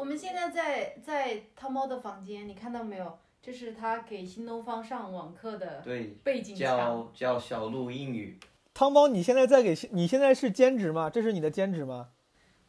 [0.00, 3.18] 我们现在在在汤猫的房间，你看到没有？
[3.42, 6.66] 这是他给新东方上网课的对，背景墙。
[6.66, 8.38] 教教小鹿英语。
[8.72, 11.10] 汤猫，你现在在给你现在是兼职吗？
[11.10, 12.08] 这是你的兼职吗？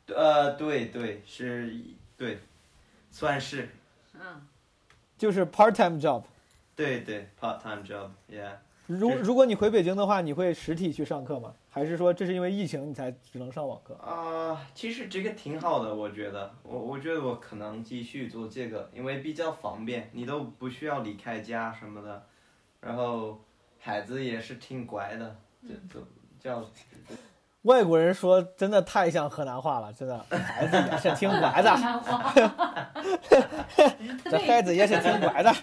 [0.08, 1.74] 呃，对对是，
[2.18, 2.40] 对，
[3.12, 3.70] 算是，
[4.14, 4.46] 嗯，
[5.18, 6.24] 就是 part time job。
[6.76, 8.56] 对对，part time job，yeah。
[8.92, 11.54] 是如如果你回北京的话，你会实体去上课吗？
[11.70, 13.96] 还是说这是因为疫情你才只能上网课？
[13.96, 22.24] 啊、其实这个挺好的，我觉得，我我觉得我可能继续做这个，因为比较方便，你都不需要离开家什么的，
[22.82, 23.42] 然后
[23.80, 25.36] 孩子也是挺乖的，
[25.68, 26.00] 这这
[26.40, 26.64] 叫
[27.64, 31.72] 外国人说真的太像河南话了，真的，孩子也是挺乖的。
[34.26, 35.54] 这孩子也是挺乖的。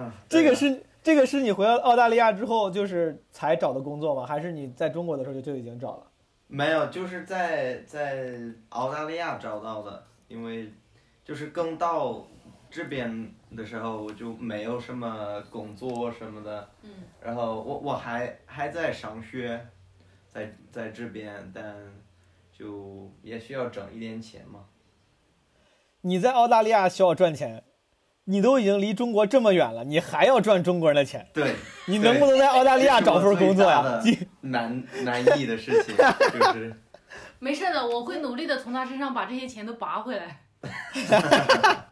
[0.00, 4.26] 嗯，这个是这个是你回到澳大利亚之后就是才找的工作吗？
[4.26, 6.06] 还是你在中国的时候就就已经找了？
[6.46, 8.38] 没有，就是在在
[8.70, 10.72] 澳大利亚找到的，因为
[11.24, 12.26] 就是刚到
[12.70, 19.64] 这边的时候，我就没有什么工作什么的，嗯，然后我我还还在上学，
[20.28, 21.76] 在在这边，但
[22.52, 24.64] 就也需要挣一点钱嘛。
[26.02, 27.62] 你在澳大利亚需要赚钱，
[28.30, 34.00] 你都已经离中国这么远了，你还要赚中国人的钱，对，你能不能在澳大利亚找份工作呀？
[34.42, 36.74] 难难易的事情就是。
[37.42, 40.42] 没事的，我会努力的从他身上把这些钱都拔回来。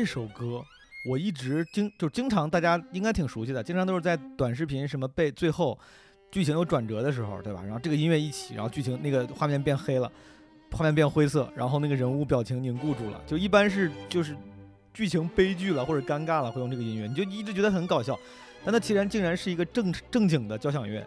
[0.00, 0.64] 这首歌
[1.04, 5.78] 我一直经就经常大家应该挺熟悉的，经常都是在短视频什么被最后
[6.30, 7.60] 剧情有转折的时候，对吧？
[7.62, 10.10] 然后这个音乐一起，然后剧情那个画面变黑了，
[10.72, 14.34] 画面变灰色，然后那个人物表情凝固住了，就一般是就是
[14.94, 18.18] 剧情悲剧了或者尴尬了会用这个音乐，你就一直觉得很搞笑，
[18.64, 21.06] 但它其实竟然是一个正正经的交响乐，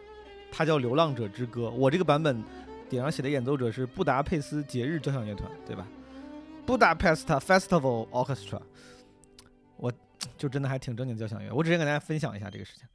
[0.51, 2.43] 它叫《流浪者之歌》，我这个版本
[2.91, 5.87] 顶上写的演奏者是布达佩斯节日交响乐团，对吧？
[6.65, 8.61] 布达佩斯特 Festival Orchestra，
[9.75, 9.91] 我
[10.37, 12.87] 就真的还挺正经交响乐，我只是跟大家分享一下这个事情。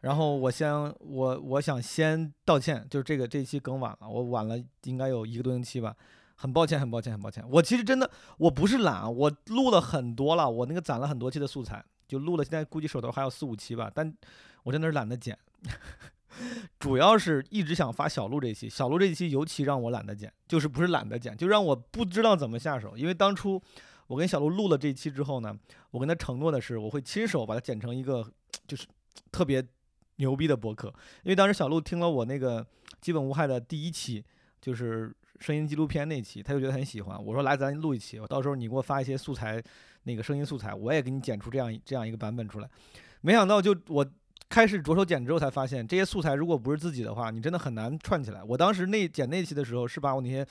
[0.00, 5.96] 然后我先我我想先道歉，就是这个这一期更晚了，我晚了应该有一个多星期吧，
[6.36, 7.44] 很抱歉，很抱歉，很抱歉。
[7.50, 14.14] 我其实真的我不是懒，我录了很多了，我那个攒了很多期的素材，就录了，现在估计手头还有四五期吧，但
[14.62, 15.36] 我真的是懒得剪。
[16.78, 22.96] 主要是一直想发小鹿这期，小鹿这期尤其让我懒得剪，就是不是懒得剪，就让我不知道怎么下手。
[22.96, 23.60] 因为当初
[24.06, 25.56] 我跟小鹿录了这期之后呢，
[25.90, 28.24] 我跟他承诺的是我会亲手把它剪成一个
[28.66, 28.86] 就是
[29.32, 29.64] 特别
[30.16, 30.88] 牛逼的博客。
[31.22, 32.64] 因为当时小鹿听了我那个
[33.00, 34.24] 基本无害的第一期，
[34.60, 37.24] 就是声音纪录片那期，他就觉得很喜欢。
[37.24, 39.62] 我说来咱录一期，我到时候你给我发一些素材，
[40.02, 42.68] 那个声音素材，我也给你剪出这样这样一个版本出来。
[43.22, 44.06] 没想到就我。
[44.48, 48.42] 开始着手剪之后，才发现这些素材如果不是自己的话，你真的很难串起来。
[48.44, 50.46] 我当时那剪那期的时候，是把我那些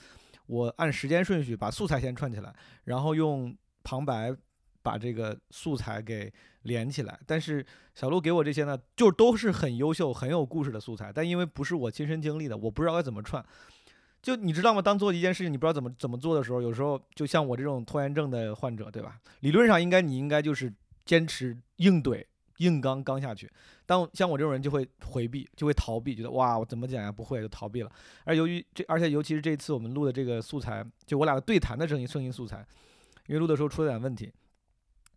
[0.48, 4.36] 我按时间顺序把素材先串起来，然后用旁白
[4.84, 6.32] 把这个素材给
[6.64, 7.18] 连起来。
[7.26, 13.44] 但是小鹿给我这些呢，就都是很优秀、很有故事的素材，但因为不是我亲身经历的，我不知道该怎么串。
[14.22, 14.82] 就你知道吗？
[14.82, 19.18] 当做一件事情你不知道怎么怎么做的时候，有时候就像我这种拖延症的患者，对吧？
[19.40, 20.74] 理论上应该你应该就是
[21.06, 22.26] 坚持硬怼。
[22.58, 23.52] 硬刚刚下去，
[23.86, 27.92] 但像我这种人就会回避，就会逃避，觉得哇，我怎么讲呀，不会就逃避了。
[28.24, 32.66] 而由于这，而且尤其是这次我们录的这个素材，就我俩的对谈的声音声音素材，
[33.28, 34.32] 因为录的时候出了点问题，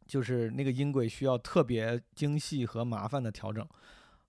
[0.07, 3.67] 就是那个音轨需要特别精细和麻烦的调整。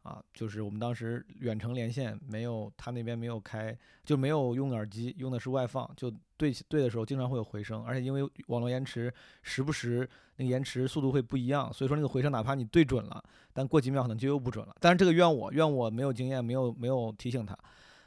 [0.03, 13.21] 啊，就是我们当时远程连线，没有他那边没有开，就没有用耳机，用的是外放，就对对的时候经常会有回声，而且因为网络延迟，时不时那个延迟速度会不一样，所以说那个回声哪怕你对准了，
[13.51, 14.73] 但过几秒可能就又不准了。
[14.79, 17.57] 但是这个怨我，怨我没有经验，没有没有提醒他。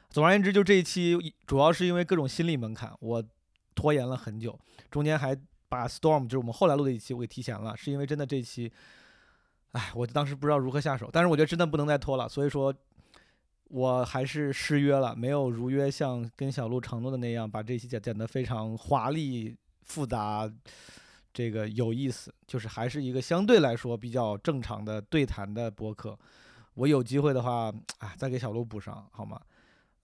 [0.09, 3.23] 总而言之，就这一期主要是因为各种心理门槛，我
[3.75, 4.59] 拖延了很久，
[4.91, 5.39] 中间还
[5.69, 8.73] 把 Storm 就是我们后来录的一期我给提前了，是因为真的这一期。
[9.73, 12.75] 哎，我当时不知道如何下手，但是我觉得真的不能再拖了，所以说，
[13.69, 20.51] 我还是失约了，没有如约像跟小鹿承诺的那样，把这期剪剪得非常华丽、复杂，
[21.33, 26.19] 这个有意思，就是还是一个相对来说比较正常的对谈的播客。
[26.75, 29.41] 我有机会的话，哎，再给小鹿补上好吗？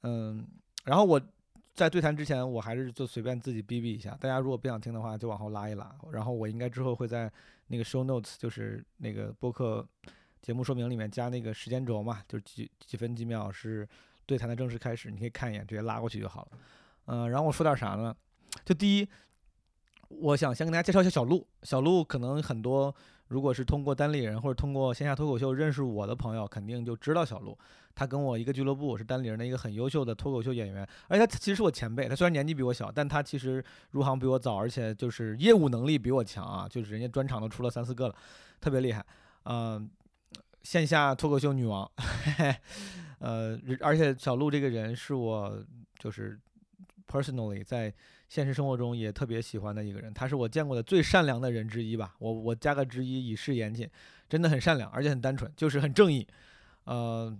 [0.03, 0.47] 嗯，
[0.85, 1.21] 然后我。
[1.79, 4.11] 在对谈之前，我还是就随便自己逼逼一下。
[4.21, 5.95] 大家如果不想听的话，就往后拉一拉。
[6.11, 7.31] 然后我应该之后会在
[7.69, 9.87] 那个 show notes，就是那个播客
[10.43, 13.89] 节目说明里面加那个时间轴嘛，就是几几分几秒是
[14.27, 16.59] 对谈的正式开始，你可以看一眼，直接拉过去就好了。
[17.07, 18.13] 嗯、然后我说点啥呢？
[18.65, 19.09] 就第一，
[20.09, 21.47] 我想先跟大家介绍一下小鹿。
[21.63, 22.93] 小鹿可能很多，
[23.29, 27.57] 如果是通过单立人或者通过线下脱口秀认识我的朋友，肯定就知道小鹿。
[27.99, 32.09] 他跟我一个俱乐部，是单立人的一个很优秀的脱口秀演员，而且他其实是我前辈。
[32.09, 38.15] 他虽然年纪比我小，但他其实入行比我早，而且就是业务能力比我强啊，就是人家专场都出了三四个了，
[38.61, 39.05] 特别厉害。
[39.47, 39.91] 嗯、
[40.63, 41.91] 线下脱口秀女王，
[43.19, 45.61] 呃，而且小鹿这个人是我
[45.99, 46.39] 就是
[47.09, 47.93] personally 在
[48.29, 52.15] 现实生活中也特别喜欢的一个人，他是我见过的最善良的人之一吧。
[52.21, 53.91] 我我加个之一以示严谨，
[54.29, 56.25] 真的很善良，而且很单纯，就是很正义。
[56.85, 57.37] 呃，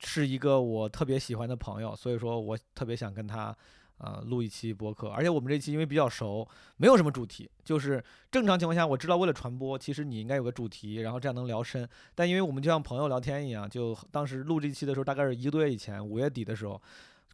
[0.00, 3.54] 是一个我特别喜欢的朋友，所以说我特别想跟他
[3.98, 5.08] 呃录一期播客。
[5.08, 11.88] 而且我们这期因为比较熟，没有什么主题，就是正常情况下我知道为了传播，其实你应该有个主题，然后这样能聊深。
[12.14, 16.80] 但因为我们就像朋友聊天一样，就当时录这期的时候，大概是一个多月以前，五月底的时候，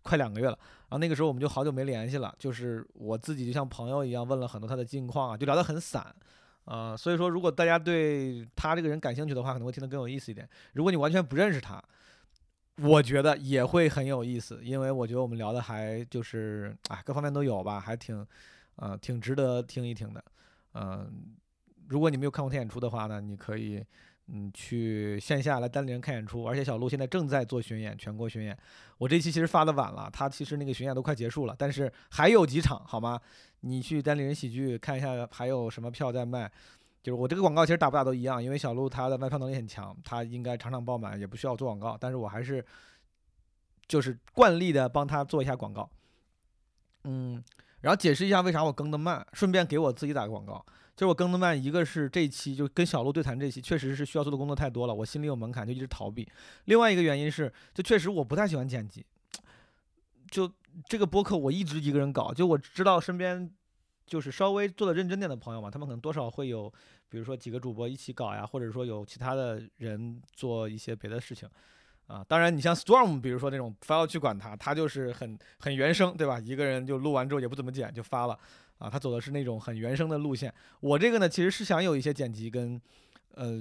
[0.02, 0.58] 快两个月了。
[0.88, 6.14] 然后那个时候我们就好久没联系了，就是我自己就像朋友一样问了很多他的近况啊，就聊得很散。
[6.64, 10.48] 呃，所以说如果大家对他这个人感兴趣的话，可能会听得更有意思一点。
[10.72, 11.80] 如果你完全不认识他，
[12.82, 18.26] 我觉得也会很有意思，因为我觉得我们聊的还就是啊各方面都有吧，还挺
[18.76, 20.22] 呃挺值得听一听的。
[20.74, 21.10] 嗯、
[21.88, 23.82] 如果你没有看过他演出的话呢，你可以
[24.26, 28.54] 嗯去线下来单立人看演出，而且小鹿现在正在做巡演，全国巡演。
[28.98, 33.18] 我这期其实发的晚了，他其实那个巡演都快结束了，但是还有几场，好吗？
[33.60, 36.52] 你去单立人喜剧看一下还有什么票在卖。
[37.06, 41.96] 就是我这个广告其实打不打都一样，因为小鹿他的卖票能力很强，他应该场场爆满，也不需要做广告。
[42.00, 42.66] 但是我还是
[43.86, 45.88] 就是惯例的帮他做一下广告，
[47.04, 47.40] 嗯，
[47.80, 50.66] 然后解释一下为啥我更的慢，顺便给我自己打个广告。
[50.96, 56.28] 就是我更的慢，一个是这一期就跟小鹿对谈这期，确实是需要做的工作太多了，我心里有门槛，就一直逃避。
[56.64, 59.06] 另外一个原因是，就确实我不太喜欢剪辑，
[60.28, 60.50] 就
[60.88, 63.48] 这个播客我一直一个人搞，就我知道身边
[64.06, 66.72] 就是稍微做的认真点的朋友嘛，他们可能多少会有，
[67.08, 71.48] 比如说几个主播一起搞呀，或者说有其他的人做一些别的事情。
[72.06, 76.38] 啊，当然，你像 Storm，比如说那种非要去管他，他就是很很原生，对吧？
[76.38, 78.38] 一个人就录完之后也不怎么剪就发了，
[78.78, 80.54] 啊，他走的是那种很原生的路线。
[80.78, 82.80] 我这个呢，其实是想有一些剪辑跟，
[83.34, 83.60] 呃，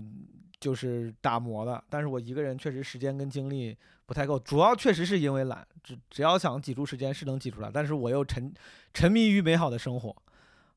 [0.59, 3.75] 就是打磨的，但是我一个人确实时间跟精力
[4.05, 8.53] 不太够，主要确实是因为懒，只只要想挤出时间是能挤出来，但是我又沉
[8.93, 10.15] 沉迷于美好的生活，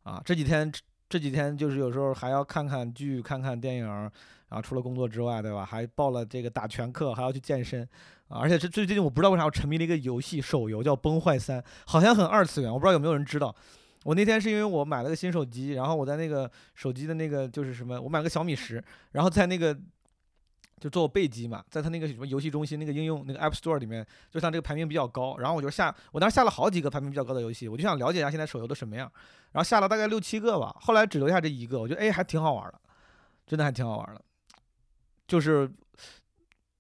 [0.05, 0.73] 啊，这几天
[1.09, 4.11] 这几天就是有时候还要看看剧、看看电影。
[4.51, 5.63] 然后除了工作之外，对吧？
[5.63, 7.87] 还报了这个打拳课，还要去健身，
[8.29, 8.41] 啊！
[8.41, 13.55] 而且这最近我不知道为啥我沉迷了一个游戏，手游叫《崩坏三》，好像很二次元，我不知道有没有人知道。
[14.05, 18.83] 我那天是因为我买了个新手机，然后我在那个手机的那个就是什么，我买了个小米十，
[19.13, 19.79] 然后在那个
[20.81, 29.11] 就做我备机嘛，在他那个什么游戏中心那个应用那个 App Store 里面，就像这个排名比较高，然后我就下，我当时下了好几个排名比较高的游戏，我就想了解一下现在手游都什么样，
[29.53, 32.81] 然后下了大概六七个吧，后来只留下这一个，我觉得哎还挺好玩的，
[33.47, 34.23] 真的还挺好玩的。
[35.27, 35.71] 就是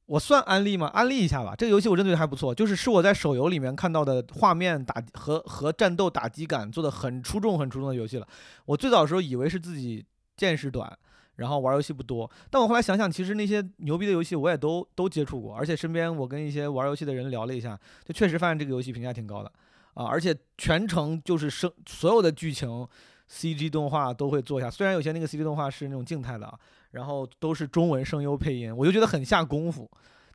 [0.06, 0.87] 我算安利吗？
[0.95, 1.55] 安利一下吧。
[1.55, 8.27] 这个游戏我真觉得还不错，就是是我在手游里面看到的画面打和和战斗打击感做的很出众、很出众的游戏了。
[8.65, 10.03] 我最早的时候以为是自己
[10.35, 10.99] 见识短，
[11.38, 19.52] 然后玩游戏不多，但我后来想想，其实那些牛逼的游戏我也都都接触过，而且身边我跟一些玩游戏的人聊了一下，就确实发现这个游戏评价挺高的
[19.94, 22.87] 啊，而且全程就是生所有的剧情。
[23.30, 26.59] CG 动画都会做一下，虽然有些那个 CG 动画是那种静态的啊，
[26.92, 29.87] 然后都是中文声优配音，我就觉得很下功夫。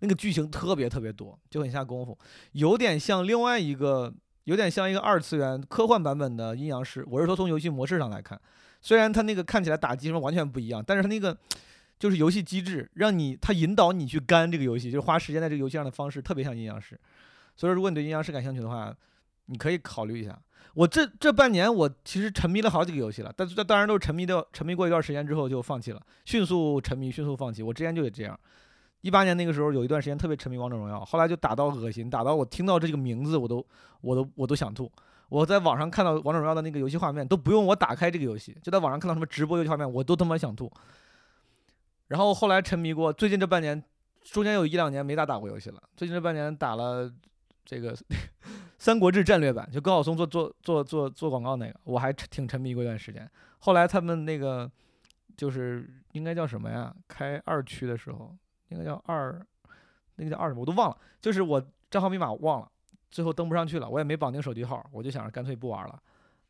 [0.01, 2.15] 那个剧情特别特别多，就很下功夫，
[2.51, 7.03] 有点像另外一个，有点像一个二次元科幻版本的阴阳师。
[7.09, 8.39] 我是说从游戏模式上来看，
[8.83, 11.35] 虽然它那个看起来打击什么完全不一样，但是它那个
[11.97, 16.99] 就是游戏机制，让你它引导你去干这个游戏，就是花时间在这个游戏上的方式特别像阴阳师。
[17.55, 18.93] 所以说，如果你对阴阳师感兴趣的话，
[19.45, 20.37] 你可以考虑一下。
[20.73, 27.63] 我这这半年我其实沉迷了好几个游戏了，但这当然都是沉迷的，沉迷过一段时间之后就放弃了，迅速沉迷，迅速放弃。
[27.63, 28.37] 我之前就得这样，
[29.01, 33.65] 一八年那个时候有一段时间特别沉迷王者荣耀，后来就打到恶心，打到我听到这个名字我都
[34.01, 34.91] 我都我都想吐。
[35.33, 40.71] 我在网上看到王者荣耀的那个游戏画面，都不用我打开这个游戏，就在网上看到什么直播游戏画面，我都他妈想吐。
[42.07, 43.83] 然后后来沉迷过，最近这半年
[44.21, 47.11] 中间有一两年没咋打过游戏了，最近这半年打了
[47.65, 47.95] 这个。
[48.85, 53.27] 《三国志战略版》就高晓松做做做做做广告那个，我还挺沉迷过一段时间。
[53.59, 54.69] 后来他们那个
[55.37, 56.93] 就是应该叫什么呀？
[57.07, 58.35] 开二区的时候，
[58.67, 59.41] 应该叫二，
[60.17, 60.97] 那个叫二什么我都忘了。
[61.21, 62.69] 就是我账号密码忘了，
[63.13, 66.01] 最后登不上去了，我也没绑定手机号，我就想着干脆不玩了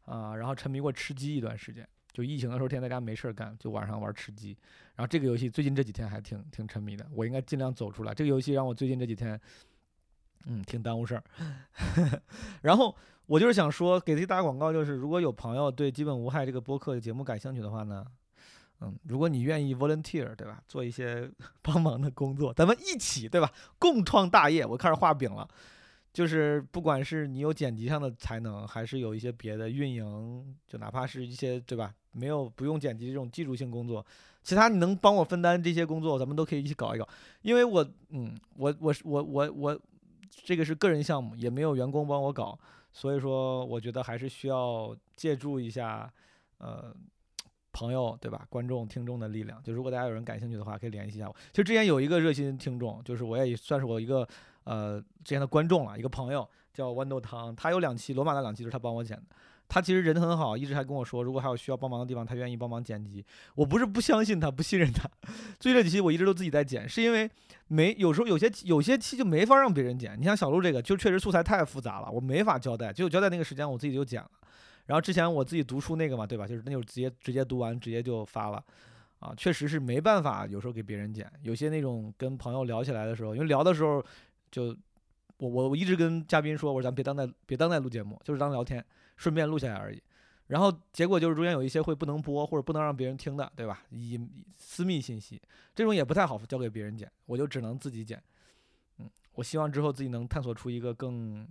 [0.06, 0.36] 啊。
[0.36, 4.58] 然后沉迷过吃鸡一段时间，就疫情的时候天天在家没事儿干，就晚上玩吃鸡。
[4.96, 8.14] 然后这个游戏最近这几天还挺挺沉迷的，我应该尽量走出来。
[8.14, 9.40] 这个游戏让我最近这几天。
[10.46, 11.24] 嗯，挺耽误事儿。
[12.62, 12.94] 然后
[13.28, 18.06] 我就是想说，给自己打广告，就是如果有朋友对《基本无害》这个播客节目感兴趣的话呢，
[18.82, 21.32] 嗯，如果你愿意 volunteer，对吧，做一些
[21.64, 24.66] 帮忙的工作，咱们一起，对吧，共创大业。
[24.66, 25.48] 我开始画饼了，
[26.14, 34.06] 就是不管是你有剪辑上的才能，还是有一些别的运营，就哪怕是一些，对吧，没有不用剪辑这种技术性工作，
[34.44, 37.10] 其他你能帮我分担这些工作，咱们都可以一起搞一搞。
[37.42, 39.80] 因为我，嗯，我我我我我，
[40.44, 42.58] 这个是个人项目，也没有员工帮我搞。
[42.92, 46.08] 所以说，我觉得还是需要借助一下，
[46.60, 46.96] 呃，
[47.72, 48.46] 朋友对吧？
[48.50, 49.60] 观众、听众的力量。
[49.64, 51.36] 就如果大家有人感兴趣的话，可以联系一下我。
[51.52, 54.28] 其实之前有一个热心听众，就是我也算是我一个
[54.64, 59.24] 呃之前的观众了，一个朋友叫豌豆汤，他有两期罗马的两期是他帮我剪的。
[59.70, 63.26] 他其实人很好，一直还跟我说，如果还有需要帮忙的地方，他愿意帮忙剪辑。
[63.56, 65.10] 我不是不相信他，不信任他。
[65.60, 67.28] 最近这几期我一直都自己在剪，是因为
[67.70, 70.20] 没有时候有些有些期就没法让别人剪。
[70.20, 72.94] 你像小鹿这个，就确实素材太复杂了，我没法交代。
[72.94, 74.30] 就交代那个时间，我自己就剪了。
[74.86, 76.46] 然后之前我自己读书那个嘛，对吧？
[76.46, 78.64] 就是那就直接直接读完，直接就发了。
[79.20, 81.32] 啊，确实是没办法，有时候给别人剪。
[81.42, 84.06] 有些那种跟朋友聊起来的时候，因为聊的时候
[84.54, 84.78] 就
[85.38, 88.86] 我我我一直跟嘉宾说，我说咱别当代别当代录节目，就是当聊天。
[89.16, 90.02] 顺便录下来而已，
[90.48, 93.84] 然后结果就是中间有一些会不能播或者不能让别人听的，对吧？
[93.92, 94.20] 以
[94.58, 95.40] 私密信息
[95.76, 98.22] 这种也不太好交给别人剪，我就只能自己剪。
[98.98, 101.48] 嗯，我希望之后自己能探索出一个更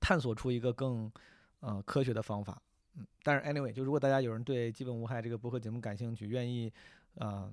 [0.00, 1.12] 探索出一个更
[1.60, 2.60] 呃科学的方法。
[2.96, 6.72] 嗯，但是 anyway，就如果大家有人对《基本无害》这个播客节目感兴趣，愿意
[7.18, 7.52] 啊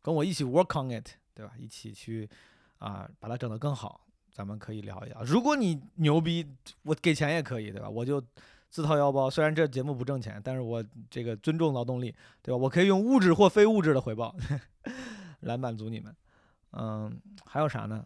[0.00, 1.52] 跟我一起 work on it，对吧？
[1.58, 2.30] 一起去
[2.78, 4.05] 啊把它整得更好，
[4.36, 5.22] 咱们可以聊一聊。
[5.24, 6.46] 如果你牛逼，
[6.82, 7.88] 我给钱也可以，对吧？
[7.88, 8.22] 我就。
[8.68, 12.58] 自掏腰包，虽然这节目不挣钱，但是我这个尊重劳动力，对吧？
[12.58, 14.36] 我可以用物质或非物质的回报
[15.40, 16.14] 来满足你们。
[16.72, 18.04] 嗯，还有啥呢？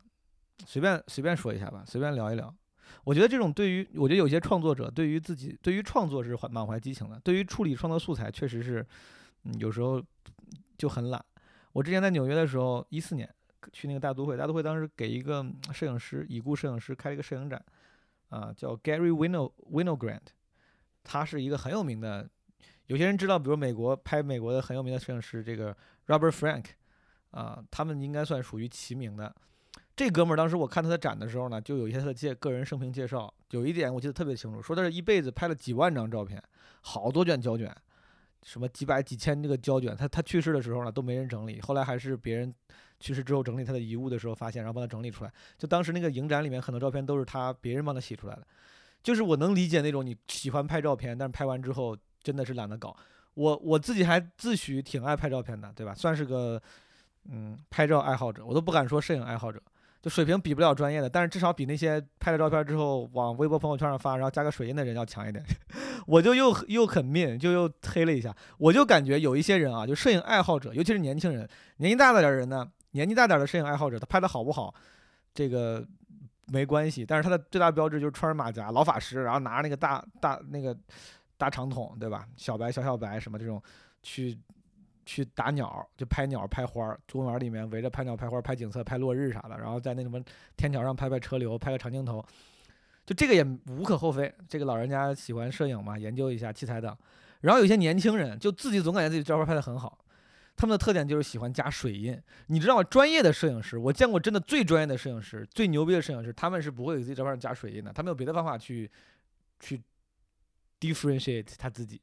[0.67, 2.55] 随便随便说一下吧，随便聊一聊。
[3.03, 8.87] 我觉得这种对于，我觉得有些创作者对于自己，对于创作是满怀激情的，对于处理创作素材确实是，
[9.45, 10.01] 嗯，有时候
[10.79, 11.25] 就很懒。
[11.73, 13.29] 我之前在纽约的时候，一四年
[13.73, 17.64] 去那个大都会，大都会当时给一个摄影师，已故摄影师开了一个摄影展，
[18.29, 20.21] 啊，叫 Gary Wino Winogrand。
[21.02, 22.29] 他是一个很有名的，
[22.87, 25.75] 有些人知道，比如美国拍美国的很有名的摄影师，这个
[26.07, 26.64] Robert Frank，
[27.31, 29.35] 啊，他们应该算属于齐名的。
[29.97, 36.43] 这哥们儿当时我看他的展的时候呢，就有一些他的介个人生平介绍，有一点我记得特别清楚，说他是一辈子拍了几万张照片，
[36.81, 37.75] 好多卷胶卷，
[38.43, 39.97] 什么几百几千这个胶卷。
[39.97, 42.55] 他他去世的时候呢，都没人整理，后来还是别人
[43.00, 45.33] 去世之后整理他的遗物的时候发现，然后帮他整理出来。
[45.59, 48.47] 就当时那个影展里面很多照片都是他别人帮他洗出来的。
[49.02, 52.95] 就是我能理解那种你喜欢拍照片，但是拍完之后真的是懒得搞。
[53.35, 55.95] 我我自己还自诩挺爱拍照片的，对吧？
[55.95, 56.61] 算是个
[57.30, 59.62] 嗯拍照爱好者，我都不敢说摄影爱好者，
[60.02, 65.42] 就水平比不了专业的，但是至少比那些拍了照片之后往微博朋友圈上发，然后加个水印的人要强一点。
[66.07, 68.35] 我就又又很命，就又黑了一下。
[68.59, 74.75] 我就感觉有一些人啊，就摄影爱好者，尤其是年轻人，年纪大了点人呢，年纪大点的摄影爱好者，他拍的好不好，
[75.35, 75.87] 这个。
[76.53, 80.77] 没关系，但是他的最大标志就是穿着马甲，老法师，然后拿着那个大大那个
[81.37, 82.27] 大长筒，对吧？
[82.37, 83.63] 小白、小小白什么这种，
[84.03, 84.37] 去
[85.07, 90.21] 去打鸟，就拍鸟、拍花儿，公园里面围着拍鸟、拍花、拍景色、拍落日啥的，然后在那什么
[90.57, 92.21] 天桥上拍拍车流，拍个长镜头，
[93.07, 94.35] 就这个也无可厚非。
[94.49, 96.97] 这个老人家喜欢摄影嘛，研究一下器材等。
[97.43, 99.97] 然后有些年轻人就自己总感觉自己照片拍得很好。
[100.61, 102.85] 他们的特点就是喜欢加水印，你知道吗？
[102.85, 108.90] 专业的摄影师，我见过真的最专业的摄影师，最牛逼的摄影师，他们是不会给自己照片加水印的，他们有别的方法去
[109.59, 109.81] 去
[110.79, 111.99] differentiate 他自己。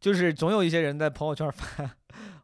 [0.00, 1.84] 就是总有一些人在朋友圈发，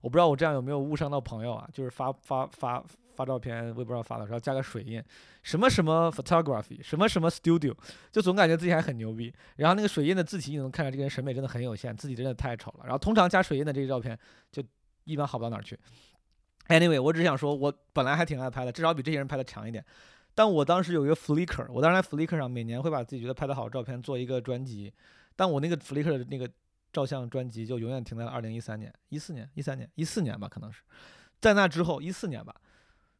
[0.02, 1.66] 我不知道我这样有没有误伤到朋友啊？
[1.72, 2.84] 就是发发发
[3.16, 5.02] 发照片，微博上发的时候加个水印，
[5.42, 7.74] 什么什么 photography，什么什么 studio，
[8.12, 9.32] 就总感觉自己还很牛逼。
[9.56, 12.80] 然后那个水印的字体，你能看出来这个人审美真的很有限，自己真的太丑了。
[12.82, 14.18] 然后通常加水印的这些照片
[14.52, 14.62] 就。
[15.08, 15.78] 一般好不到哪儿去。
[16.68, 19.84] Anyway，我只想说，我本来还挺爱拍的，至少比这些人拍的强一点。
[20.34, 24.92] 但我当时有一个 Flickr，我当时在 Flickr 上每年会把自己觉得拍的好的照片做一个专辑。
[25.34, 26.48] 但我那个 Flickr 的那个
[26.92, 30.82] 照相专辑就永远停在了2013年、14年、13年、14年吧，可能是
[31.40, 32.54] 在那之后14年吧，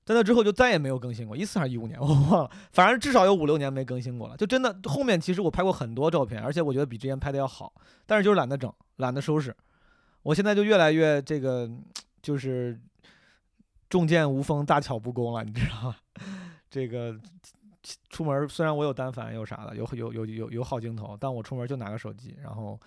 [0.04, 1.36] 在那之后就再也没有更新过。
[1.36, 4.36] 14还是15年， 我忘了，反正至少有五六年没更新过了。
[4.36, 7.72] 就真的后面其实我拍过很多照片，而且我觉得比之前拍的要好，
[8.04, 9.56] 但是就是懒得整，懒得收拾。
[10.28, 11.66] 我现在就越来越这个，
[12.20, 12.78] 就是
[13.88, 15.96] 重剑无锋，大巧不工了，你知道吗？
[16.68, 17.18] 这个
[18.10, 22.78] 出门虽然我有单反，有啥的，有有有有有好镜头，但我出门就拿个手机，然后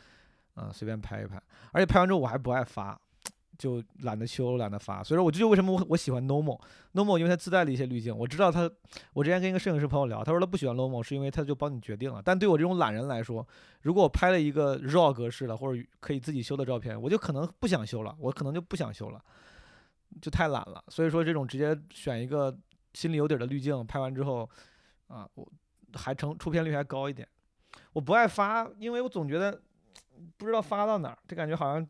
[0.54, 1.42] 嗯随便拍一拍。
[1.72, 3.02] 而且拍完之后我还不爱发，
[3.62, 5.04] 就懒得修，懒得发。
[5.04, 6.60] 所以说，我就为什么我我喜欢 Normal
[6.94, 8.18] Normal，因为它自带了一些滤镜。
[8.18, 8.68] 我知道他，
[9.14, 12.20] 我之前跟一个摄影师朋友聊，他说他不喜欢 Normal 是因为他就帮你决定了。
[12.26, 13.48] 但对我这种懒人来说，
[13.82, 19.24] 如果我拍了一个 RAW 格式的或者可以自己修的照片，我就可能不想修了，我可能就不想修了，
[20.20, 20.84] 就太懒了。
[20.88, 22.58] 所以说，这种直接选一个
[22.96, 24.50] 心里有底的滤镜，拍完之后，
[25.06, 25.48] 啊，我
[25.94, 27.28] 还成出片率还高一点。
[27.94, 29.62] 我不爱发，因为我总觉得
[30.38, 31.88] 不知道发到哪儿，这感觉好像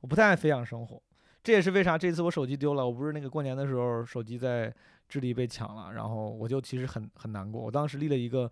[0.00, 1.02] 我不太爱分享生活。
[1.42, 2.84] 这也是为啥这次我手机丢了。
[2.86, 4.74] 我不是那个过年的时候手机在
[5.08, 7.62] 智利被抢了，然后我就其实很很难过。
[7.62, 8.50] 我当时立了一个，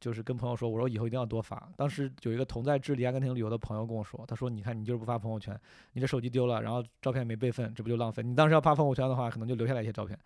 [0.00, 1.68] 就是跟朋友说，我说以后一定要多发。
[1.76, 5.58] 当时有一个同在智利、阿根廷旅游的朋友跟我说，他说：“你看你就是不发朋友圈，
[5.92, 8.22] 你这手机丢了，然后照片没备份，这不就浪费？
[8.22, 10.18] 你当时要发朋友圈的话，可能就留下来一些照片。”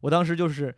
[0.00, 0.74] 我当时就是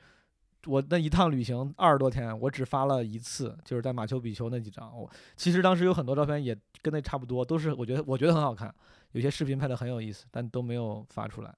[0.67, 4.95] 我那一趟旅行二十多天，我只发了一次，就是在马丘比丘那几张。
[4.95, 8.75] 我其实当时有很多照片也跟那差不多，都是我觉得我觉得很好看。
[9.14, 11.54] 有些视频拍的很有意思，但都没有发出来。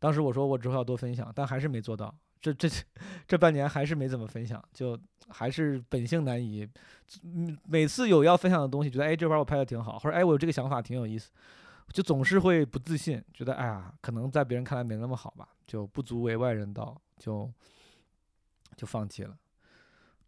[0.00, 2.12] 当时我说我之后要多分享，但还是没做到。
[2.40, 2.68] 这这
[3.26, 6.68] 这半年还是没怎么分享，就还是本性难移。
[7.22, 11.30] 嗯，每次有要分享的东西，觉得哎这块我拍的挺好，或者哎我有这个想法挺有意思，
[11.92, 17.50] 就总是会不自信，觉得哎呀可能在别人看来没那么好吧，就不足为外人道，就
[18.76, 19.36] 就放弃了。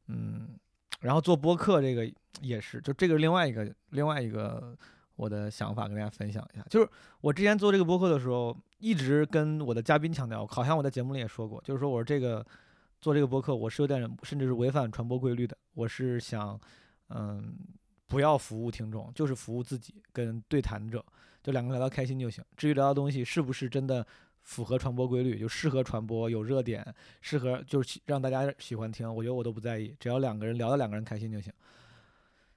[0.08, 0.58] 嗯，
[1.00, 4.76] 然后做播客这个也是，就这个另外一个另外一个。
[5.20, 6.88] 我的想法跟大家分享一下，就是
[7.20, 12.42] 我之前做这个播客的时候，一直跟我的嘉宾强调，好像我在节目里也说过，就是说我这个
[13.02, 15.54] 做这个播客，我是有点甚至是违反传播规律的。
[15.74, 16.58] 我是想，
[17.10, 17.54] 嗯，
[18.06, 21.04] 不要服务听众，就是服务自己跟对谈者，
[21.42, 22.42] 就两个人聊到开心就行。
[22.56, 24.06] 至于聊的东西是不是真的
[24.40, 26.82] 符合传播规律，就适合传播，有热点，
[27.20, 31.52] 适合就是让大家喜欢听，我觉得我都不在意，只要两个人聊的两个人开心就行。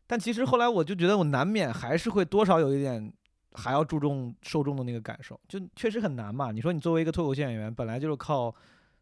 [0.05, 3.12] 但其实后来我就觉得，我难免还是会多少有一点，
[3.53, 6.51] 还要注重受众的那个感受，就确实很难嘛。
[6.51, 8.53] 你说你作为一个脱口秀演员，本来就是靠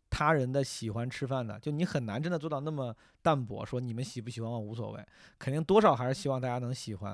[0.09, 5.05] 他人的喜欢吃饭的，就你很难真的做到那么淡薄，说你们喜不喜欢我无所谓，
[5.39, 7.13] 肯定多少还是希望大家能喜欢，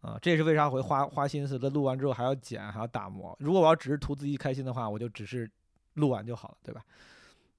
[0.00, 3.36] 啊，这也是为啥会花花心思，在录完之后还要剪，还要打磨。
[3.40, 5.50] 如果我要只是图自己开心的话，我就只是
[5.94, 6.84] 录完就好了，对吧？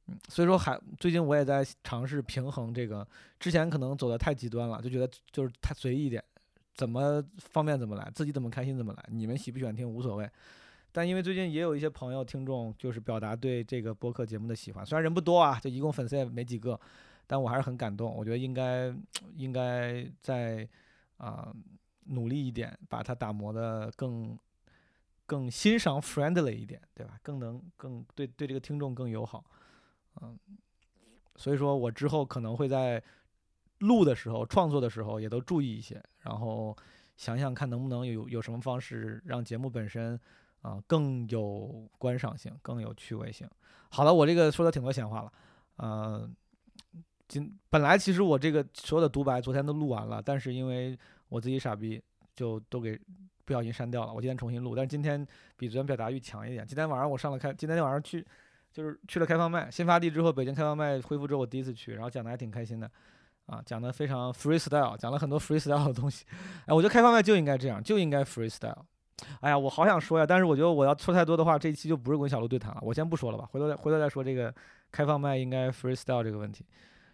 [0.07, 3.07] 嗯，所以说还最近我也在尝试平衡这个，
[3.39, 6.23] 之前可能走的太极端了，就觉得就是太随意一点，
[6.75, 10.29] 怎么方便怎么来，自己怎么开心怎么来，你们喜不喜欢听无所谓。
[10.91, 16.79] 但因为最近也有一些朋友听众就是表达对这个播客节目的喜欢，虽然人不多啊，就一共粉丝也没几个，
[17.27, 18.15] 但我还是很感动。
[18.15, 18.95] 我觉得应该
[19.35, 20.65] 应该再
[21.17, 21.53] 啊
[22.05, 24.37] 努力一点，把它打磨的更
[25.25, 27.19] 更欣赏 friendly 一点，对吧？
[27.23, 29.43] 更能更对对这个听众更友好。
[30.21, 30.37] 嗯，
[31.35, 33.01] 所以说我之后可能会在
[33.79, 36.75] 录的时候、创作的时候也都注意一些，然后
[37.17, 40.19] 想想看能不能有有什么方式让节目本身
[40.61, 43.47] 啊更有观赏性、更有趣味性。
[43.89, 45.33] 好了，我这个说的挺多闲话了，
[45.77, 46.35] 嗯，
[47.27, 50.97] 今本来其实我这个所有的独白昨天都录完了，但是因为
[51.27, 52.01] 我自己傻逼，
[52.33, 52.99] 就都给
[53.43, 54.13] 不小心删掉了。
[54.13, 55.25] 我今天重新录，但是今天
[55.57, 56.65] 比昨天表达欲强一点。
[56.65, 58.25] 今天晚上我上了开，今天晚上去。
[58.75, 62.91] 就是去了开放麦，新发地之后，北京开放麦恢复之后，我第一次去，然后讲的还挺开心的，
[63.45, 66.25] 啊，讲的非常 freestyle，讲了很多 freestyle 的东西，
[66.65, 68.75] 哎，我觉得开放麦就应该这样，就应该 freestyle，
[69.39, 74.53] 哎呀，我好想说呀，但是我觉得我要说太多的话，这一期就不是跟小鹿对谈了，我先不说了吧，回头再回头再说这个
[74.91, 76.65] 开放麦应该 freestyle 这个问题。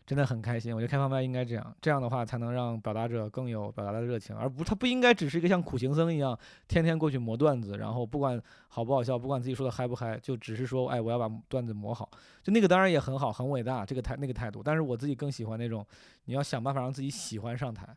[0.06, 6.38] 真的很开心，我觉得开放麦应该这样，这样的话才能让表达者更有表达的热情，而不他不应该只是一个像苦行僧一样，
[6.68, 12.10] 天天过去磨段子，然后不管好不好笑，不管自己说的嗨不嗨，就只是说，哎，我要把段子磨好，
[12.44, 15.86] 就那个当然也很好，很伟大，这个态那个态度，但是我自己更喜欢那种，
[16.26, 17.88] 你要想办法让自己喜欢上台。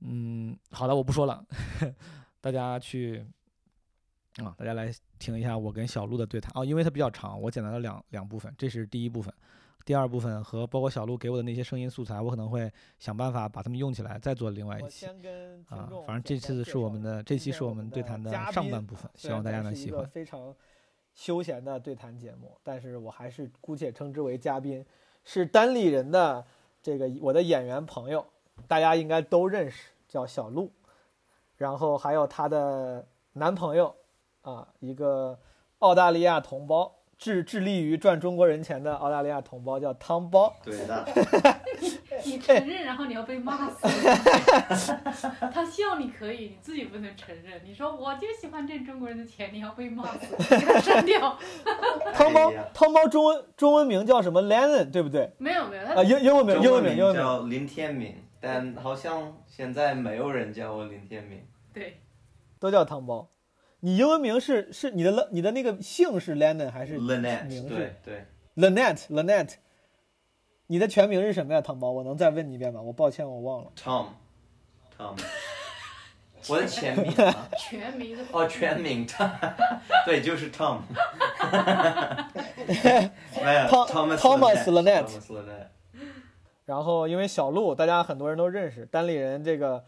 [0.00, 1.44] 嗯，好的，我不说了，
[2.40, 3.26] 大家去
[4.36, 9.34] 啊，大家来听一下我跟小鹿的对谈啊，因为它比较长，我剪了两两部分，这是第一部分。
[9.88, 15.06] 第二部分和包括小鹿给我的那些声音素材，我可能会想办法把它们用起来，再做另外一期。
[15.70, 20.06] 啊，反正这次是我们的这期是我们对谈的上半部分，希望大家能喜欢。
[20.10, 20.54] 非常
[21.14, 24.84] 休闲的对谈节目，但是我还是姑且称之为嘉宾，
[25.24, 26.44] 是单立人的
[26.82, 28.26] 这个我的演员朋友，
[28.66, 30.70] 大家应该都认识，叫小鹿，
[31.56, 33.96] 然后还有她的男朋友，
[34.42, 35.40] 啊，一个
[35.78, 36.97] 澳大利亚同胞。
[37.18, 40.54] 致致力于赚中国人钱的澳大利亚同胞叫汤包。
[40.64, 41.06] 对的。
[42.24, 43.86] 你承认，然后你要被骂死。
[45.52, 47.60] 他笑你可以，你自己不能承认。
[47.64, 51.38] 你说我就喜欢挣中国人的钱，你要被骂死，给他删掉。
[52.12, 55.32] 汤包，汤包中文中文名叫什么？Lennon，对不对？
[55.38, 55.84] 没有没有。
[55.84, 61.46] 啊，英英文名，英文名，英文名叫林天明，但好像现在没有人叫我林天明。
[61.72, 62.00] 对。
[62.58, 63.30] 都叫汤包。
[63.80, 68.24] 你英文名是是你的你的那个姓是 Lennon 还是 Lynette，名对对
[68.56, 69.54] ，Lynette Lynette？
[70.66, 71.90] 你的全名是什么呀，汤包？
[71.90, 72.80] 我能再问你一遍吗？
[72.82, 73.70] 我抱歉，我忘了。
[73.76, 75.16] Tom，Tom，
[76.50, 79.30] 我的全名啊，全名的哦，全名 Tom，
[80.04, 80.80] 对，就是 Tom，
[83.42, 85.68] 没有 Tom- Thomas Thomas Lynette Thomas Lynette，
[86.66, 89.84] 然后因为小鹿，大家很多人都认识，单立人这个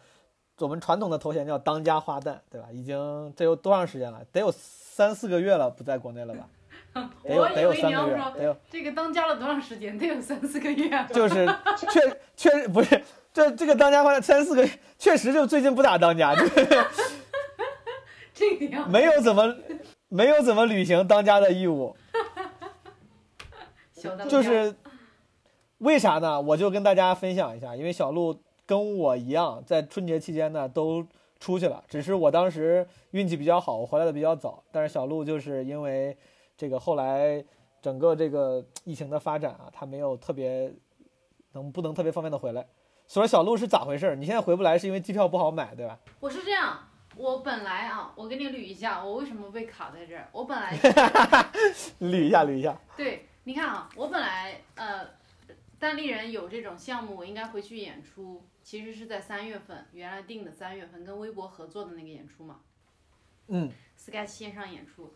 [0.61, 2.69] 我们传统的头衔叫当家花旦，对吧？
[2.73, 4.21] 已经这有多长时间了？
[4.33, 6.49] 得有三四个月了，不在国内了吧？
[7.23, 9.97] 得有得有三个月，得有这个当家了多长时间？
[9.97, 11.07] 得有三四个月。
[11.13, 11.47] 就是
[11.77, 13.01] 确确实不是
[13.33, 16.67] 这这个当家花旦三四个月，确实就最近不咋当家， 就是
[18.35, 19.55] 这个样，没有怎么
[20.09, 21.97] 没有怎么履行当家的义务，
[24.29, 24.75] 就是
[25.79, 26.41] 为啥呢？
[26.41, 31.05] 我就跟大家分享一下，因为小鹿跟我一样，在春节期间呢都
[31.41, 36.17] 出去了，只是我当时运气比较好，我回来的比较早，但是小鹿就是因为
[36.57, 37.45] 这个后来
[37.83, 40.73] 整个这个疫情的发展啊，他没有特别
[41.51, 42.65] 能不能特别方便的回来。
[43.09, 44.15] 所以小鹿是咋回事？
[44.15, 45.99] 你现在回不来是因为机票不好买，对吧？
[46.21, 46.79] 我是这样，
[47.17, 50.29] 我本来啊，我给你捋一下，我为什么被卡在这儿。
[50.31, 50.79] 我本来
[51.99, 52.79] 捋一下，捋一下。
[52.97, 55.09] 对，你看啊，我本来呃，
[55.81, 62.61] 单立人有这种项目，我应该回去演出，其实是在三月份，原来定的三月份跟微博合作的那个演出嘛
[63.49, 65.13] 嗯，Sky 线上演出。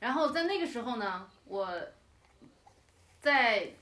[0.00, 1.70] 然后在那个时候呢，我
[3.20, 3.74] 在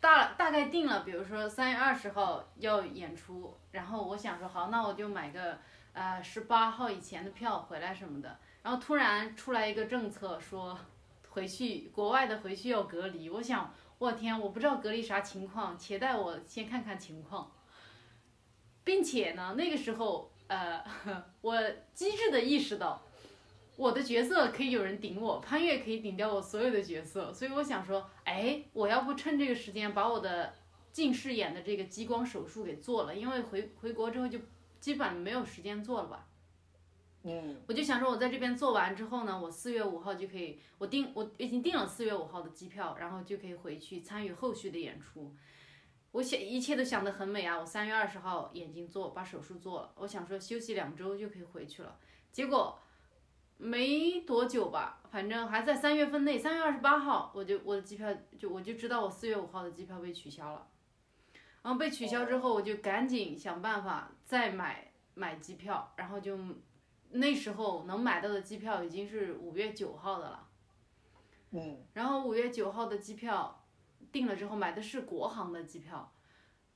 [0.00, 5.56] 大大概定了，比如说三月二十号要演出，然后我想说好，那我就买个
[5.92, 8.40] 呃十八号以前的票回来什么的。
[8.64, 10.76] 然后突然出来一个政策说，
[11.28, 13.30] 回去国外的回去要隔离。
[13.30, 17.52] 我想，我天，我不知道隔离啥情况，且待我先看看情况。
[18.84, 20.84] 并且呢，那个时候呃，
[21.40, 21.58] 我
[21.94, 23.02] 机智的意识到。
[23.76, 30.54] 我的角色可以有人顶我，潘越可以顶掉我所有的角色，所以我想说，哎，我要不趁这个时间把我的
[30.92, 34.38] 近视眼的这个激光手术给做了，因为回回国之后就
[34.78, 36.28] 基本没有时间做了吧。
[37.24, 45.34] 嗯我就想说，我在这边做完之后呢，我四月五号就可以，我订我已经订了四月五号的机票，然后就可以回去参与后续的演出。
[46.14, 47.58] 我想一切都想得很美啊！
[47.58, 51.98] 我三月二十号眼睛做把手术做了，我想说休息两周就可以回去了，
[52.30, 52.78] 结果
[53.56, 60.68] 没多久吧，反正还在三月份内，三月二十八号我就我的机票就我就知道我四月五号的机票被取消了，
[61.62, 66.38] 然后被取消之后，我就赶紧想办法再买买机票，然后就
[67.10, 70.48] 那时候能买到的机票已经是五月九号的了。
[71.50, 73.63] 嗯然后五月九号的机票
[74.14, 76.10] 订了之后，买的是国航的机票。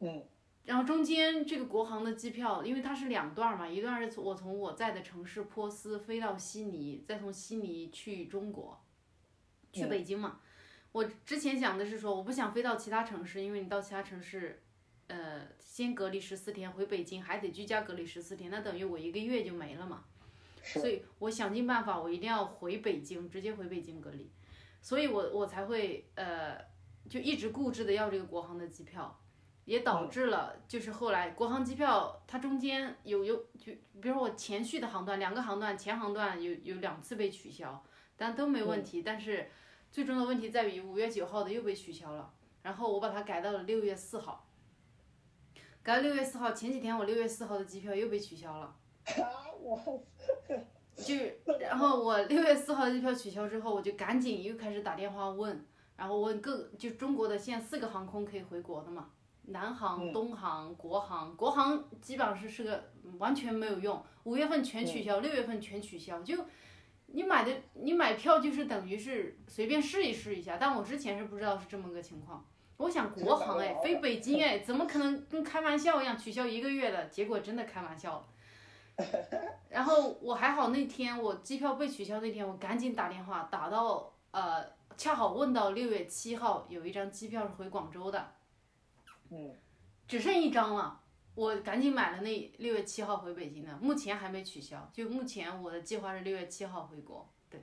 [0.00, 0.22] 嗯
[0.64, 8.78] 然后中间这个国航的机票，因为它是两段嘛，一段是从我从我在的城市波斯飞到悉尼，再从悉尼去中国，
[9.72, 10.40] 去北京嘛。
[10.92, 14.60] 我之前想的是说，我不想飞到其他城市，因为你到其他城市，
[15.06, 20.04] 呃，先隔离十四天，回北京还得居家隔离十四天，那等于我一个月就没了嘛。
[20.62, 24.30] 所以我想尽办法，我一定要回北京，直接回北京隔离。
[24.82, 26.58] 所以我我才会呃，
[27.08, 29.18] 就一直固执的要这个国航的机票。
[29.64, 37.84] 也导致了，就是后来国航机票它中间有有就，比如说我前续的航段，两个航段前航段有有两次被取消，
[38.16, 39.02] 但都没问题。
[39.02, 39.50] 但是
[39.92, 44.48] 最终的问题在于五月九号的又被取消了，然后我把它改到了六月四号，
[45.82, 46.50] 改到六月四号。
[46.52, 48.74] 前几天我六月四号的机票又被取消了，
[50.96, 51.14] 就
[51.60, 55.62] 然后我六月四号的机票取消之后，我就赶紧又开始打电话问，
[55.98, 59.10] 然后问各就中国的现在四个航空可以回国的嘛。
[59.50, 66.44] 南航、东航、国航，国航基本上是是个完全没有用，五月份全取消，六月份全取消，就
[67.06, 72.44] 你买的你买票就是等于是随便试一试一下，但我之前是不知道是这么个情况。
[72.76, 77.06] 我想国航哎，飞北京哎，怎么可能跟开玩笑一样取消一个月的？
[77.06, 78.26] 结果真的开玩笑了。
[79.70, 84.62] 然后我还好，那天我机票被取消那天，我赶紧打电话打到呃，
[84.98, 88.32] 恰好问到六月七号有一张机票是回广州的。
[89.30, 89.54] 嗯，
[90.08, 91.00] 只剩一张了，
[91.36, 97.30] 我赶紧买了那六月七号回北京的，目前还没取消，就目前我的计划是六月七号回国。
[97.48, 97.60] 对，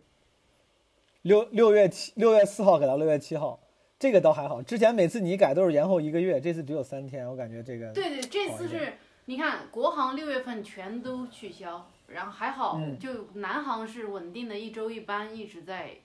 [1.24, 3.60] 六六月七六月四号改到六月七号，
[4.00, 4.62] 这个倒还好。
[4.62, 8.94] 之前每次你改都是延后一个月，这次只有三天，我感觉这个对对，这次是
[9.26, 15.98] 你看国航六月份全都取消，然后还好，嗯就南航是稳定的一周一班，一直在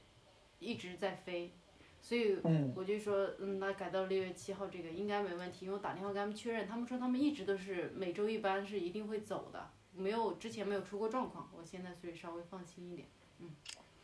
[0.60, 1.52] 一直在飞，
[2.00, 13.08] 所以嗯我就说，嗯，那改到六月七号这个应该没问题，因为我打电话跟他们确认，他们说他们一直都是每周一班是一定会走的，没有之前没有出过状况，我现在所以稍微放心一点。
[13.40, 13.48] 嗯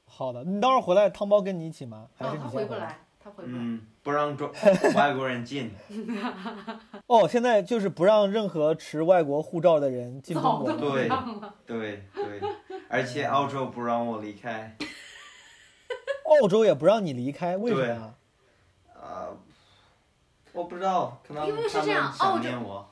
[0.09, 2.09] 好的，你到时候回来，汤包跟你一起吗？
[2.17, 3.59] 还哦是，你回不来，他回不来。
[3.59, 4.51] 嗯，不让中
[4.97, 5.71] 外国人进。
[7.07, 11.09] 哦，现在就是不让任何持外国护照的人进中国对。
[11.67, 12.41] 对对，
[12.89, 14.75] 而且澳洲不让我离开。
[16.27, 18.15] 澳洲也不让你离开，为什么呀？
[18.95, 19.37] 呃，
[20.53, 22.89] 我不知道，可能因为是这样澳洲我。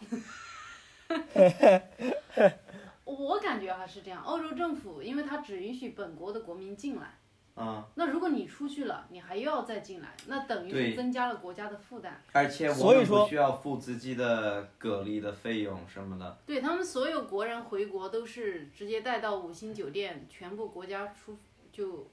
[3.05, 7.19] 我感觉哈是这样，澳洲政府因为它只允许本国的国民进来，
[7.57, 12.21] 嗯，那如果你出去了，你还要再进来，那等于是增加了国家的负担。
[12.33, 16.39] 而且我所以说们不需要付自己的隔离的费用什么的。
[16.47, 21.37] 对他们所有国人回国都是直接带到五星酒店，全部国家出
[21.73, 22.09] 就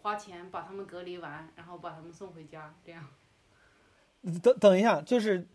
[0.00, 3.06] 花花钱把他们隔离完，然后把他们送回家，这样。
[4.42, 5.46] 等等一下，就是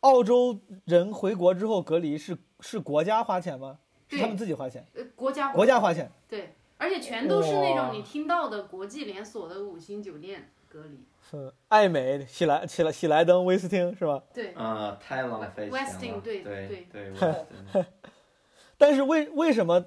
[0.00, 3.78] 澳洲人回国之后隔离是是国家花钱吗？
[4.08, 4.84] 是他们，自己花钱？
[4.94, 6.10] 呃，国家国家花钱。
[6.28, 11.04] 对，而且全都是那种你听到的国际连锁的五星酒店隔离。
[11.30, 14.20] 是爱美、喜来、喜来、喜来登、威斯汀是吧？
[14.34, 16.20] 对，呃，太浪费钱 Westin，了。
[16.20, 17.84] 对对对对
[18.76, 19.84] 但是为为什么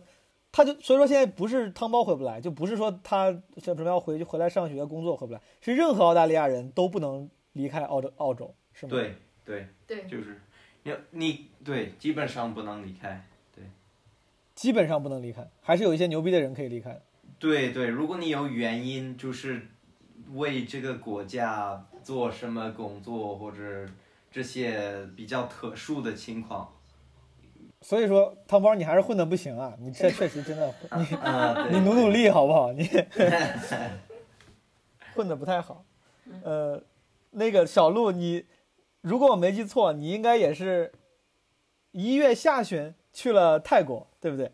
[0.54, 10.40] 他就所以说现在不是汤包回不来，就不是说他什么要回去回来上学工作回不来，是任何澳大利亚人都不能离开澳洲澳洲，是吗？，对对，对，就是
[10.84, 13.28] 你你对，基本上不能离开。
[13.54, 13.64] 对
[14.54, 17.02] 基本上不能离开，还是有一些牛逼的人可以离开。
[17.40, 19.68] 对对，如果你有原因，就是
[20.34, 23.88] 为这个国家做什么工作，或者
[24.32, 26.72] 这些比较特殊的情况，
[27.84, 32.72] 所以说汤包你还是混的不行啊，你这 确实真的你啊， 你努努力好不好？
[32.72, 32.90] 你
[35.14, 35.84] 混的不太好。
[36.44, 36.82] 呃，
[37.32, 38.46] 那个小鹿，你
[39.02, 40.94] 如果我没记错，你应该也是
[41.92, 44.52] 一月下旬去了泰国，对不对？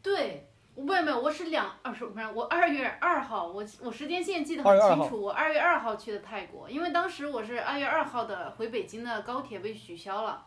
[0.00, 10.46] 对，我没有没有，我是两二十不是我二月二号，我我时间线记得2月2号很清楚，我二月二号去的泰国，因为当时我是二月二号的回北京的高铁被取消了，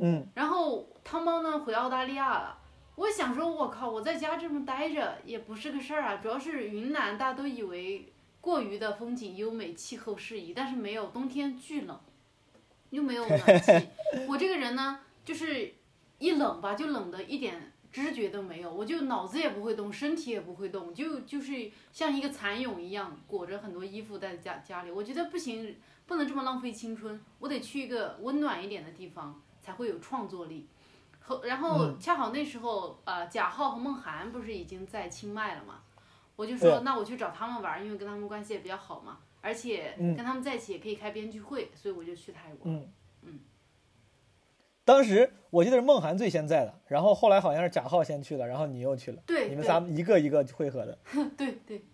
[0.00, 2.58] 嗯，然后汤包呢回澳大利亚了。
[2.96, 6.16] 我想说，我靠，我在家这么待着也不是个事儿啊。
[6.16, 11.98] 主要是云南，大家都以为过于的风景优美，气候适宜，但是没有，冬天巨冷，
[12.90, 13.88] 又没有暖气。
[14.28, 15.74] 我这个人呢，就是
[16.18, 24.90] 一冷吧，就冷的一点知觉都没有，我就脑子也不会动，身体也不会动，就就是像一个蚕蛹一样裹着很多衣服在家家里。
[24.90, 30.68] 我觉得不行，不能这么浪费青春，我得去一个温暖一点的地方，才会有创作力。
[31.20, 35.82] 和然后嗯恰好那时候，呃，贾浩和梦涵不是已经在清迈了嘛，
[36.34, 42.72] 我就说那我去找他们玩，因为跟他们关系也比较好嘛，而且嗯跟他们在一起也可以开编剧会，所以我就去泰国。
[42.72, 42.88] 嗯
[43.22, 43.40] 嗯
[44.82, 50.98] 当时我记得是梦涵最先在的，然后后来好像是贾浩先去了，然后你又去了，对，你们仨一个一个会合的。
[51.36, 51.84] 对对，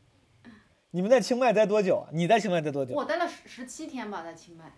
[0.93, 2.09] 你们在清迈待多久啊？
[2.13, 2.95] 你在清迈待多久？
[2.95, 4.73] 我待了十十七天吧，在清迈。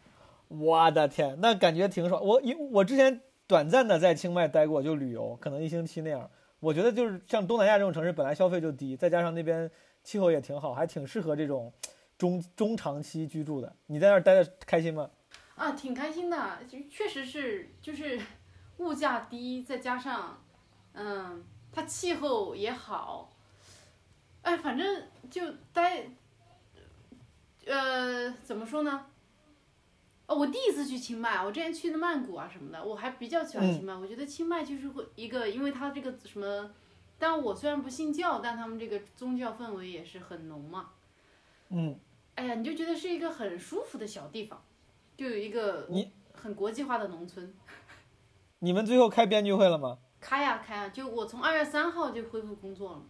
[0.48, 2.24] 我的天，那感觉挺爽。
[2.24, 6.30] 我因我之前短暂的在清迈待过，就旅游，可能一星期那样。
[6.60, 9.70] 我觉得就是像东南亚这种城市，本来消费就低，再加上那边
[10.02, 11.72] 气候也挺好，还挺适合这种
[12.16, 13.76] 中中长期居住的。
[13.86, 15.10] 你在那儿待的开心吗？
[15.54, 16.58] 啊，挺开心的，
[16.90, 18.20] 确实是就是
[18.78, 20.42] 物价低，再加上
[20.92, 23.32] 嗯，它气候也好，
[24.42, 26.06] 哎，反正就待，
[27.66, 29.06] 呃，怎么说呢？
[30.28, 33.94] 哦，我第一次去清迈，我之前去的曼谷啊什么的，我还比较喜欢清迈。
[33.94, 36.70] 我觉得清迈就是会一个，因为它这个什么，
[37.18, 40.90] 但我虽然不信教，但他们这个宗教氛围也是很浓嘛。
[41.70, 41.98] 嗯，
[42.34, 44.62] 哎呀，你就觉得是一个很舒服的小地方，
[45.16, 47.54] 就有一个你很国际化的农村。
[48.60, 49.96] 你们最后开编剧会了吗？
[50.20, 53.02] 开呀开呀，就我从二月三号就恢复工作了。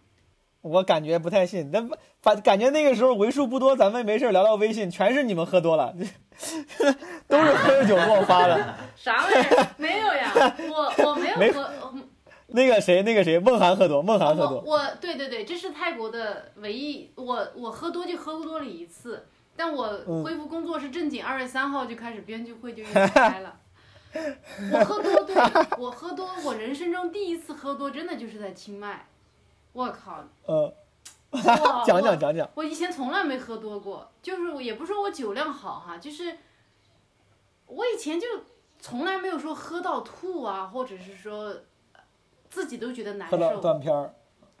[0.61, 1.89] 我感觉不太信，但
[2.21, 5.93] 反感觉那个时候为数不多，咱们没事儿聊聊微信，全是你们喝多了，
[7.27, 8.75] 都是喝着酒给我发的。
[8.95, 9.67] 啥玩意儿？
[9.77, 10.33] 没有呀，
[10.69, 11.93] 我我没有喝，呃
[12.51, 14.59] 那个谁，那个谁，梦涵喝多，梦涵喝多。
[14.65, 23.55] 我我对对对，这是泰国的唯一，我我喝多就喝多了一次，但我嗯恢复工作是正经，二月三号就开始编剧会就一直开了。
[24.73, 25.35] 我喝多，对
[25.77, 29.05] 我喝多，我人生中第一次喝多，真的就是在清迈。
[29.79, 30.23] 我靠！
[30.45, 30.73] 呃，
[31.85, 32.49] 讲我讲讲讲。
[32.55, 36.37] 我以前从来没喝多过，就是也不是说我酒量好哈，就是
[37.67, 38.27] 我以前就
[38.79, 41.45] 从来没有说喝到吐啊，或者是说
[41.93, 42.01] 呃
[42.49, 43.61] 自己都觉得难受。
[43.61, 44.13] 断片儿。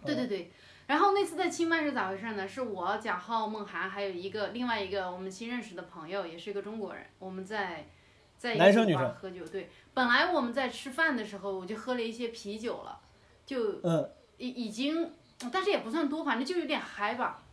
[0.05, 0.51] 对对对，
[0.87, 2.47] 然后那次在清迈是咋回事呢？
[2.47, 7.89] 是我贾浩、梦涵还有一个另外一个我们新认识的朋友，也是一个中国人，我们在
[8.37, 9.45] 在一个酒吧喝酒。
[9.45, 13.01] 对，本来我们在吃饭的时候我就喝了一些啤酒了，
[13.45, 15.13] 就嗯，已已经
[15.51, 17.43] 但是也不算多，反正就有点嗨吧。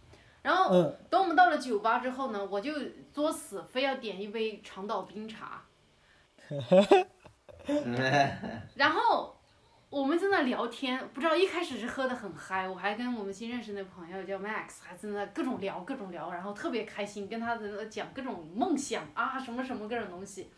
[0.42, 2.72] 然后嗯等我们到了酒吧之后呢，我就
[3.12, 5.62] 作死，非要点一杯长岛冰茶。
[8.77, 9.37] 然后
[9.90, 20.49] 我们在那聊天，不知道一开始是喝的很嗨，我还跟我们新认识那朋友叫 Max，还在那各种聊各种聊，然后特别开心，跟他在那讲各种梦想啊什么什么各种东西。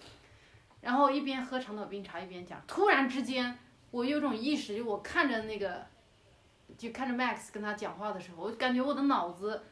[0.80, 3.58] 然后一边喝长岛冰茶一边讲，突然之间
[3.90, 5.86] 我有种意识，就我看着那个，
[6.78, 9.64] 就看着 Max 跟他讲话的时候，我感觉我的脑子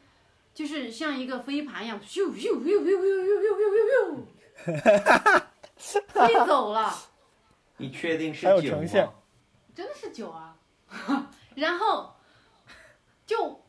[0.53, 3.63] 就是像一个飞盘一样，咻咻咻咻咻咻咻
[4.65, 4.73] 咻
[5.77, 6.93] 咻，飞走了。
[7.77, 9.13] 你确定是酒吗？
[9.73, 10.57] 真的是酒啊，
[11.55, 12.15] 然后
[13.25, 13.63] 就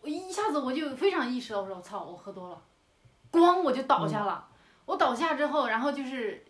[0.00, 2.62] 我一下子我就非常意识到，我说我操，我喝多了，
[3.32, 4.48] 咣我就倒下了。
[4.84, 6.45] 我倒下之后，然后就是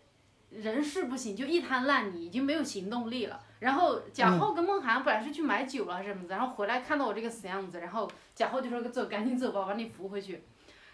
[0.49, 3.39] 人事不行，就一滩烂泥，已经没有行动力了。
[3.59, 10.43] 然后贾浩跟梦涵本来是去买酒了还是什么的，然后回来看到我这个死样子，然后贾浩就说走，赶紧走吧，把你扶回去。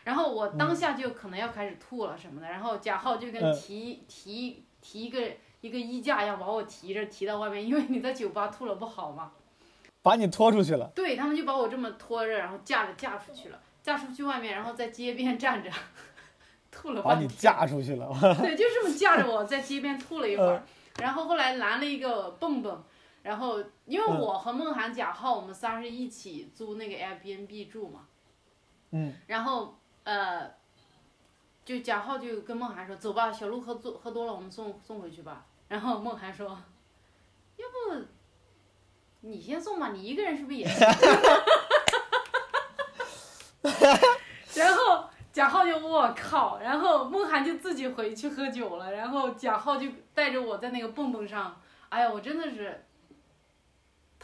[0.03, 5.21] 然后我当下就可能要开始吐了什么的，然后贾浩就跟嗯提提提一个
[5.61, 9.31] 一个衣架一样把我提着提到外面，因为你在酒吧吐了不好嘛。
[10.01, 10.91] 把你拖出去了。
[10.93, 15.69] 对他们就把我这么拖着，然后架着架出去了，架出去外面，然后在街边站着，
[16.73, 17.27] 吐了把你。
[17.27, 18.07] 架出去了
[18.41, 20.63] 对，就这么架着我在街边吐了一会儿嗯，
[21.03, 22.83] 然后后来拦了一个蹦蹦，
[23.21, 28.07] 然后因为嗯我和梦涵、贾浩我们仨是一起租那个 Airbnb 住嘛，
[28.91, 30.51] 嗯，然后呃，
[31.65, 36.47] 就贾浩就跟梦涵说：“走吧，小鹿喝多喝多了，我们送送回去吧。”然后梦涵说
[37.57, 38.05] ：“要不
[39.21, 40.85] 你先送吧，你一个人是不是也行？”
[44.55, 52.85] 然后贾浩就我靠，然后梦涵就自己回去喝酒了，然后贾浩就带着我在那个蹦蹦上，哎呀，我真的是。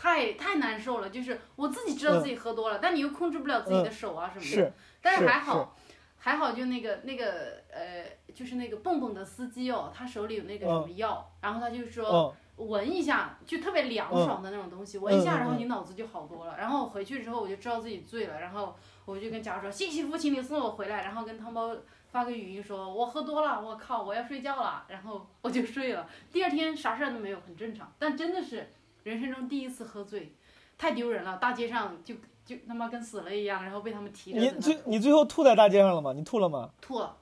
[0.02, 4.46] 太太难受了，就是我自己知道自己喝多了，但你又控制不了自己的手啊什么的。
[4.46, 5.76] 是，但是还好，
[6.18, 16.56] 还好就那个那个呃，就是那个蹦蹦的司机哦，他手里有那个什么药，然后他就说嗯闻一下，就特别凉爽的那种东西，闻一下，然后你脑子就好多了。
[16.58, 18.78] 然后回去之后我就知道自己醉了，然后
[19.10, 21.76] 我就跟贾说谢谢父亲，你送我回来，然后跟汤包
[22.12, 26.08] 发个语音说我喝多了，我靠，我要睡觉了，然后我就睡了。
[26.32, 28.70] 第二天啥事儿都没有，很正常，但真的是
[29.04, 30.34] 人生中第一次喝醉，
[30.78, 32.16] 太丢人了，大街上就。
[32.46, 36.14] 就他妈跟死了一样，然后被他们提着你最你最后吐在大街上了吗？
[36.14, 36.72] 你吐了吗？
[36.82, 37.16] 吐了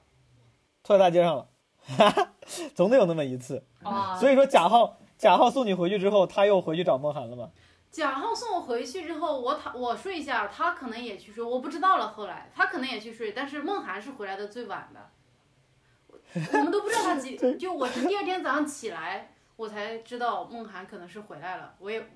[0.82, 1.46] 吐在大街上了，
[1.82, 2.32] 哈 哈
[2.74, 3.62] 总得有那么一次。
[3.82, 4.16] 啊！
[4.16, 7.50] 所以说贾浩贾浩送你回去之后，他又回去找梦涵了吗？
[7.90, 12.08] 贾浩送我回去之后，我躺我睡一下，他可能也去睡，我不知道了。
[12.08, 15.10] 后来他可能也去睡，但是梦涵是回来的最晚的，
[16.08, 16.18] 我
[16.52, 21.74] 我们都不知道他几， 就我是第二天早上起来，我才知道梦涵可能是回来了。
[21.78, 22.06] 我也，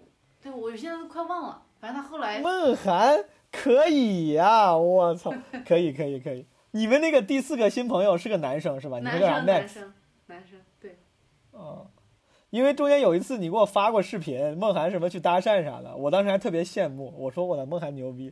[0.40, 5.32] 对我现在都快忘了，反正他后来梦涵可以呀、我操，
[5.66, 6.46] 可以可以可以。
[6.72, 8.98] 你们那个第四个新朋友是个男生是吧？
[8.98, 9.94] 你男们叫啥生男生
[10.26, 10.98] 男生对，
[11.50, 11.86] 哦，
[12.52, 18.30] 因为中间有一次你给我发过视频，梦涵什么去搭讪啥的，我当时还特别羡慕，我说我的梦涵牛逼，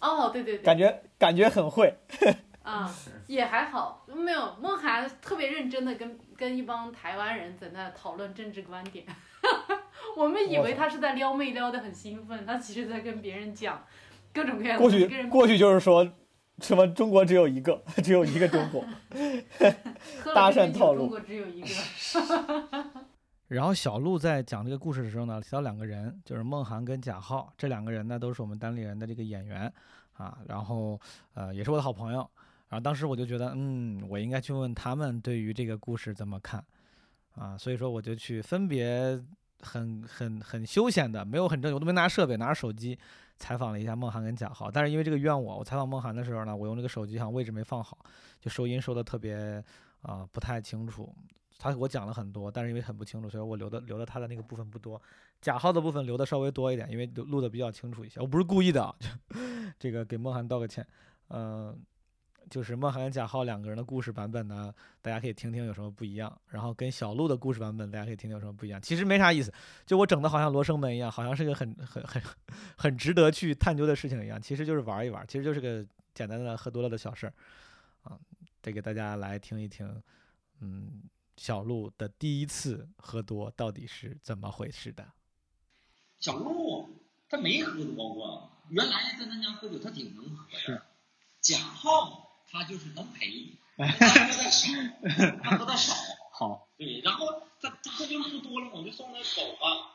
[0.00, 1.94] 哦对对对，感觉感觉很会。
[2.62, 2.94] 啊，
[3.26, 9.06] 也还好，没有梦涵特别认真的跟跟一帮台湾人在那讨论政治观点，
[10.14, 13.82] 我们以为他是在撩妹撩的很兴奋，他其实在跟别人讲
[14.34, 16.06] 各种各样的过去过去就是说
[16.60, 18.84] 什么中国只有一个， 只有一个中国。
[20.34, 21.00] 搭讪套路。
[21.00, 21.68] 中国只有一个，
[23.54, 29.72] 然后小鹿在讲这个故事的时候呢，提到两个人，就是梦涵跟贾浩，这两个人呢都是我们单立人的这个演员
[30.14, 31.00] 啊，然后
[31.34, 32.28] 呃也是我的好朋友。
[32.68, 36.64] 然后当时我就觉得，嗯，我应该去问他们对于这个故事怎么看
[37.36, 39.22] 啊，所以说我就去分别
[39.60, 42.98] 很很很休闲的，没有很正经，我都没拿设备，拿着手机
[43.36, 44.70] 采访了一下梦涵跟贾浩。
[44.70, 47.98] 但是因为这个怨我，我采访梦涵的时候呢，我用这个手机好像位置没放好，
[48.40, 49.62] 就收音收的特别
[50.02, 51.14] 啊、不太清楚。
[51.58, 55.00] 他我讲了很多，但是因为很不清楚，所以我留的留的他的那个部分不多，
[55.40, 58.20] 贾浩的部分留的稍微多一点，因为录录的比较清楚一些。
[58.20, 59.08] 我不是故意的啊，就
[59.78, 60.86] 这个给梦涵道个歉。
[61.28, 61.82] 嗯、
[62.50, 66.38] 就是梦涵贾浩两个人的故事版本呢，大家可以听听有什么不一样。
[66.48, 68.80] 然后跟小鹿的故事版本，大家可以听听有什么不一样。
[68.80, 69.52] 其实没啥意思，
[69.86, 72.22] 就我整的好像罗生门一样，好像是个很很很
[72.76, 74.40] 很值得去探究的事情一样。
[74.40, 77.32] 其实就是玩一玩，其实就是个简单的喝多了的小事儿
[78.02, 78.18] 啊。
[78.60, 80.02] 得给大家来听一听，
[80.60, 81.02] 嗯，
[81.36, 85.12] 小鹿的第一次喝多到底是怎么回事的？
[86.20, 86.88] 小鹿
[87.28, 90.86] 他没喝多过，原来在咱家喝酒他挺能喝是的。
[91.40, 94.68] 贾浩他就是能陪， 他喝的少，
[95.42, 95.94] 他喝的少。
[96.32, 99.90] 好，对，然后他他喝酒喝多了，我就送他走啊，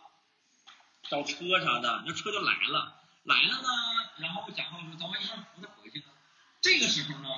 [1.09, 2.95] 找车啥的，那车就来了。
[3.23, 3.67] 来了呢，
[4.17, 6.05] 然后贾浩说咱们一块儿扶他回去呢。
[6.61, 7.29] 这个时候呢，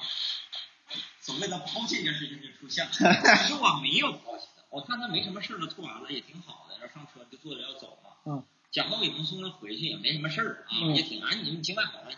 [1.22, 2.92] 所谓的抛弃这件事情就出现了。
[3.42, 8.10] 其实我没有抛弃他，我看他没什么事儿了，吐完了也挺好的，然后上车就坐着要走嘛。
[8.26, 8.44] 嗯。
[8.72, 12.10] 贾浩给能送他回去，也没什么事儿啊，嗯也挺安静，情感好了。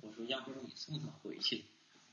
[0.00, 1.64] 我说要不你送他回去，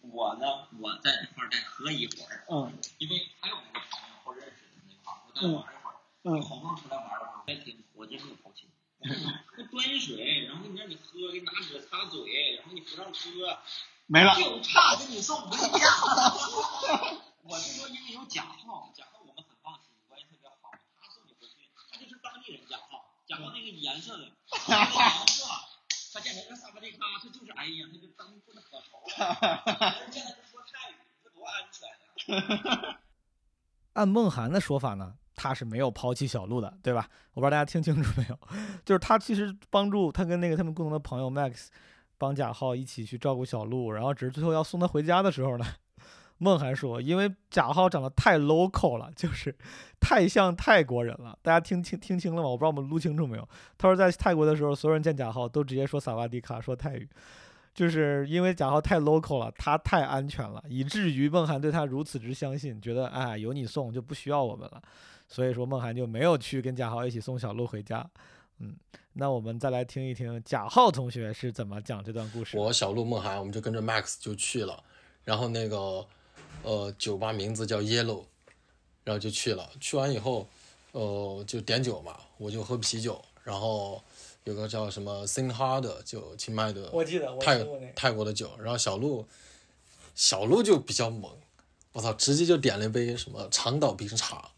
[0.02, 5.96] 我呢，我在这块儿再喝一会儿，嗯因为还有那个朋友或认识的那块儿，我再玩一会儿。
[6.24, 8.68] 嗯好不容易出来玩儿了，再听我就是有抛弃。
[9.02, 13.58] 我端水，然后你让你喝，给你拿纸擦嘴，然后你扶上车，
[14.12, 14.34] 没了。
[14.34, 15.86] 就差给你送回家。
[17.46, 24.26] 我是说，因为有贾浩，贾浩我们很放心，关系特别好，他送你回去，他就是当地人贾浩，贾浩那个颜色的，
[24.68, 25.46] 那个颜色，
[26.12, 29.94] 他见人家萨瓦迪卡，他就是哎呀，那个灯不能可熟了。
[30.10, 32.98] 现在都说泰语，这多安全呀、
[33.94, 37.08] 按梦涵的说法呢，他是没有抛弃小鹿的，对吧？
[37.34, 38.40] 我不知道大家听清楚没有，
[38.84, 41.68] 就是他其实帮助他跟那个他们共同的朋友 Max
[42.20, 45.66] 帮贾浩一起去照顾小鹿，然后只是最后要送他回家的时候呢，
[46.38, 49.56] 梦涵说，因为贾浩长得太 local 了，就是
[50.00, 51.36] 太像泰国人了。
[51.42, 52.48] 大家听听听清了吗？
[52.50, 53.50] 我不知道我们录清楚没有。
[53.78, 57.10] 他说在泰国的时候，所有人见贾浩都直接说萨瓦迪卡，说泰语。
[57.74, 64.82] 就是因为贾浩太 local 了，他太安全了，以至于梦涵对他如此之相信，觉得哎有你送就不需要我们了，
[65.28, 68.06] 所以说梦涵就没有去跟贾浩一起送小鹿回家。
[68.58, 68.76] 嗯，
[69.20, 72.64] 那我们再来听一听贾浩同学是怎么讲这段故事的。
[72.64, 74.82] 我小鹿梦涵，我们就跟着 Max 就去了，
[75.26, 76.08] 然后那个
[76.64, 78.24] 呃酒吧名字叫 Yellow，
[79.04, 79.70] 然后就去了。
[79.82, 80.48] 去完以后，
[80.94, 84.02] 呃就点酒嘛，我就喝啤酒，然后
[84.46, 87.62] 有个叫什么 Sing Hard 就清迈的我记得我泰。
[87.94, 89.28] 泰国的酒，然后小鹿
[90.16, 91.30] 小鹿就比较猛，
[91.92, 94.52] 我操，直接就点了一杯什么长岛冰茶。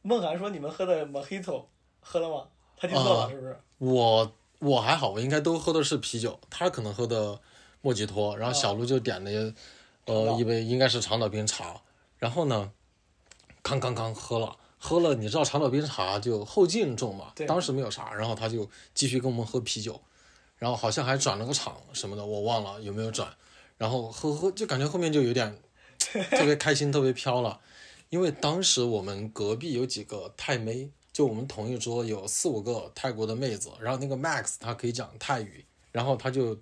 [0.00, 1.66] 梦涵说你们喝的 Mojito
[2.00, 2.48] 喝了吗？
[2.88, 3.56] 啊是不是？
[3.78, 7.40] 我我还好，我应该都喝的是啤酒，他可能喝的
[7.80, 9.30] 莫吉托，然后小鹿就点了、
[10.38, 11.80] 一杯应该是长岛冰茶，
[12.18, 12.70] 然后呢，
[13.62, 14.56] 刚刚刚喝了。
[14.84, 20.00] 喝了，你知道长岛冰茶就后劲重嘛对，当时没有啥，然后他就继续跟我们喝啤酒，
[20.58, 23.32] 然后好像还转了个场什么的，我忘了有没有转，
[23.78, 25.56] 然后喝喝就感觉后面就有点
[26.32, 27.60] 特别开心，特别飘了，
[28.08, 36.58] 因为当时我们隔壁有几个太妹，就我们同一桌有四五个泰国的妹子，然后那个 Max 他可以讲泰语，然后他就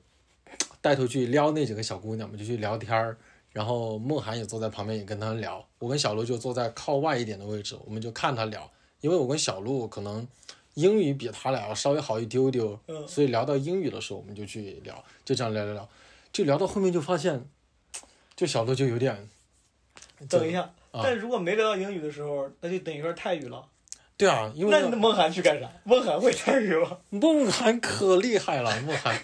[0.81, 3.17] 带头去撩那几个小姑娘们，就去聊天儿。
[3.53, 5.67] 然后梦涵也坐在旁边，也跟他聊。
[5.81, 8.71] 我跟小鹿就坐在靠外一点的位置，我们就看他聊。
[9.01, 10.25] 因为我跟小鹿可能
[10.75, 15.89] 英语比他俩要稍微好一丢丢，嗯所以聊到英语的时候，我们就去聊，就这样聊聊聊，
[16.33, 17.45] 就聊到后面就发现，
[18.37, 19.29] 就小鹿就有点，
[20.29, 20.61] 等一下，
[20.93, 23.67] 啊但如果没聊到英语的时候，那就等于说泰语了。
[24.21, 25.67] 对啊，因为那梦涵去干啥？
[25.85, 26.99] 梦涵会参与吗？
[27.09, 29.19] 梦涵可厉害了，梦涵。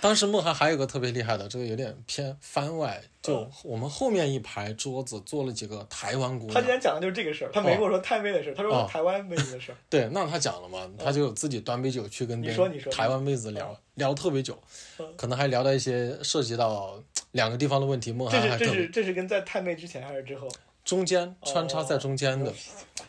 [0.00, 6.54] 当时梦涵还有个特别厉害的，这个有点偏番外，就嗯我们后面一排桌子坐了几个台湾姑娘。
[6.54, 9.74] 他今天讲的就是这个事儿，他没跟我说泰妹的事儿，他说哦台湾妹子的事儿。
[9.90, 14.56] 对，那他讲了嘛，他就自己端杯酒去跟别你说你说台湾妹子聊，聊特别久
[14.98, 18.10] 嗯，可能还聊到一些涉及到两个地方的问题。
[18.12, 20.48] 梦涵这是这是跟在太妹之前还是之后？
[20.88, 22.54] 中间穿插在中间的哦，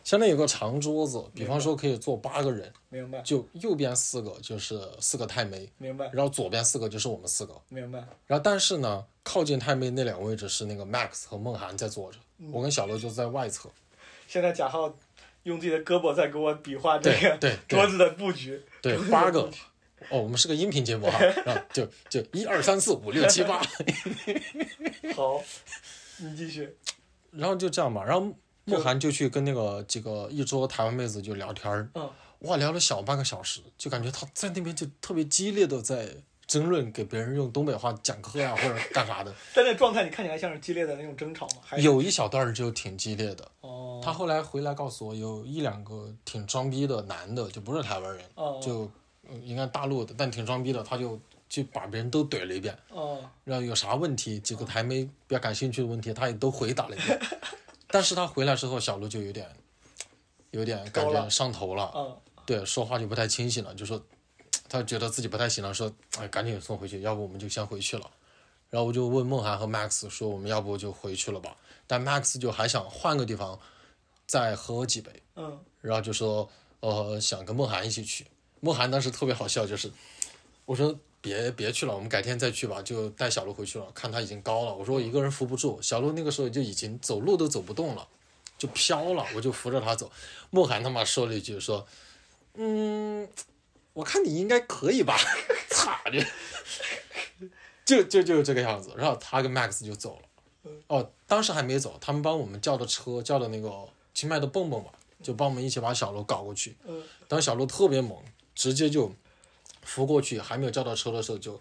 [0.04, 7.56] 相当于有个长桌子，比方说可以坐八个人，明白就右边四个就是四个太妹，明白然后左边四个就是我们四个。
[7.70, 8.00] 明白。
[8.28, 13.70] 然后但是呢，靠近太妹那两个位置是那个 Max 和梦涵在坐着，嗯我跟小乐就在外侧。
[14.28, 14.94] 现在贾浩
[15.44, 18.62] 用自己的胳膊在给我比划这个对桌子的布局。
[18.82, 19.50] 对，八个。
[20.10, 23.62] 哦，我们是个音频节目哈，然 后就就一二三四五六七八，
[25.16, 25.42] 好，
[26.18, 26.76] 你继续。
[27.32, 28.04] 然后就这样嘛。
[28.04, 28.34] 然后
[28.66, 32.10] 慕寒就去跟那个几个一桌台湾妹子就聊天儿，嗯，
[32.40, 36.08] 哇，聊了小半个小时，就感觉他在那边就特别激烈的在
[36.46, 39.34] 争论，给别人用东北话讲课呀、或者干啥的。
[39.54, 41.58] 但那状态你看起来像是激烈的那种争吵吗？
[41.64, 43.48] 还是有一小段儿就挺激烈的。
[43.62, 48.90] 哦，他后来回来告诉我，有一两个挺装逼的男的，就不是台湾人，哦就
[49.32, 51.20] 嗯应该大陆的，但挺装逼的，他就
[51.50, 57.20] 去把别人都怼了一遍，哦然后有啥问题，几个还没比较感兴趣的问题，他也都回答了一遍。
[57.92, 59.50] 但是他回来之后，小卢就有点，
[60.52, 64.00] 有点感觉上头了，嗯对，说话就不太清醒了，就说
[64.68, 68.10] 他觉得自己不太行了，说哎赶紧送回去，要不我们就先回去了。
[68.70, 71.58] 然后我就问梦涵和 Max 说，我们要不就回去了吧？
[71.88, 73.60] 但 Max 就还想换个地方
[74.28, 76.48] 再喝几杯，嗯然后就说
[76.82, 78.28] 呃想跟梦涵一起去。
[78.60, 79.92] 梦涵当时特别好笑，就是
[80.66, 83.86] 我说别别去了，我们改天再去吧，就带小鹿回去了。
[83.94, 88.08] 看他已经高了，我说我一个人扶不住，小鹿那个时候就已经走路都走不动了，
[88.58, 90.12] 就飘了，我就扶着他走。
[90.50, 91.86] 莫寒他妈说了一句说，
[92.54, 93.28] 嗯，
[93.94, 95.18] 我看你应该可以吧。
[95.70, 95.92] 操
[97.86, 98.94] 就就就就这个样子。
[98.96, 100.72] 然后他跟 Max 就走了。
[100.88, 103.72] 哦，当时还没走，他们帮我们叫的车，叫的那个
[104.14, 104.90] 清迈的蹦蹦嘛，
[105.24, 106.76] 就帮我们一起把小鹿搞过去。
[106.88, 108.18] 嗯当时小鹿特别猛，
[108.56, 109.14] 直接就
[109.90, 111.60] 扶过去，还没有叫到车的时候，就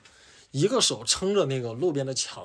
[0.51, 2.45] 一个手撑着那个路边的墙，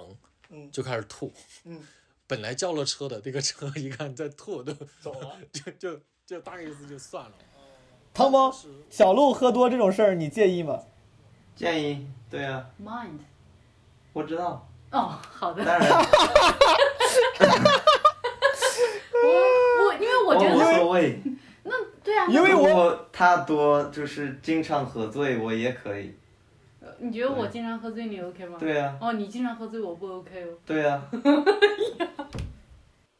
[0.49, 1.33] 嗯就开始吐。
[1.65, 1.85] 嗯，
[2.25, 5.37] 本来叫了车的那个车一看在吐，都走了。
[5.51, 7.31] 就就就大概意思就算了。
[8.13, 8.55] 汤包
[8.89, 10.79] 小鹿喝多这种事儿，你介意吗？
[11.53, 13.19] 介意，对啊，mind。
[14.13, 15.65] 我知道，哦，好的。
[15.65, 15.89] 当然，
[19.11, 19.27] 我
[19.85, 21.21] 我因为我觉得无所谓。
[22.03, 26.13] 对啊，因为我他多就是经常喝醉，我也可以。
[26.99, 28.57] 你觉得我经常喝醉，你 OK 吗？。
[28.59, 30.47] 对啊，哦，你经常喝醉，我不 OK 哦。
[30.65, 31.01] 对啊，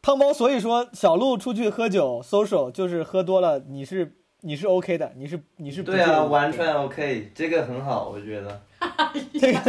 [0.02, 8.62] 汤包，所以说小鹿出去喝酒 social 就是喝多了，你是你是 OK 的，你是你是对啊，完全 OK，这个很好，我觉得。
[9.40, 9.60] 这个。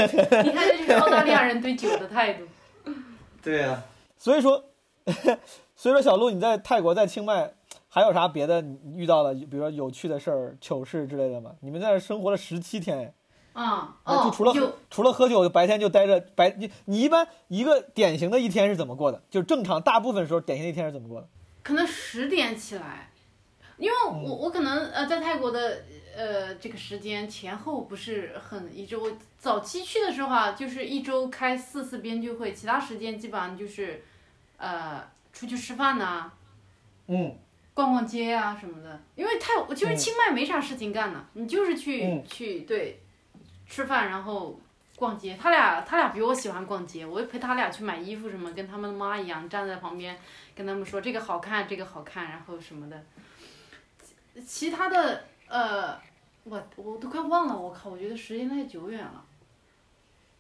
[0.43, 2.45] 你看，这就是澳大利亚人对酒的态度。
[3.43, 3.83] 对啊，
[4.19, 4.65] 所以说，
[5.77, 7.53] 所以说小鹿你在泰国在清迈
[7.95, 11.53] 还有啥别的你遇到了，比如说有趣的事儿、糗事之类的吗？
[11.61, 13.15] 你们在那儿生活了十七天，
[13.53, 14.53] 啊、哦，就除了
[14.91, 19.23] 除了喝酒，白天就待着白你你一般一个典型的一天是怎么过的？
[19.31, 21.29] 就正常大部分时候典型的一天是怎么过的？
[21.63, 23.13] 可能十点起来，
[23.77, 25.85] 因为我我可能呃在泰国的
[26.17, 28.97] 呃这个时间前后不是很一致。
[28.97, 34.03] 我早期去的时候啊，就是一周开四次编剧会，其他时间基本上就是
[34.57, 36.33] 呃出去吃饭呐、
[37.07, 37.37] 嗯
[37.75, 39.03] 逛逛街啊什么的。
[39.15, 43.03] 因为太其实嗯清迈没啥事情干呢，你就是去、嗯去对
[43.69, 44.59] 吃饭，然后。
[44.97, 50.17] 逛街，他俩他俩比我喜欢逛街，我就陪他俩去买衣服什么，跟他们的妈一样站在旁边
[50.55, 53.05] 跟他们说这个好看，这个好看，然后什么的。
[54.33, 56.01] 其其他的呃，
[56.45, 59.25] 我我都快忘了，我靠，我觉得时间太久远了。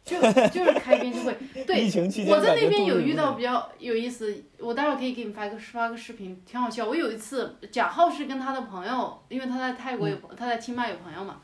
[0.04, 1.34] 就就是开编辑会，
[1.66, 6.84] 对疫，情期间我在那边有遇到比较有意思，我待会儿可以给你发个发个视频，挺好笑。
[6.86, 11.40] 我有一次，贾浩是跟他的朋友，因为他在泰国有、他在清迈有朋友嘛，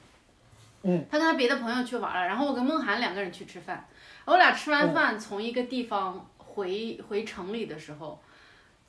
[0.82, 3.88] 嗯，他跟他别的朋友去玩了，然后我跟梦涵两个人去吃饭，
[4.26, 4.72] 我俩吃嗯。
[4.72, 8.20] 完饭从一个地方回回城里的时候，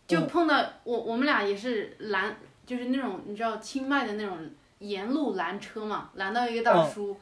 [0.05, 0.28] 就嗯。
[0.28, 4.38] 碰到我我们俩也是拦，就是那种你知道清迈的那种
[4.80, 6.91] 沿路拦车嘛，拦到一个大嗯。
[6.91, 7.17] 叔，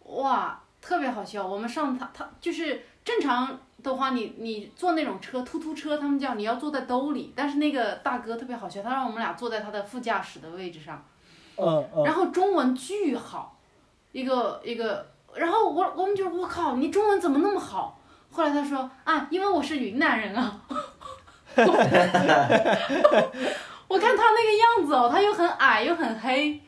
[0.00, 1.44] 哇，特别好笑。
[1.44, 11.04] 我们上他他就是正常的话，你你坐那种车突突车，他们叫你要坐在兜里，但是那个大哥特别好笑，他让我们俩坐在他的副驾驶的位置上，
[11.56, 13.58] 嗯嗯然后中文巨好，
[14.12, 17.98] 一个一个，然后我我们就我靠，你中文怎么那么好？
[18.30, 20.60] 后来他说啊，因为我是云南人啊。
[23.88, 26.60] 我看他那个样子哦，他又很矮又很黑，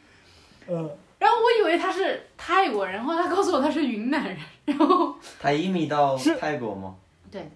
[0.67, 0.89] 嗯，
[1.19, 6.95] 然后我以为他是泰国人，然后来他告诉我他是云南人，然后他移民到是泰国吗？
[7.31, 7.51] 对，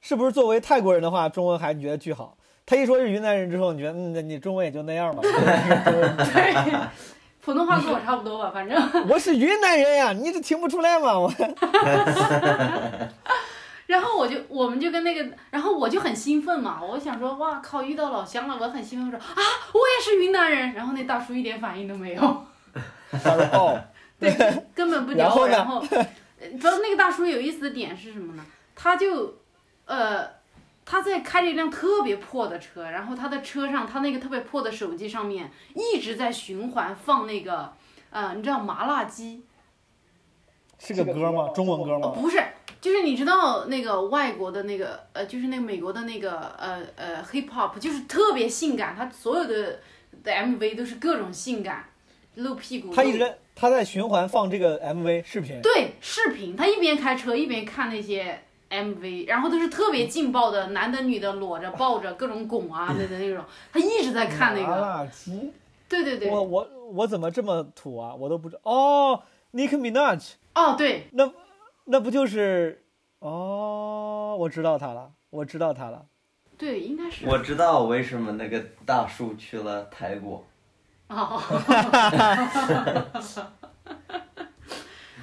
[0.00, 2.36] 是不是作为泰国人的话，中文还你觉得巨好？
[2.64, 5.22] 他一说是云南人之后，你觉得嗯，那你中文也就那样吧。
[5.22, 6.88] 对，
[7.40, 8.78] 普通话跟我差不多吧，反正。
[9.08, 11.18] 我是云南人呀，你这听不出来吗？
[11.18, 11.32] 我
[13.88, 20.74] 然后我就我们就跟那个，然后我就很兴奋嘛，我想说哇靠，遇到老乡了，我很兴奋，我说啊，我也是云南人。
[20.74, 22.46] 然后那大叔一点反应都没有，
[24.20, 24.30] 对，
[24.74, 25.48] 根本不屌我。
[25.48, 28.44] 然后主要那个大叔有意思的点是什么呢？
[28.76, 29.38] 他就，
[29.86, 30.28] 呃，
[30.84, 37.72] 他在开着一辆特别破的车，然后他的车上，他那个特别破的手机上面一直在循环放那个，
[38.10, 39.44] 呃，你知道麻辣鸡？
[40.78, 41.48] 是个歌吗？
[41.54, 42.08] 中文歌哦，吗？
[42.20, 42.40] 不是，
[42.80, 49.80] 就是你知道那个外国的那个呃，就是那个美国的那个呃呃 hip hop，就是特别性感，他所有的
[50.22, 51.84] 的 MV 都是各种性感，
[52.36, 52.94] 露屁股。
[52.94, 55.60] 他一直在他在循环放这个 MV 视频。
[55.60, 64.76] 对视频，他一边开车一边看那些 MV，然后都是特别劲爆的，男的女的裸着抱着各种拱啊那的那种，他一直在看那个。
[64.80, 65.52] 辣鸡，
[65.88, 68.14] 对对对，我我我怎么这么土啊？
[68.14, 69.20] 我都不知哦
[69.52, 71.28] ，Nicki Minaj，哦对，那
[72.00, 72.84] 不就是
[73.20, 74.36] 哦？
[74.38, 76.06] 我知道他了，我知道他了。
[76.56, 77.26] 对应该是。
[77.26, 80.44] 我知道为什么那个大叔去了泰国。
[81.08, 81.40] 哦。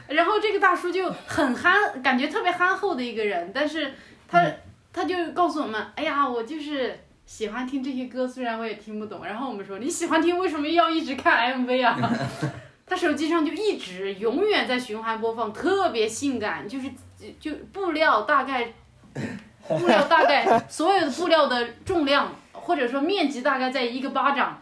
[0.07, 3.93] 然后这个大叔就很憨，感觉特别憨厚的一个人，但是
[4.27, 4.45] 他、
[4.93, 9.25] 他就告诉我们，哎呀，我就是喜欢听这些歌，虽然我也听不懂。
[9.25, 11.99] 然后我们说你喜欢听，为什么要一直看 MV 啊？
[12.85, 16.89] 他手机上就一直永远在循环播放，特别性感，就是
[17.39, 18.73] 就布料大概
[19.67, 24.61] 布料大概 所有的布料的重量或者说面积大概在一个巴掌。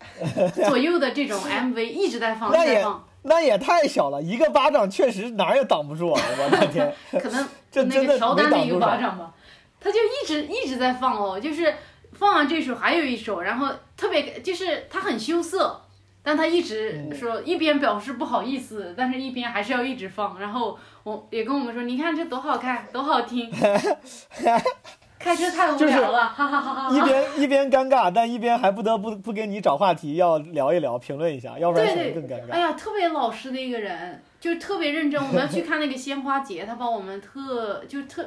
[0.66, 6.22] 左右的这种 MV 一直在放，在放，那也太小了，一个巴掌确实哪儿也挡不住啊！
[6.38, 6.90] 我的天，
[7.20, 7.46] 可能
[7.86, 9.34] 那个乔丹的一个巴掌吧，
[9.78, 11.74] 他就一直一直在放哦，就是
[12.14, 15.78] 放完这首还有一首，然后特别就是他很羞涩，
[16.22, 23.50] 但他一直嗯说一边表示不好意思，但是一边还是要一直放，然后我也跟我们说，你看这多好看， 多好听，
[25.18, 26.96] 开车太无聊了，哈哈哈哈哈。
[26.96, 32.52] 一边一边尴尬，但一边还不得不不给你找话题，要聊一聊，评论一下，要不然显得更尴尬。
[32.52, 35.20] 哎呀，特别老实的一个人，就特别认真。
[35.22, 38.26] 我们要去看那个鲜花节，他把我们特就特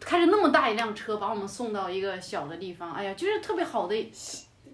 [0.00, 4.12] 开着那么大一辆车把我们送到一个小的地方，哎呀，就是特别好的，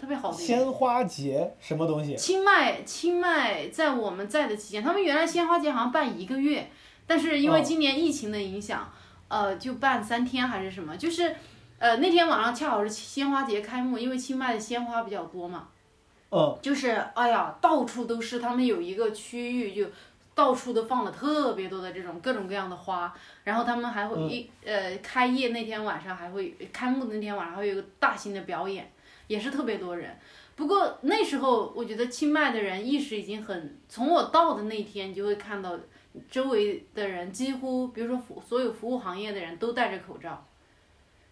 [0.02, 0.36] 特别好的。
[0.36, 2.16] 鲜花节什么东西？
[2.16, 6.68] 清迈，清迈在我们在的期间，他们原来鲜花节好像办一个月，
[7.06, 8.92] 但是因为哦今年疫情的影响，
[9.28, 11.36] 呃，就办三天还是什么，就是，
[11.78, 15.68] 呃，那天晚上恰好是鲜花节开幕，因为清迈的鲜花比较多嘛，
[16.32, 19.88] 嗯，就是哎呀，到处都是，他们有一个区域就
[20.34, 28.90] 到处都放了特别多的这种各种各样的花，然后他们还会嗯一、呃开业那天晚上还会开幕的那天晚上还有一个大型的表演，
[29.32, 30.18] 也是特别多人。
[30.54, 35.78] 不过那时候我觉得清迈的人意识已经很，从我到的那天你就会看到
[36.30, 40.44] 周围的人几乎，比如说服所有服务行业的人都戴着口罩。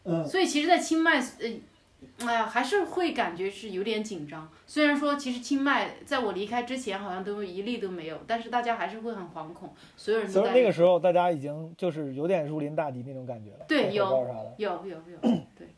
[0.04, 4.50] 嗯所以其实，在清迈，呃，哎呀，还是会感觉是有点紧张。
[4.66, 14.26] 虽然说，其实清迈在我离开之前好像都一例都没有，但是大家还是会很惶恐，所有人都戴着所以那个时候大家已经就是有点如临大敌那种感觉了，对有。
[14.56, 15.18] 有有有，
[15.54, 15.68] 对，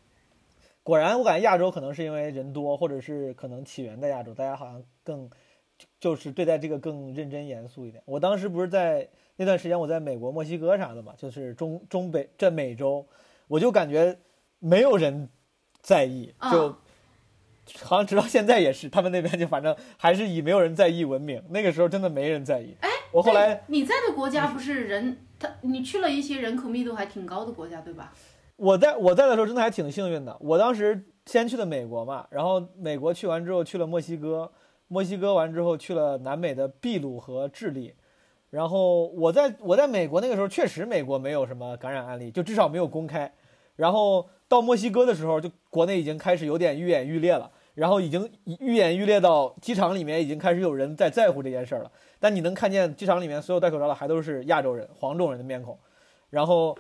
[0.83, 5.31] 果然，我感觉亚洲可能是因为人多，或者是可能起源在亚洲，大家好像更
[5.79, 8.03] 就就是对待这个更认真严肃一点。
[8.07, 13.07] 我当时不是在那段时间我在美国、墨西哥啥的嘛，就是中中北这美洲，
[13.47, 14.19] 我就感觉
[14.59, 15.29] 没有人
[15.81, 16.77] 在意，就、嗯
[17.85, 21.41] 好像直到现在也是，他们那边就反正还是以没有人在意闻名。
[21.51, 22.75] 那个时候真的没人在意。
[22.81, 28.13] 哎，我后来你在的国家不是人，他你去了一些人口密度还挺高的国家，对吧？
[28.63, 30.37] 我在我在的时候真的还挺幸运的。
[30.39, 34.49] 我当时先去的美国嘛，然后美国去完之后去了墨西哥，
[34.87, 37.93] 墨西哥完之后去了南美的秘鲁和智利。
[38.51, 43.33] 然后我在我在美国那个时候确实美国没有什么感染案例，就至少没有公开。
[43.75, 51.91] 然后到墨西哥的时候，就国内已经开始有点愈演愈烈了，然后已经愈演愈烈到机场里面已经开始有人在在乎这件事儿了。
[52.21, 55.77] 但你能看见机场里面所有戴口罩的还都是亚洲人、黄种人的面孔。
[56.31, 56.77] 然后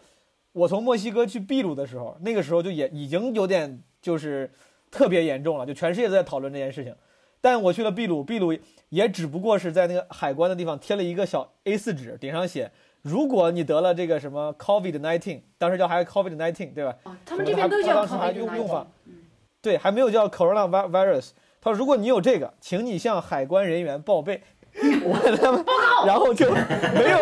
[0.52, 4.50] 我从墨西哥去秘鲁的时候，那个时候就也已经有点就是
[4.90, 6.94] 特别严重了，就全世界都在讨论这件事情。
[7.40, 8.56] 但我去了秘鲁，秘鲁
[8.90, 16.96] 也只不过是在那个海关的地方贴了一个小 A4 纸，顶上写：如果你得了这个什么 COVID nineteen，当时叫还是 COVID nineteen，对吧？
[17.04, 18.86] 哦，他们这边都叫当时还 COVID 用用法
[19.60, 21.30] 对，还没有叫 coronavirus。
[21.60, 24.42] 他说，如果你有这个，请你向海关人员报备。
[25.04, 27.18] 我他妈，然后就没有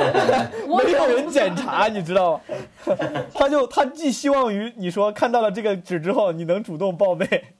[0.76, 2.40] 没有人检查，你知道吗？
[3.34, 7.54] 他就他寄希望于你说看到了这个纸之后，你能主动报备。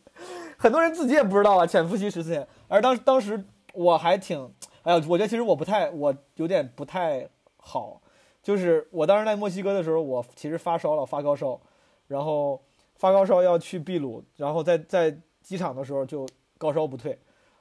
[0.57, 2.47] 很多人自己也不知道啊，潜伏期十四天。
[2.69, 8.01] 而当当时我还挺，哎呀，我觉得其实我不太，我有点不太好。
[8.43, 11.61] 就是我当时在墨西哥的时候，我其实发烧了，发高烧，
[12.07, 12.63] 然后
[12.97, 16.27] 发高烧要去秘鲁，然后在在机场的时候就
[16.57, 17.19] 高烧不退。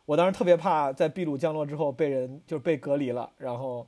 [0.10, 3.86] 我当时特别怕在秘鲁降落之后被人就是被隔离了，然后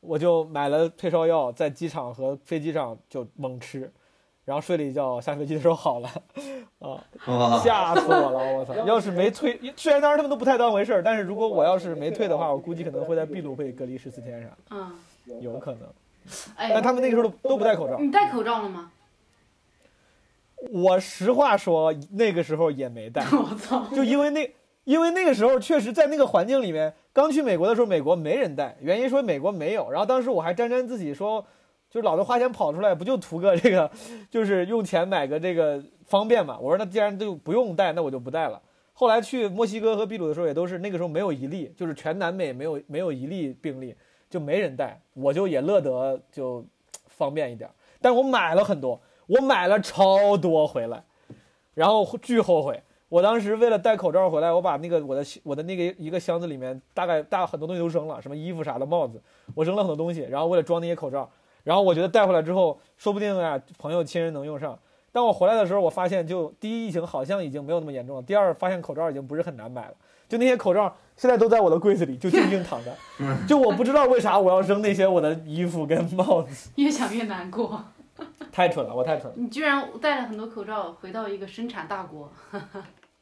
[0.00, 3.90] 我就买了退烧药，在机场和飞机上就猛吃，
[4.44, 6.10] 然后睡了一觉，下飞机的时候好了，
[6.78, 8.52] 啊，哇，吓死我了！
[8.58, 8.74] 我操！
[8.84, 14.92] 要是没退，虽然当时他们都不太当回事儿，但是如果我要是没退的话，我估计可能会在秘鲁被隔离十四天啥，嗯，
[15.40, 15.88] 有可能。
[16.56, 17.98] 哎，但他们那个时候都都不戴口罩。
[17.98, 18.92] 你戴口罩了吗？
[20.70, 23.86] 我实话说，那个时候也没戴，我操！
[23.94, 24.54] 就因为那，
[24.84, 29.90] 因为那个时候确实在那个环境里面，刚去美国的时候，美国没人带，原因说美国没有。
[29.90, 31.44] 然后当时我还沾沾自喜说，
[31.88, 33.88] 就是老子花钱跑出来，不就图个这个，
[34.28, 36.58] 就是用钱买个这个方便嘛。
[36.58, 38.60] 我说那既然就不用带，那我就不带了。
[38.92, 43.94] 后来去墨西哥和秘鲁的时候，也都是那个时候没有一例，就是全南美没有没有一例病例，
[44.28, 46.64] 就没人带，我就也乐得就
[47.06, 47.70] 方便一点。
[48.00, 51.04] 但我买了很多，我买了超多回来，
[51.74, 52.82] 然后巨后悔。
[53.12, 59.22] 我当时为了戴口罩回来，我把那个我的我的那个一个箱子里面大概大很多东西都扔了，什么衣服啥的、帽子，
[59.54, 60.22] 我扔了很多东西。
[60.30, 61.28] 然后为了装那些口罩，
[61.62, 64.78] 然后我觉得带回来之后，说不定啊朋友亲人能用上。
[65.12, 69.94] 但我回来的时候，我发现就第一疫情好像已经没有那么严重了，第二发现口罩已经不是很难买了。
[70.26, 72.96] 就那些口罩现在都在我的柜子里，就静静躺着。
[73.46, 77.84] 就我不知道为啥我要扔那些我的衣服跟帽子， 越想越难过。
[78.50, 79.34] 太蠢了，我太蠢了。
[79.36, 82.32] 你居然戴了很多口罩，回到一个生产大国。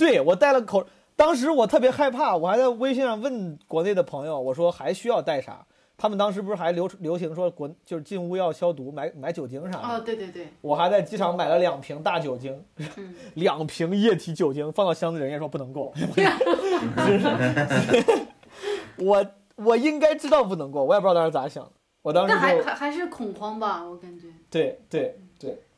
[0.00, 0.82] 对我戴了口，
[1.14, 5.66] 当时我特别害怕，我还在微信上问国内的朋友，我说还需要带啥？
[5.98, 9.86] 他们当时不是还流流行说国就是进屋要消毒，买买酒精啥的。
[9.86, 12.64] 哦，对对对，我还在机场买了两瓶大酒精，
[12.96, 15.92] 嗯两瓶液体酒精放到箱子里，人家说不能过。
[18.96, 19.26] 我
[19.56, 21.72] 我应该知道不能过，我也不知道当时咋想的。
[22.00, 24.28] 我当时但还还还是恐慌吧，我感觉。
[24.48, 25.20] 对对对，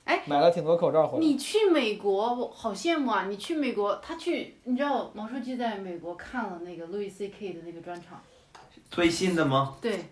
[0.05, 1.25] 哎，买了挺多口罩回来。
[1.25, 3.27] 你去美国，我好羡慕啊！
[3.29, 7.53] 你去美国，他去，你知道毛书记在美国看了那个 Louis C.K.
[7.53, 8.21] 的那个专场，
[8.91, 9.77] 最新的吗？
[9.81, 10.07] 对，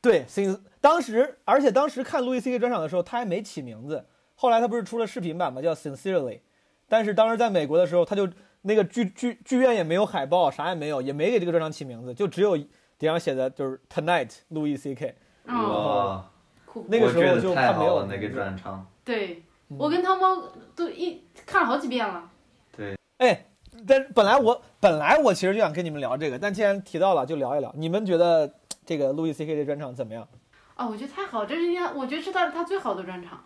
[0.00, 4.06] 对，since 当时，而且当时看 Louis C K 专场的时候，他还没起名字。
[4.36, 6.40] 后来他不是出了视频版吗，叫 Sincerely。
[6.88, 8.28] 但是当时在美国的时候，他就
[8.62, 15.16] 那个剧剧剧院也没有海报，啥也没有，也没给这个专场起名字，就只有顶上写的就是 Tonight Louis C K。
[15.46, 16.30] 嗯，哇，
[16.88, 18.86] 那个时候就得太没有好了，那个专场。
[19.04, 20.42] 对，嗯我跟汤包
[20.74, 22.30] 都一看了好几遍了。
[22.76, 23.46] 对哎，
[23.86, 27.72] 但本来我本来我其实就想跟你们聊这个，但既然提到了，就聊一聊。
[27.76, 28.54] 你们觉得
[28.84, 30.28] 这个路易 C K 这专场怎么样？
[30.74, 33.44] 啊，我觉得太好，这是他，我觉得是他他最好的专场。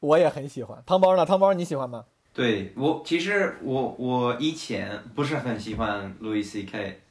[0.00, 0.82] 我也很喜欢。
[0.86, 1.26] 汤包呢？
[1.26, 2.04] 汤包你喜欢吗？
[2.32, 7.01] 对我，其实我我以前不是很喜欢路易 C K，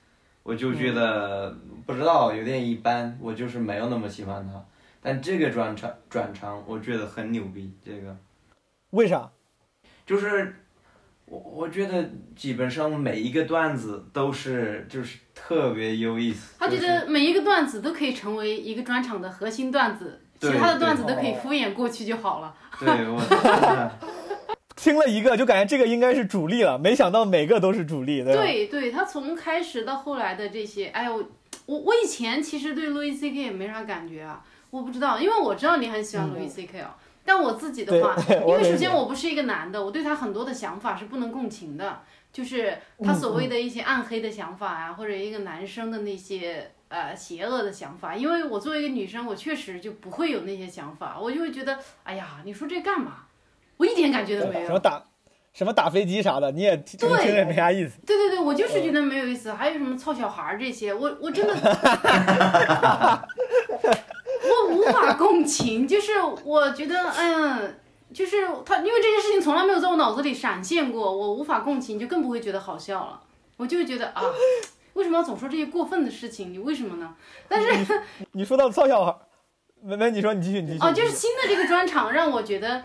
[0.43, 4.63] 我就觉得、不知道有点一般，我就是没有那么喜欢他。
[5.01, 7.71] 但这个转场转场，我觉得很牛逼。
[7.83, 8.15] 这个
[8.91, 9.29] 为啥？
[10.05, 10.55] 就是
[11.25, 16.55] 我我觉得基本上每一个段子都是就是特别有意思。
[16.59, 22.53] 他觉得每一个段子都可以成为一个专场的核心段子，其他的段子都可以敷衍过去就好了。
[22.79, 23.19] 对我
[24.81, 28.41] 听了一个就感觉这个应该是主力了，没想到每个都是主力，对吧？
[28.41, 31.23] 对对，他从开始到后来的这些，哎呦，
[31.67, 42.01] 我我以前其实对路易 C K 也没啥感觉啊，我不知道，因为我知道你很喜欢路易 C K 啊，但我自己的话，因为首先我不是一个男的，我对他很多的想法是不能共情的，
[42.33, 46.71] 就是他所谓的一些暗黑的想法啊，或者一个男生的那些。
[46.91, 53.27] 呃，邪恶的想法，因为我作为一个女生，我确实就不会有那些想法，我就会觉得，哎呀，你说这干嘛？
[53.81, 54.67] 我一点感觉都没有。
[54.67, 55.03] 什么打
[55.51, 57.99] 什么打飞机啥的，你也听听着也没啥意思。
[58.05, 59.51] 对对对，我就是觉得没有意思。
[59.51, 61.53] 还有什么操小孩儿这些，我我真的，
[64.43, 65.87] 我无法共情。
[65.87, 66.11] 就是
[66.45, 67.75] 我觉得，嗯，
[68.13, 73.19] 就是他，因为这件事情从来没有在我脑子里闪现过，我无法共情，就更不会觉得好笑了。
[73.57, 74.21] 我就会觉得啊，
[74.93, 76.53] 为什么要总说这些过分的事情？
[76.53, 77.15] 你为什么呢？
[77.49, 78.01] 但是
[78.33, 79.15] 你说到操小孩，
[79.83, 80.79] 没没，你说你继续，你继续。
[80.79, 82.83] 哦，就是新的这个专场让我觉得呃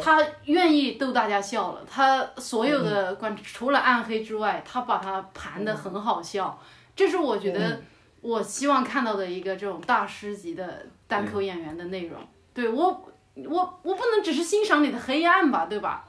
[0.00, 1.84] 他愿意逗大家笑了。
[1.90, 6.58] 他所有的观除了暗黑之外，他把它盘的很好笑，
[6.94, 7.82] 这是我觉得
[8.20, 12.18] 我希望看到的一个这种大师级的单口演员的内容。
[12.52, 16.08] 对我，我我不能只是欣赏你的黑暗吧，对吧？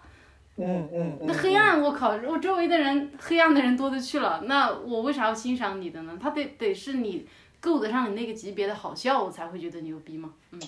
[0.57, 6.17] 嗯嗯嗯，那黑暗，我靠，我周围的人黑暗的人多的去了，那我为啥要欣赏你的呢？
[6.21, 7.27] 他得得是你
[7.59, 10.31] 够得上你那个级别的好笑，我才会觉得牛逼嘛。
[10.51, 10.59] 嗯。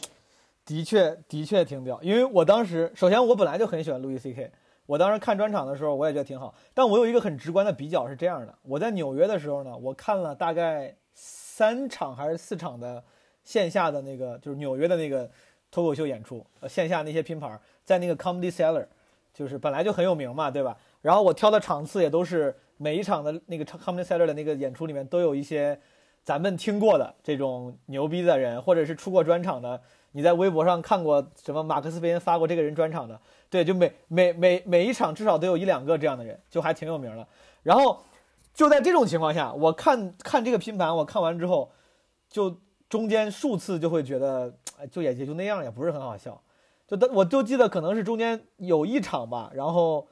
[0.67, 4.51] 的确的确挺屌，因为我当时首先我本来就很喜欢路易 C K，
[4.85, 13.01] 我当时看专场的时候我也觉得挺好，但我有一个很直观的比较是这样的，我在纽约的时候呢，我看了大概三场还是四场的
[13.45, 15.31] 线下的那个就是纽约的那个
[15.71, 18.87] 脱口秀演出，呃线下那些拼盘在那个 Comedy Cellar，
[19.33, 20.77] 就是本来就很有名嘛，对吧？
[21.01, 25.79] 然后我挑的场次也都是每一场的那个 Comedy Cellar 的那个演出里面都有一些
[26.25, 29.81] 咱们听过的这种牛逼的人，或者是出过专场的。
[30.17, 33.21] 你在微博上看过什么马克思韦恩发过这个人专场的？
[33.51, 37.27] 对，就每每每每一场至少都有一两个这样的人，就还挺有名的。
[37.61, 38.03] 然后
[38.51, 41.71] 就在这种情况下，我看看这个拼盘，我看完之后，
[42.27, 42.57] 就
[42.89, 44.51] 中间数次就会觉得，
[44.91, 46.41] 就也也就那样，也不是很好笑。
[46.87, 50.07] 就我就记得可能是中间有一场吧，然后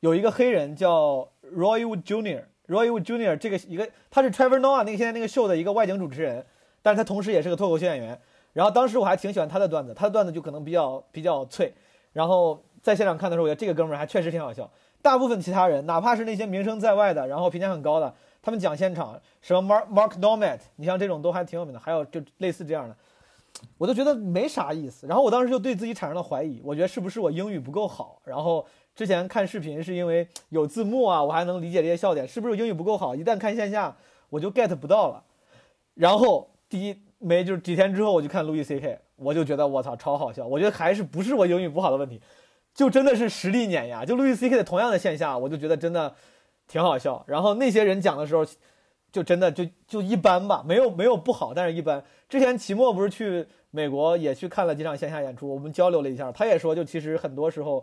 [0.00, 3.36] 有一个黑人叫 Roy Wood Jr.，Roy Wood Jr.
[3.36, 6.44] 这个一个他是 Trevor Noah 那个现在那个秀的一个外景主持人，
[6.82, 8.20] 但是他同时也是个脱口秀演员。
[8.56, 11.70] 然后当时我还挺喜欢他的段子，他的段子就可能比较比较脆。
[12.14, 14.66] 然后在现场看的时候，我觉得这个哥们儿还确实挺好笑。
[15.02, 22.96] 大部分其他人，哪怕是那些名声在外的，然后评价很高的，他们讲现场，什么 Mark Mark Norman，你像这种都还挺有名的，还有就类似这样的，
[23.76, 25.06] 我都觉得没啥意思。
[25.06, 28.18] 然后我当时就对自己产生了怀疑，我觉得是不是我英语不够好？
[28.24, 33.14] 然后之前看视频是因为有字幕啊，我还能理解这些笑点，是不是英语不够好？
[33.14, 33.94] 一旦看线下，
[34.30, 35.22] 我就 get 不到了。
[35.92, 37.02] 然后第一。
[37.18, 40.46] 没，就是几天之后我就看路易 C K，我就觉得我操超好笑。
[40.46, 42.20] 我觉得还是不是我英语不好的问题，
[42.74, 44.04] 就真的是实力碾压。
[44.04, 46.14] 就路易 C K 的同样的线下，我就觉得真的
[46.68, 47.24] 挺好笑。
[47.26, 48.44] 然后那些人讲的时候，
[49.10, 52.04] 就真的就就一般吧，没有没有不好，但是一般。
[52.28, 57.82] 之前期末不是去美国也去看了几场线下演出，我们交流了一下，他也说就其实很多时候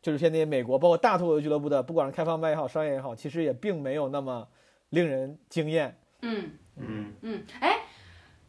[0.00, 4.48] 就是现在美国包括大脱口秀俱乐部的，不管是开放麦也好，商业也好，其实也并没有那么
[4.88, 5.96] 令人惊艳。
[6.22, 7.80] 嗯嗯，嗯，哎，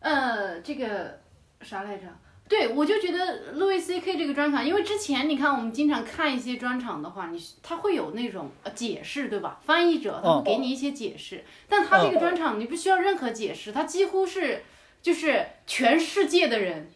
[0.03, 1.17] 呃，这个
[1.61, 2.03] 啥来着？
[2.49, 9.61] 对，我就觉得路易 C K 这个专场，因为之前你看我们经常看一些专场的话，你他会有那种呃解释，对吧？
[9.63, 14.63] 翻译者他会给你一些解释，但他这个专场你不需要任何解释，他几乎是
[15.01, 16.91] 就是全世界的人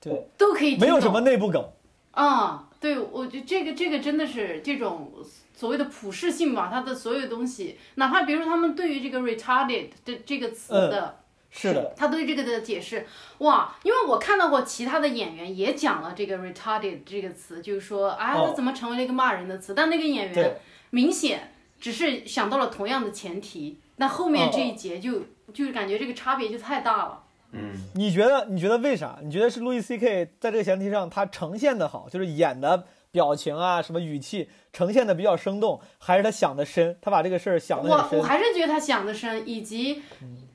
[0.00, 1.64] 对都可以没有什么内部梗。
[2.10, 5.12] 啊、对，我觉得这个这个真的是这种
[5.54, 11.20] 所谓的普适性吧，它的所有东西，哪怕比如说他们对于这个 retarded 这这个词嗯的。
[11.60, 13.04] 是的，他对这个的解释，
[13.38, 19.74] 哇，因为我看到过其他的演员也讲了这个 retarded 这个词，就是说啊，他怎么成为了一个骂人的词？
[19.74, 27.24] 但那个演员明显只是想到了同样的前提，那后面哦这一节就就是感觉这个差别就太大了。
[27.50, 28.46] 嗯，你觉得？
[28.50, 29.18] 你觉得为啥？
[29.22, 36.96] 你觉得是路易 C K 在这个前提上他呈现的好，就是演的表情啊，什么语气呈现的比较生动，还是他想的深？
[37.00, 38.18] 他把这个事儿想的我。
[38.18, 40.02] 我还是觉得他想的深，以及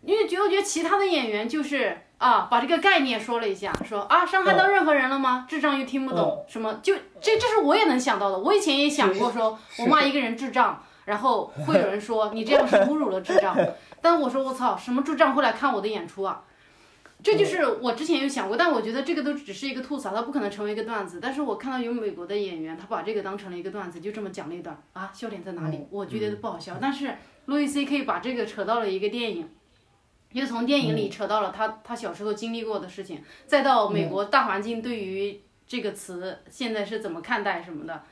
[0.02, 5.46] 因为觉得我觉得其他的演员就是啊，把这个概念说了一下，说啊伤害到任何人了吗？
[5.50, 8.38] 智障又听不懂，什么就这这是我也能想到的。
[8.38, 13.58] 我以前也想过说，我骂一个人智障，然后会有人说你这样是侮辱了智障，
[14.02, 16.44] 但我说我操，什么智障会来看我的演出啊？
[17.24, 21.20] 这就是我之前有想过，但我觉得这个都只是一个吐槽，它不可能成为一个段子。
[21.22, 25.88] 但是我看到有美国的演员，他把这个当成了一个段子，就这么讲了一段啊，笑点在哪里？
[25.90, 26.78] 我觉得不好笑。
[26.82, 27.16] 但是
[27.46, 29.50] 路易 C K 把这个扯到了一个电影，
[30.34, 38.04] 又从电影里扯到了他他小时候经历过的事情，再到美国大环境对于这个词现在是怎么看待什么的。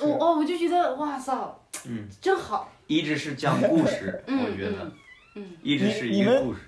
[0.00, 1.32] 我哦，我就觉得哇塞，
[1.86, 2.72] 嗯，真好。
[2.88, 4.84] 一直是讲故事，嗯我觉得
[5.36, 6.60] 嗯，嗯一直是一个故事。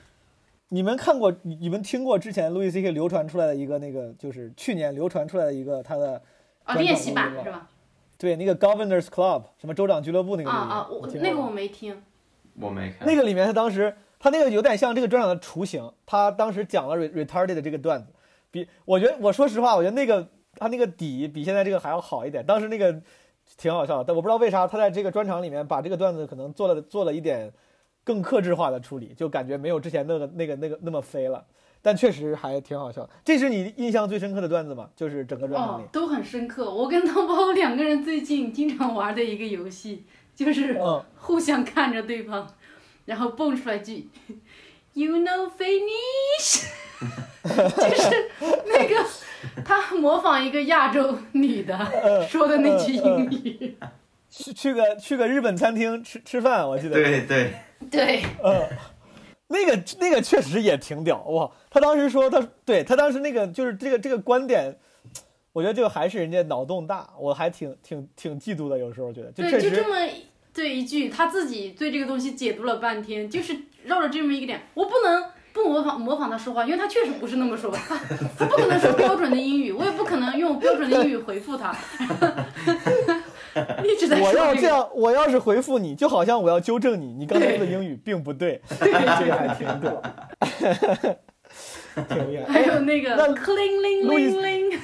[0.69, 6.21] 你们看过，你你们听过之前路易 C K 流传出来的一个那个，就是去年流传出来的一个他的
[6.65, 7.69] 啊，专练习版是吧？
[8.17, 12.03] 对那个 Governors Club 什么州长俱乐部那个录音啊啊，我那个我没听。
[12.61, 13.07] 我没看。
[13.07, 18.13] 那个里面他当时他那个有点像这个专场的雏形，他当时讲了 re- retarded 的这个段子，
[18.51, 22.47] 比我觉得我说实话，我觉得那个他那个底比现在这个还要好一点。
[22.47, 23.03] 当时那个
[23.59, 27.53] 挺好笑的，但我不知道为啥他在这个专场里面把这个段子可能做了做了一点
[28.05, 31.45] 更克制化的处理，就感觉没有之前那个那个那个那么飞了。
[31.83, 33.07] 但确实还挺好笑。
[33.23, 34.89] 这是你印象最深刻的段子吗？
[34.97, 35.83] 就是整个专场里，。
[35.85, 36.73] 哦都很深刻。
[36.73, 42.49] 我跟汤包两个人最近经常玩的一个游戏，就是嗯，互相看着对方，
[43.05, 44.09] 然后蹦出来句
[44.95, 46.71] “You know finish”，
[47.45, 48.31] 就是
[48.67, 49.05] 那个
[49.63, 53.77] 他模仿一个亚洲女的嗯说的那句英语。
[54.31, 56.95] 去去个去个日本餐厅吃吃饭，我记得。
[56.95, 57.53] 对对，
[57.91, 58.69] 对，呃，
[59.49, 61.51] 那个那个确实也挺屌哇！
[61.71, 64.77] 他当时说他对他当时那个就是这个这个观点，
[65.53, 68.79] 我觉得这个还是人家脑洞大，我还挺挺挺嫉妒的。
[68.79, 69.95] 有时候觉得就对，就这么
[70.53, 75.25] 对一句，他自己对这个东西解读了半天，就是绕着这么一个点，我不能。
[75.55, 77.97] 不模仿模仿他说话，因为他确实不是那么说，他
[78.37, 81.73] 他不可能说标准的英语，我也不可能用标准的英语回复他。
[83.85, 88.91] 一直在说、我这个、要这样，我要是回复你，就好像我要纠正你，你刚才说的英语并不对， 这
[89.27, 90.03] 个还挺屌，
[92.09, 92.53] 挺厉害。
[92.53, 94.79] 还有那个那 cling ling 路易 ling ling，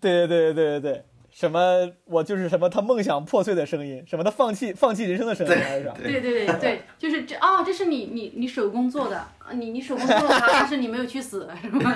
[0.00, 5.94] 对对对对对对，什么我就是什么他梦想破碎的声音，什么他放弃放弃人生的声音还是啥？
[6.02, 11.94] 对对对对，就是这啊、这是你你你手工做的，啊你你手工做了它，但是你没有去死，是吗？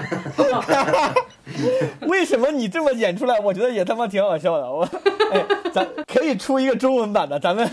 [2.09, 3.39] 为什么你这么演出来？
[3.41, 4.71] 我觉得也他妈挺好笑的。
[4.71, 4.89] 我，
[5.33, 7.69] 哎，咱可以出一个中文版的，咱们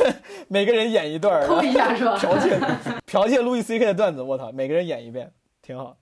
[0.47, 2.17] 每个人演一段儿，抠一下 是吧？
[2.17, 2.59] 剽窃
[3.05, 5.31] 剽窃路易 C K 的段子，我操，每个人演一遍，
[5.61, 5.97] 挺好。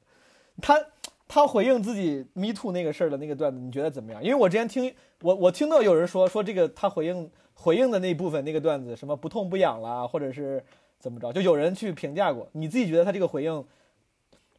[0.62, 0.80] 他
[1.28, 4.24] 他回应自己 Me Too 那个事儿的那个段子，你觉得怎么样？
[4.24, 10.64] 因为我之前听我我听到有人说说这个他回应回应的那部分那个段子什么不痛不痒啦，或者是
[11.00, 12.48] 怎么着，就有人去评价过。
[12.54, 13.66] 你自己觉得他这个回应，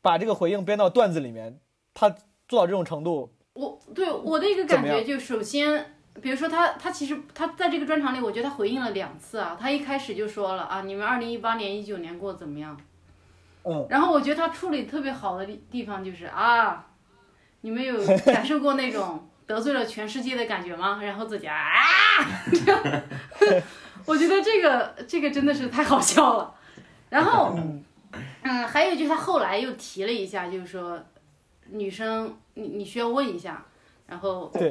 [0.02, 1.58] 把这个回应编到段子里面，
[1.94, 2.10] 他
[2.46, 9.56] 做到这种程度，我对我的一个感觉就首先，比如说他他其实他在这个专场里，我觉得他回应了两次啊。
[9.60, 12.76] 他一开始就说了啊，你们二零一八年、一九年过得怎么样？
[13.64, 16.86] 嗯，然后我觉得他处理特别好的地地方就是啊，
[17.62, 21.00] 你们有感受过那种 得罪了全世界的感觉吗？
[21.02, 21.56] 然后自己啊，
[22.52, 23.02] 这样
[24.06, 26.54] 我觉得这个这个真的是太好笑了。
[27.10, 27.58] 然后，
[28.42, 30.98] 嗯，还有就是他后来又提了一下，就是说
[31.70, 33.64] 女生你你需要问一下，
[34.06, 34.70] 然后对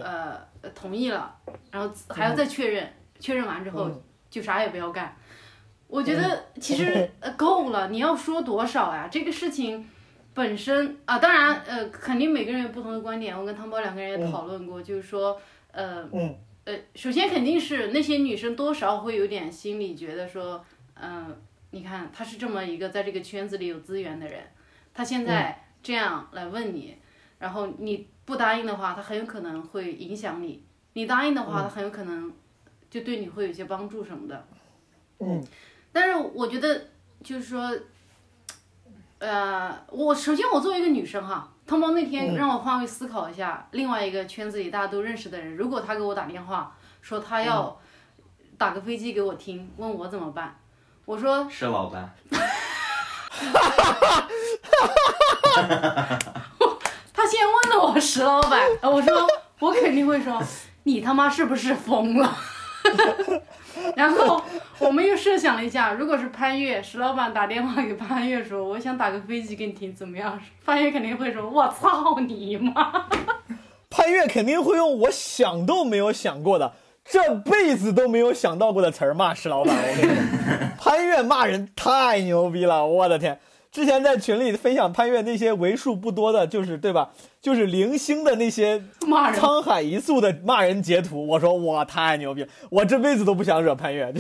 [0.68, 1.34] 呃同意了，
[1.72, 5.16] 然后还要再确认，确认完之后嗯就啥也不要干。
[5.88, 9.08] 我觉得 其实呃够了，你要说多少呀？
[9.10, 9.88] 这个事情
[10.34, 13.38] 本身啊，当然呃，肯定每个人有不同的观点。
[13.38, 15.40] 我跟汤包两个人也讨论过，就是说
[15.72, 20.64] 呃，嗯呃，首先肯定是那些女生多少会有点心里觉得说，
[20.96, 21.34] 嗯、
[21.72, 24.42] 你看他是这么一个在这个圈子里有资源的人，
[24.94, 26.98] 他现在这样来问你，
[27.40, 30.64] 然后你不答应的话，他很有可能会影响你；
[30.94, 32.34] 你答应的话，他很有可能
[32.90, 34.48] 就对你会有些帮助什么的。
[35.20, 35.46] 嗯，
[35.92, 36.88] 但是我觉得
[37.24, 37.72] 就是说，
[39.20, 47.80] 呃，我首先我作为一个女生哈，汤包那天让我换位思考一下，另外一个圈子里大家都认识的人，如果他给我打电话说他要
[48.58, 50.60] 打个飞机给我听，问我怎么办，
[51.06, 52.14] 我说是老板，
[55.56, 56.20] 他
[57.28, 58.62] 先问了我石老板，
[58.92, 59.28] 我说
[59.60, 60.42] 我肯定会说
[60.84, 62.38] 你他妈是不是疯了？
[63.96, 64.42] 然后
[64.80, 70.40] 我们又设想了一下，如果是潘越，石老板打电话给潘越说我想打个飞机给你听，怎么样？
[70.66, 73.06] 潘越肯定会说我操你妈！
[73.90, 76.74] 潘越肯定会用我想都没有想过的，
[77.06, 79.76] 这辈子都没有想到过的词儿骂石老板。
[79.76, 80.24] 我跟你说，
[80.80, 83.40] 潘越骂人太牛逼了，我的天！
[83.78, 87.14] 之前在群里分享潘越那些为数不多的，就是对吧？
[87.40, 94.12] 就是零星的那些骂人沧海一粟的骂人截图，我说哇太牛逼了，我这辈子都不想惹潘越。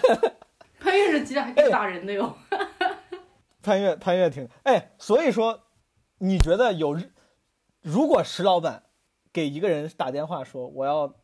[0.78, 2.36] 潘越是极打打人的哟。
[3.64, 5.60] 潘越，潘越挺哎，所以说，
[6.18, 7.00] 你觉得有，
[7.80, 8.82] 如果石老板
[9.32, 11.14] 给一个人打电话说我要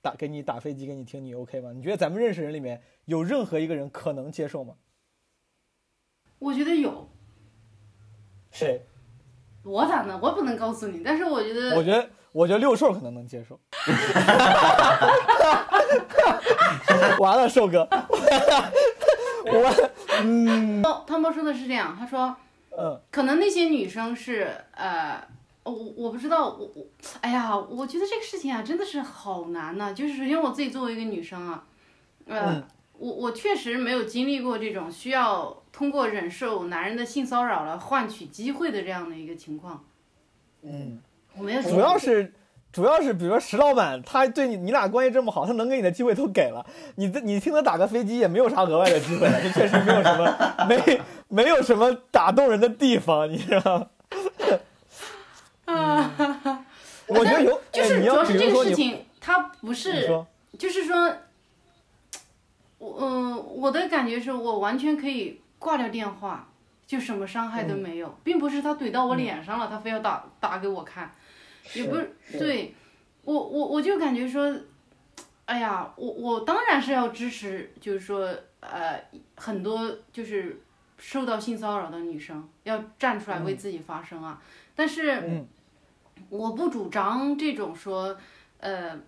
[0.00, 1.72] 打给你打飞机给你听，你 OK 吗？
[1.74, 4.74] 你觉得咱们认识人里面有任何一个人可能接受吗？
[6.38, 7.08] 我觉得有，
[8.56, 8.86] 谁？
[9.62, 10.18] 我咋能？
[10.20, 13.58] 我不能告诉你，但是我觉得我觉得，我觉得六兽可能能接受。
[17.18, 17.86] 完了，瘦哥，
[19.44, 19.90] 我，
[20.22, 22.34] 嗯汤包说的是这样，他说
[22.78, 25.22] 嗯可能那些女生是呃，
[25.64, 26.86] 我我不知道，我我，
[27.20, 31.64] 哎呀，我觉得这个事情啊真的是好难呐、就是首先我自己作为一个女生啊，
[32.26, 32.64] 呃，嗯
[32.98, 39.84] 我我确实没有经历过这种需要通过忍受男人的性骚扰来换取机会的这样的一个情况，
[40.62, 41.00] 嗯，
[41.36, 42.32] 我没有主要是。
[42.72, 46.66] 主要是，比如说石老板，他对你你俩关系这么好，他能给你的机会都给了，
[46.96, 53.88] 你这你听他打个飞机也没有啥额外的机会了，这确实没有什么没没有什么打动人的地方，你知道吗？
[55.64, 56.66] 啊，
[57.08, 60.26] 我觉得有，就是主哎你要要是这个事情，他不是，
[60.58, 61.16] 就是说，
[62.78, 66.48] 我嗯、我的感觉是我完全可以挂掉电话，
[66.86, 67.78] 就什么伤害都嗯。
[67.78, 71.10] 没有，并不是他怼到我脸上了，他非要打打给我看，
[71.74, 72.74] 也不是对
[73.24, 74.54] 我我我就感觉说，
[75.46, 79.00] 哎呀，我我当然是要支持，就是说呃
[79.36, 80.60] 很多就是
[80.98, 84.42] 受到性骚扰的女生要站出来为自己发声啊，
[84.74, 85.12] 但是。
[85.12, 85.46] 嗯。
[86.30, 88.16] 我不主张这种说，
[88.58, 88.98] 呃，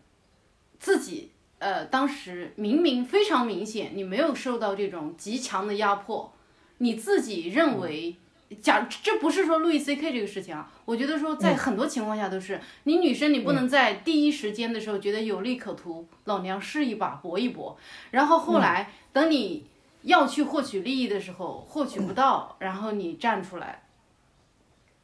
[0.79, 6.33] 自己呃当时明明非常明显，你没有受到这种极强的压迫，
[6.79, 8.17] 你自己认为。
[8.63, 17.77] 假这不是说路易 C K 这个事情啊，我觉得说在很多情况下都是，你女生你不能在第一时间的时候觉得有利可图，老娘试一把搏一搏，
[18.11, 19.67] 然后后来等你
[20.01, 23.83] 要去获取利益的时候获取不到，然后你站出来，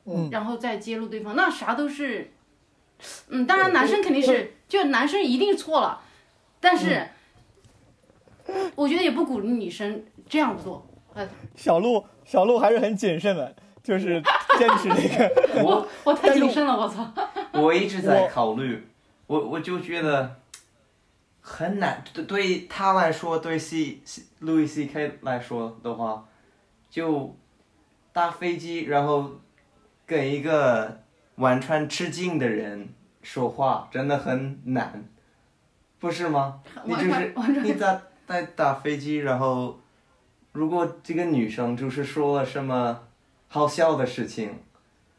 [0.06, 0.30] 嗯。
[0.32, 2.32] 然后再揭露对方，那啥都是，
[3.28, 6.00] 嗯，当然男生肯定是就男生一定错了，
[6.64, 7.06] 但是，
[8.46, 10.86] 嗯我觉得也不鼓励女生这样做。
[11.12, 14.22] 呃，小鹿小鹿还是很谨慎的，就是
[14.58, 15.30] 坚持那个。
[15.62, 17.06] 我我太谨慎了，我操！
[17.52, 18.82] 我一直在考虑，
[19.26, 20.40] 我我就觉得
[21.40, 26.26] 很难，对对他来说，对 C C 路易 C K 来说的话，
[26.90, 27.36] 就
[28.12, 29.30] 搭飞机，然后
[30.06, 31.02] 跟一个
[31.36, 32.88] 完全吃惊的人
[33.22, 35.04] 说话，真的很难，
[36.04, 36.60] 不是吗？
[36.84, 37.32] 你就是
[37.62, 37.98] 你在
[38.28, 39.80] 在打飞机，然后
[40.52, 43.00] 如果这个女生就是说了什么
[43.48, 44.50] 好笑的事情，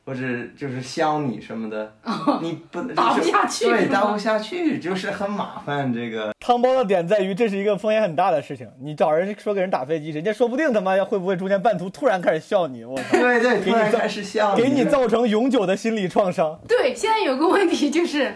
[0.05, 0.21] 或者
[0.55, 1.95] 就是笑你什么的，
[2.39, 5.91] 你不 打不下去对，打不下去，就是很麻烦。
[5.91, 8.69] 这个汤包的点在于，这是一个风险很大的事情。
[8.79, 16.59] 你找人说给人打飞机，人家说不定他妈要会不会中间半途突然开始笑你，我操，对对，突然开始笑给你造成永久的心理创伤。
[16.67, 18.35] 对，现在有个问题就是，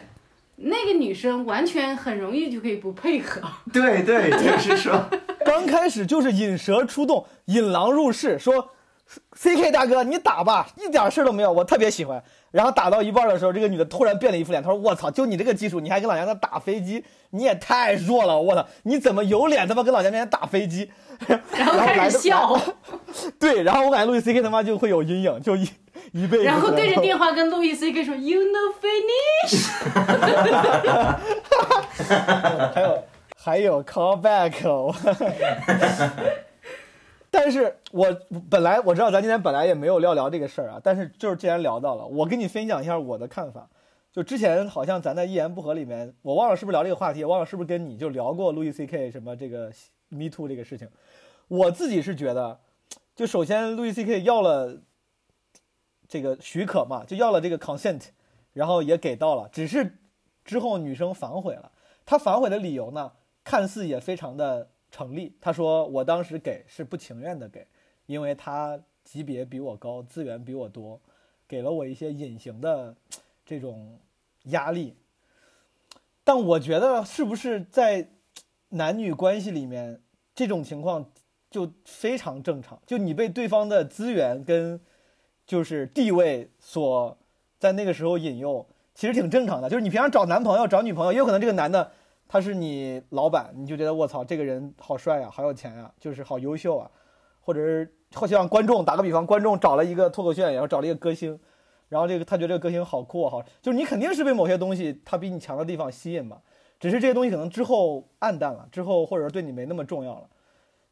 [0.61, 3.41] 那个女生完全很容易就可以不配合。
[3.71, 5.05] 对对，就是说，
[5.45, 8.71] 刚开始就是引蛇出洞，引狼入室，说
[9.33, 12.21] C K 大哥你打吧，一点事儿都没有，我特别喜欢。
[12.51, 18.39] 然后打到一半的时候，这个女的突然变了一副脸，她说：“我操，就你这个技术，你还跟老娘在打飞机，你也太弱了！
[18.39, 20.89] 我操，你怎么有脸他妈跟老娘面前打飞机？”
[21.27, 22.59] 然后开始笑，
[23.39, 25.69] 对，然后我感觉路易 C K 他妈就会有阴影，就一
[26.13, 26.43] 一辈子。
[26.43, 29.69] 然后对着电话跟路易 C K 说 “You know finish”，
[32.73, 33.03] 还有
[33.37, 34.95] 还有 callback，我
[37.31, 38.07] 但是我
[38.49, 43.69] 本来我知道咱今天本来也没有要聊这个事儿啊，但是就是既然聊到了，我跟你分享一下我的看法。
[44.11, 49.71] 就之前好像咱在一言不合里面，我忘了是不是聊这个话题，忘了是不是跟你就聊过路易 C K 什么这个
[50.09, 50.89] Me Too 这个事情。
[51.47, 52.57] 我自己是觉得，
[53.15, 54.75] 就首先路易 C K 要了
[56.09, 58.07] 这个许可嘛，就要了这个 consent，
[58.51, 59.99] 然后也给到了，只是
[60.43, 61.71] 之后女生反悔了。
[62.05, 65.37] 她反悔的理由呢，看似也非常的成立。
[65.39, 67.67] 她说我当时给是不情愿的给，
[68.07, 70.99] 因为他级别比我高，资源比我多，
[71.47, 72.95] 给了我一些隐形的
[73.45, 73.99] 这种
[74.45, 74.97] 压力。
[76.23, 78.09] 但我觉得是不是在
[78.69, 80.01] 男女关系里面，
[80.33, 81.11] 这种情况
[81.51, 82.81] 就非常正常？
[82.87, 84.79] 就你被对方的资源跟
[85.49, 87.17] 就是地位所
[87.57, 89.67] 在那个时候引诱，其实挺正常的。
[89.67, 91.91] 就是你平常找男朋友、找女朋友，也有可能这个男的
[92.27, 96.91] 他是你老板，你就觉得我操，这个人好帅啊，好有钱啊，就是好优秀啊，
[97.41, 101.39] 或者是或像观众打个比方，观众找了一个脱口秀演员，找了一个歌星，
[101.87, 106.37] 然后这个他觉得这个歌星好酷好，就是你肯定是被某些东西他比你强的地方吸引嘛，
[106.79, 110.29] 只是这些东西可能之后暗淡了，之后或者说对你没那么重要了，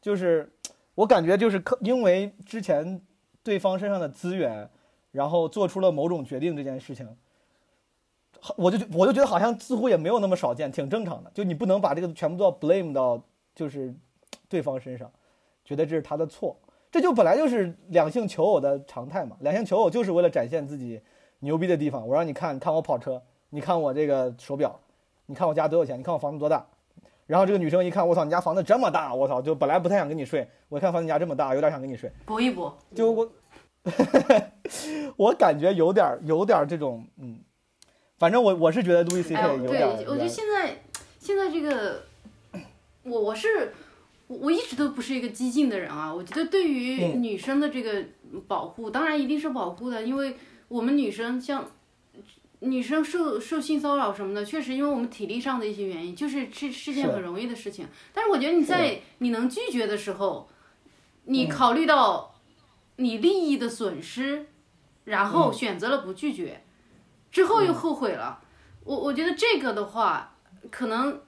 [0.02, 0.52] 就是
[0.96, 3.00] 我感觉就是可因为之前
[3.48, 4.68] 对方身上的资源，
[5.10, 7.08] 然后做出了某种决定这件事情。
[8.56, 11.30] 我就我就觉得好像似乎也没有那么少见，挺正常的。
[11.32, 13.18] 就你不能把这个全部都要 blame 到
[13.54, 13.94] 就是
[14.50, 15.10] 对方身上，
[15.64, 16.54] 觉得这是他的错，
[16.90, 19.34] 这就本来就是两性求偶的常态嘛。
[19.40, 21.00] 两性求偶就是为了展现自己
[21.38, 22.06] 牛逼的地方。
[22.06, 24.78] 我让你看，看我跑车，你看我这个手表，
[25.24, 26.66] 你看我家多有钱，你看我房子多大。
[27.28, 32.10] 然后这个女生一看，我操，你家房子这么大，我操，就本来不太想跟你睡，我一看房子你家这么大，有点想跟你睡。
[32.24, 32.76] 搏一搏。
[32.94, 33.30] 就我，
[35.16, 37.38] 我感觉有点儿有点儿这种，嗯，
[38.18, 40.78] 反正我我是觉得路易 C 哎 K 呦，对有点对，，我觉得现在
[41.20, 42.02] 现在这个，
[43.02, 43.74] 我我是
[44.26, 46.12] 我我一直都不是一个激进的人啊。
[46.14, 48.02] 我觉得对于嗯女生的这个
[48.46, 50.34] 保护，当然一定是保护的，因为
[50.68, 51.70] 我们女生像
[52.60, 57.86] 女生受受性骚扰什么的，确实因为我们体力上的一些原因，就是是是件很容易的事情。
[58.12, 60.48] 但是我觉得你在你能拒绝的时候，
[61.24, 62.34] 你嗯考虑到
[62.96, 64.46] 你利益的损失，
[65.04, 66.62] 然后嗯选择了不拒绝，
[67.30, 68.40] 之后又后悔了。
[68.84, 70.34] 我我觉得这个的话，
[70.70, 71.20] 可能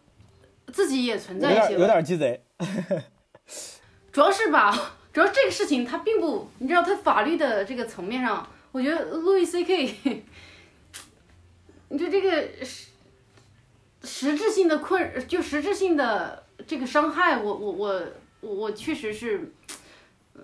[0.72, 2.42] 自己也存在一些有点儿鸡贼。
[4.10, 9.94] 主要是吧，主要这个事情它并不，你知道，它法律的这个层面上，我觉得路易 C K，
[11.90, 12.88] 你说这个实
[14.02, 18.02] 实质性的困，就实质性的这个伤害，我我我
[18.40, 19.52] 我我确实是
[20.34, 20.42] 呃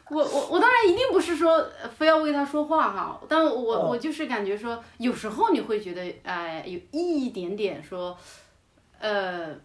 [0.10, 1.68] 我我我当然一定不是说
[1.98, 8.16] 非要为他说话哈，但我嗯我就是感觉说，有时候你会觉得，哎、有一点点说，
[9.00, 9.56] 呃，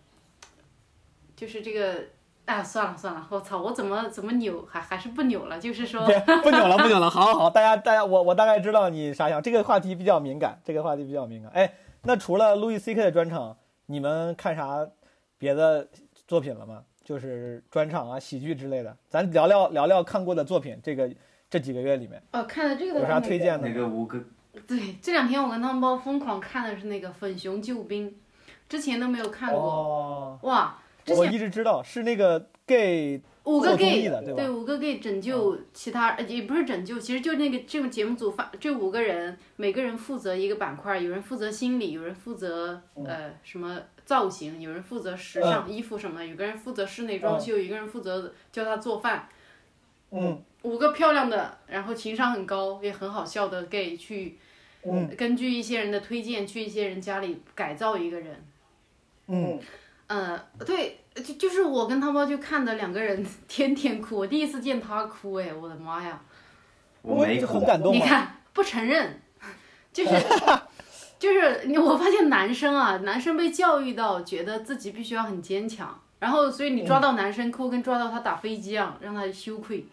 [1.36, 2.04] 就是这个，
[2.50, 6.04] 哎，算了算了，我操，我怎么怎么扭，还还是不扭了，就是说，
[6.42, 9.40] 不扭了，不扭了， 好好好，大家大家，我我大概知道你啥想。
[9.40, 11.52] 这个话题比较敏感，这个话题比较敏感。
[11.52, 11.72] 哎，
[12.02, 14.84] 那除了路易 C K 的专场，你们看啥
[15.38, 15.88] 别的
[16.26, 16.82] 作品了吗？
[17.04, 20.78] 就是专场啊、喜剧之类的，咱聊聊聊聊看过的作品。
[20.82, 21.08] 这个
[21.48, 23.80] 这几个月里面哦，看了这个有啥推荐的那吗？
[23.80, 24.18] 个五个
[24.66, 28.10] 对，这两天我跟汤包疯狂看的是那个《粉熊救兵》，
[28.68, 43.04] 之前都没有看过，哦，哇，之我一直知道是那个 gay 五个 gay 的对五个 gay 拯救其他，呃也不是拯救，其实就那个这个节目组发这五个人，每个人负责一个板块，有人负责心理，有人负责嗯。
[43.06, 49.28] 呃什么造型，有人负责时尚衣服什么的，有个人负责室内装修，有一个人负责教他做饭。
[50.10, 50.42] 嗯。
[50.62, 54.38] 五个漂亮的，然后情商很高也很好笑的 gay 去，
[54.84, 55.08] 嗯。
[55.16, 58.44] 根据一些人的推荐去一些人家里改造一个人。
[59.28, 59.58] 嗯
[60.10, 66.20] 呃，对，就就是我跟汤包就看的两个人 天天哭，我第一次见他哭，哎，我的妈呀！
[67.02, 67.94] 我没哭，很感动？
[67.94, 69.22] 你看不承认，
[69.92, 70.10] 就是
[71.16, 79.86] 就是你我发现男生啊，男生被教育到觉得自己必须要很坚强，然后所以你抓到男生哭跟抓到他打飞机一样，让他羞愧，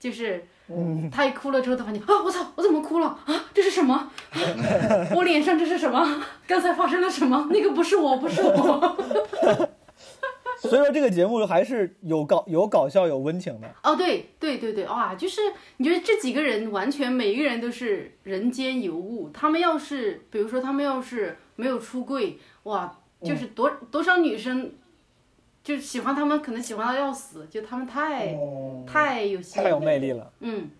[0.00, 0.48] 就是。
[0.70, 3.44] 嗯他一哭了之后，他发现啊，我操，我怎么哭了啊？
[3.54, 3.94] 这是什么？
[4.30, 6.22] 啊我脸上这是什么？
[6.46, 7.48] 刚才发生了什么？
[7.50, 8.96] 那个不是我，不是我。
[10.60, 13.70] 所以说这个节目还是有搞有搞笑有温情的。
[13.84, 15.40] 哦，对对对对，哇，就是
[15.76, 22.92] 你觉得这几个人完全每一个人都是人间尤物，他们要是比如说他们要是没有出柜，哇，
[23.22, 24.72] 就是多、多少女生
[25.68, 30.32] 就喜欢他们，可能喜欢到要死，就他们太、哦太有吸引太有力魅力了。
[30.40, 30.70] 嗯，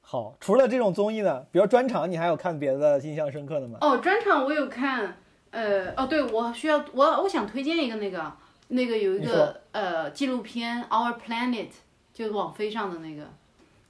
[0.00, 3.78] 好，除了这种综艺呢，比如专场，你还有看别的印象深刻的吗？
[3.80, 5.16] 哦，专场我有看，
[5.50, 8.32] 呃，哦，对，我需要我我想推荐一个那个
[8.68, 11.66] 那个有一个呃纪录片《Our Planet》，
[12.14, 13.24] 就是网飞上的那个，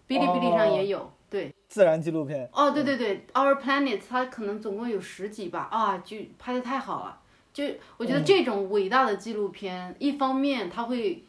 [0.08, 1.12] 哔哩哔哩上也有。
[1.28, 2.48] 对，自然纪录片。
[2.50, 7.20] 哦，对对对，《Our Planet》它可能总共有十集吧，啊，就拍的太好了。
[7.56, 7.64] 就
[7.96, 11.24] 我觉得这种伟大的纪录片，一方面它会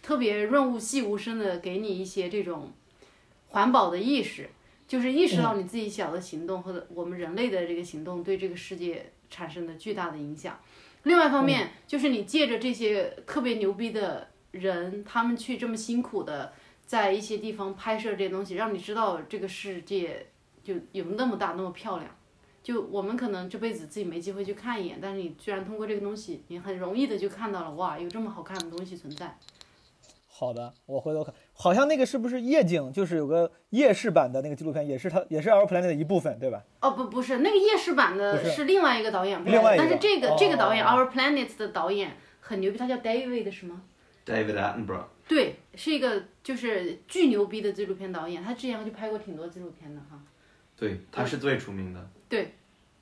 [0.00, 2.72] 特别润物细无声的给你一些这种
[3.48, 4.48] 环保的意识，
[4.86, 10.56] 就是意识到你自己小的行动或者我们人类的这个行动对这个世界产生的巨大的影响。
[11.02, 16.52] 另外一方面，就是你借着这些特别牛逼的人，他们去这么辛苦的
[16.86, 20.28] 在一些地方拍摄这些东西，让你知道这个世界
[20.62, 22.15] 就有那么大那么漂亮。
[22.66, 29.38] 就我们可能这辈子自己没机会去看一眼，但是你居然通过这个东西，你很容易的就看到了，哇，有这么好看的东西存在。
[30.26, 32.92] 好的，我回头看，好像那个是不是夜景？
[32.92, 36.64] 就是有个夜视版的那个纪录片，也是它也是 Our Planet 的一部分，对吧？
[36.80, 43.84] 哦，不，不是那个夜视版的是是另外一个导演拍的，另外一个但是这个、这个导演哦 Our Planet 的导演很牛逼，他叫 David 是吗
[44.26, 50.20] ？David Attenborough，对，是一个就是巨牛逼的纪录片导演，他之前就拍过挺多纪录片的哈。
[50.76, 52.10] 对，他是最出名的。
[52.28, 52.54] 对，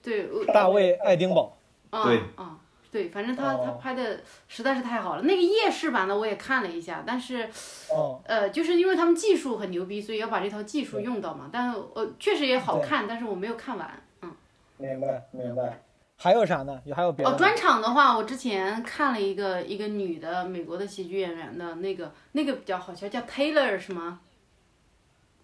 [0.03, 1.57] 对大卫·爱丁堡。
[1.91, 2.59] 啊对啊，
[2.91, 5.23] 对，反正他、他哦拍的实在是太好了。
[5.23, 7.49] 那个夜视版的我也看了一下，但是
[7.89, 11.49] 哦，呃，就是因为他们技术很牛逼，所以要把这套技术用到嘛。
[11.53, 14.03] 但是呃，确实也好看，但是我没有看完。
[14.23, 14.33] 嗯，
[14.79, 15.81] 明白明白。
[16.17, 16.81] 还有啥呢？
[16.85, 24.21] 有还有别的哦，专场的话，我之前看了一个一个女的美国的喜剧演员的那个那个比较好笑，叫 Taylor 什么？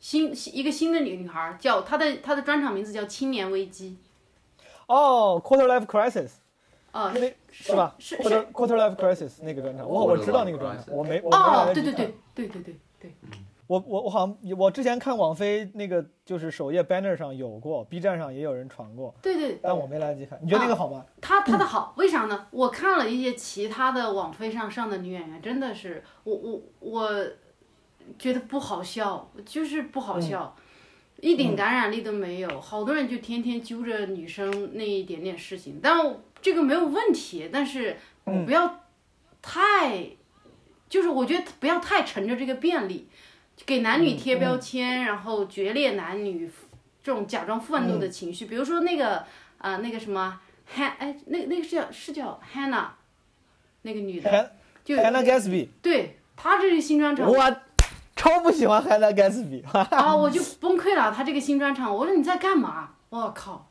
[0.01, 3.99] 新新一个新的女女孩叫她的她的专场名字叫青年危机。
[4.87, 6.31] 哦，Quarter Life Crisis
[6.93, 13.15] 哦、那是吧是？Quarter Quarter Life Crisis 那个专场，我我知道那个专场，我没我没哦，对对对对对对对，
[13.69, 20.37] 我我我好像我之前看网飞那个就是首页 banner 上有过，B 站上也有人传过，对对，但我没来得及看。
[20.43, 21.05] 你觉得那个好吗？
[21.21, 22.49] 他他的好，为啥呢？
[22.51, 27.11] 我看了一些其他的网飞上上的女演员，真的是我我我
[28.19, 30.57] 觉得不好笑，就是不好笑，
[31.21, 32.61] 一点感染力都没有。
[32.61, 37.97] 好多人就天天揪着女生那一点点事情，但我这个没有问题，但是
[38.27, 38.45] 嗯。
[38.47, 38.81] 不要
[39.43, 40.07] 太，
[40.87, 43.09] 就是我觉得不要太乘着这个便利，
[43.65, 46.51] 给男女贴标签，然后决裂男女
[47.03, 49.25] 这种假装愤怒的情绪，比如说那个
[49.57, 50.39] 呃那个什么
[50.77, 52.89] Han 哎那那个是叫是叫 Hannah
[53.83, 57.57] 那个女的，就 Hannah Gatsby，对她这是新专场我
[58.21, 59.97] 超不喜欢 Hannah Gatsby，哈哈。
[59.97, 61.11] 啊， 我就崩溃了。
[61.11, 62.91] 他这个新专场，我说你在干嘛？
[63.09, 63.67] 我靠！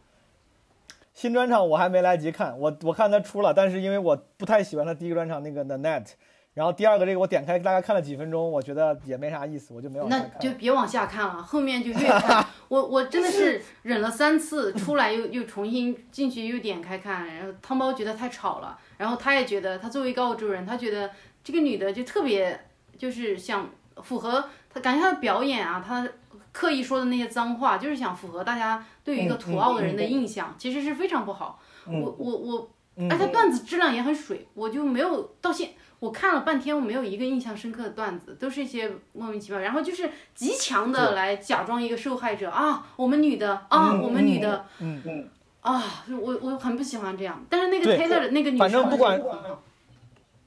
[1.14, 6.08] 新专场我还没来得及看，我我看他出了，但是因为我不太喜欢他第一个专场那个 The Net，
[6.56, 10.40] 然后第二个这个我点开大概看了几分钟，我觉得也没啥意思，我就没往下那。
[10.40, 21.12] 就别往下看了，后面就越看， 我我真的是忍了三次，出来又 又重新进去又点开看，然后汤包觉得太吵了，然后他也觉得他作为一个澳洲人，他觉得
[21.44, 22.60] 这个女的就特别
[22.98, 23.70] 就是想
[24.02, 24.44] 符合
[24.74, 26.08] 他感觉他的表演啊，他
[26.52, 31.60] 刻意说的那些脏话，就是想符合大家对于一个土澳的人的印象，其实是非常不好。
[31.86, 35.72] 我我我，嗯而且段子质量也很水，我就没有到现。
[36.00, 47.44] 我看了半天，我没有一个印象深刻的段子，都是一些莫名其妙，然后就是极强的来假装一个受害者啊，我们女的啊，嗯我们女的嗯嗯，啊，我我很不喜欢这样。
[47.50, 49.22] 但是那个对 Taylor 的那个女生，反正不管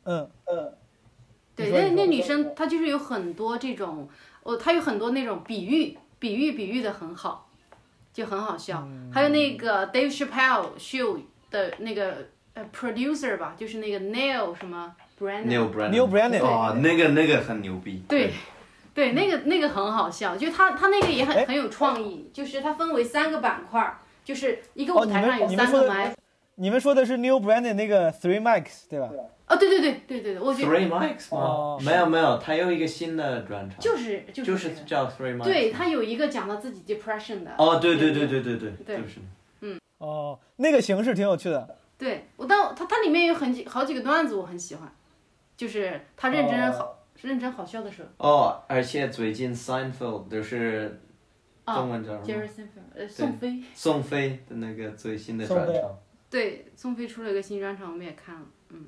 [0.04, 0.72] 嗯嗯，
[1.70, 4.08] 对，那那女生她就是有很多这种，
[4.42, 7.48] 哦，她有很多那种比喻，比喻比喻的很好，
[8.12, 8.86] 就很好笑。
[8.86, 11.18] 嗯还有那个 Dave Chappelle show
[11.50, 15.46] 的那个呃 producer 吧，就是那个 Neil 什么 Brennan。
[15.46, 15.90] Neil Brennan。
[15.90, 18.02] Neil Brennan 哦，那个那个很牛逼。
[18.08, 18.30] 对，
[18.94, 26.16] 对，那个那个很好笑，就他他那个也哎很很有创意，就是它分为三个板块，就是一个舞台上有你们说的三个麦。
[26.56, 29.08] 你们说的是 Neil Brandon 那个 Three Mics 对吧？
[29.52, 31.84] 哦，对对对对对对，我觉得 Three Mics 哦吗？
[31.84, 35.44] 没有没有，他有一个新的专场，就是就就是叫 Three Mics。
[35.44, 37.54] 对他有一个讲到自己 depression 的。
[37.58, 39.20] 哦，对对对对对对，对就是
[39.60, 39.78] 嗯。
[39.98, 41.76] 哦，那个形式挺有趣的。
[41.98, 44.90] 对我但他它里面有很几好几个段子我很喜欢，
[45.56, 48.08] 就是他认真好、认真好笑的时候。
[48.26, 50.98] 哦，而且最近 Seinfeld 就是
[51.64, 55.98] 啊中文叫什么？Seinfeld，呃，宋飞，宋飞的那个最新的专场。
[56.28, 58.86] 对，宋飞出了一个新专场，我们也看了，嗯，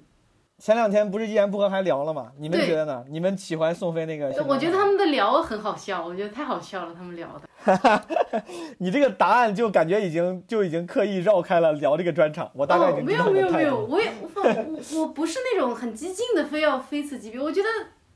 [0.59, 2.31] 前两天不是一言不合还聊了吗？
[2.39, 3.05] 你们觉得呢？
[3.10, 4.26] 你们喜欢宋飞那个？
[4.47, 7.48] 我觉得他们的聊很好笑，我觉得太好笑了，他们聊的。
[8.78, 13.85] 你这个答案就感觉已经就已经刻意绕开了聊这个专场，我大概已哦，没经知道有没有没有。
[13.85, 17.39] 我也我我我不是那种很激进的，非要非此即彼。
[17.39, 17.68] 我觉得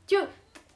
[0.07, 0.21] 就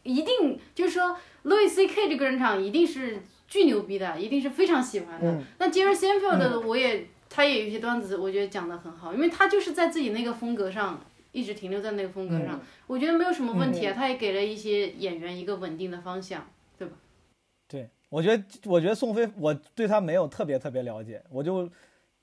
[0.03, 1.15] 一定就是说
[1.45, 2.09] ，Louis C.K.
[2.09, 5.27] 这个专场一定是巨牛逼的，一定是非常喜欢的。
[5.27, 10.99] 嗯那 Jerry Seinfeld 的我也、他也有一些段子，我觉得讲的很好，因为他就是在自己那个风格上
[11.33, 13.93] 一直停留在那个风格上，我觉得没有什么问题啊。
[13.93, 16.47] 他也给了一些演员一个稳定的方向，
[16.77, 16.93] 对吧？
[17.67, 21.67] 对，我觉得我觉得宋飞，我对他没有特别特别了解，我就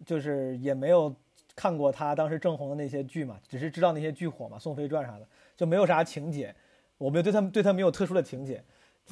[0.06, 1.14] 就是也没有
[1.56, 5.26] 看过他当时正红的那些剧嘛，只是知道那些剧火嘛，《宋飞传》啥的，
[5.56, 6.54] 就没有啥情节，
[6.96, 8.62] 我没有对他对他没有特殊的情节，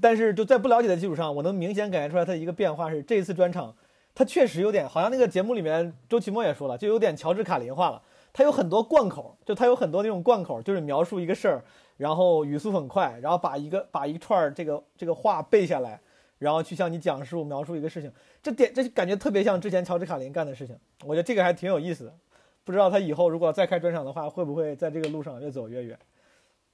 [0.00, 3.74] 但是就在不了解的基础上，我能明显感觉出来他的一个变化是这一次专场，
[4.14, 8.00] 他确实有点好像那个节目里面周奇墨也说了，就有点乔治卡林化了。
[8.39, 11.65] 他有很多贯口，就他有很多那种贯口，就是描述一个事儿，
[11.97, 16.01] 然后语速很快，然后把一个把一串这个这个话背下来，
[16.39, 22.15] 然后去向你讲述描述一个事情，这点这感觉特别像之前乔治卡林干的事情，我觉得这个还挺有意思的。
[22.62, 25.98] 不知道他以后如果再开专场的话，会不会在这个路上越走越远？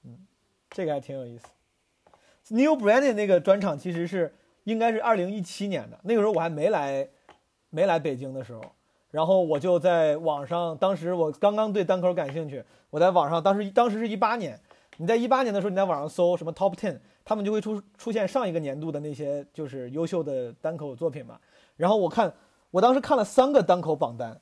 [0.03, 0.19] 嗯，
[0.69, 1.47] 这个还挺有意思。
[2.49, 4.35] New Brandon 那个专场其实是
[4.65, 7.07] 应该是二零一七年的，那个时候我还没来
[7.71, 8.61] 没来北京的时候，
[9.15, 14.59] 然后我就在网上，当时我刚刚对单口感兴趣，我在网上当时当时是一八年，
[14.97, 21.39] 你在一八年的时候你在网上搜什么 Top Ten，他们就会出出现上一个年度的那些就是优秀的单口作品嘛。
[21.77, 22.33] 然后我看
[22.71, 24.37] 我当时看了三个单口榜单，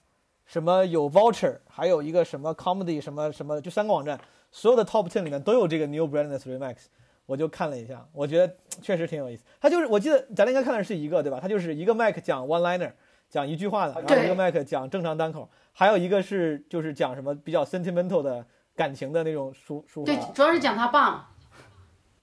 [0.48, 4.20] 什么有 Vulture，还有一个什么 Comedy 什么什么，就三个网站，
[4.50, 6.86] 所有的 Top Ten 里面都有这个 New Brandness Remix。
[7.28, 9.44] 我就看了一下，我觉得确实挺有意思。
[9.62, 11.40] 他就是，我记得咱俩应该看的是一个，对吧？
[11.40, 12.92] 他就是一个 Mike 讲 one liner，
[13.34, 18.46] 讲一句话的，然后一个麦克讲正常单口，还有一个是就是讲什么比较 sentimental 的
[18.76, 21.32] 感情的那种书书对。，主要是讲他爸。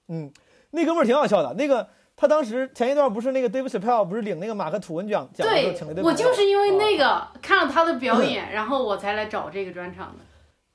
[0.07, 0.31] 嗯，
[0.71, 1.53] 那哥们儿挺好笑的。
[1.55, 10.25] 那个他当时前一段不是那个 David Chappelle 不是领那个马克吐温奖奖的时候对请了我就是因为啊那个看了他的表演， 然后我才来找这个专场的。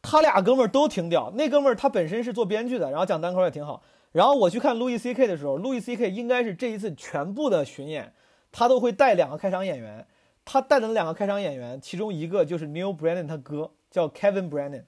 [0.02, 1.32] 他俩哥们儿都挺屌。
[1.36, 3.82] 那哥们儿他本身是做编剧的，然后讲单口也挺好。
[4.12, 8.14] 然后我去看 Louis C K 的时候，，Louis C K 应该是这一次全部的巡演，
[8.52, 10.06] 他都会带两个开场演员。
[10.46, 14.84] 他带的那两个开场演员，其中一个就是 Neil Brennan 他哥，叫 Kevin Brennan，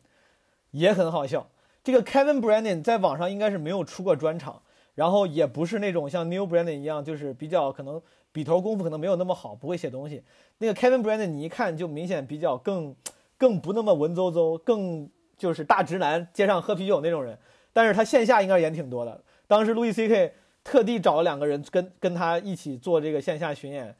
[0.71, 1.49] 也很好笑。
[1.83, 4.61] 这个 Kevin Brennan 在网上应该是没有出过专场，
[4.93, 8.01] 然后也不是那种像 Neil Brennan 一样，就是比较可能
[8.31, 10.23] 笔头功夫可能没有那么好，不会写东西。
[10.59, 12.95] 那个 Kevin Brennan 你一看就明显比较更
[13.37, 17.37] 更不那么文绉绉，更就是大直男，街上喝啤酒那种人。
[17.73, 19.23] 但是他线下应该演挺多的。
[19.47, 23.95] 当时路易 C K 特地找了两个人跟跟他一起做这个线下巡演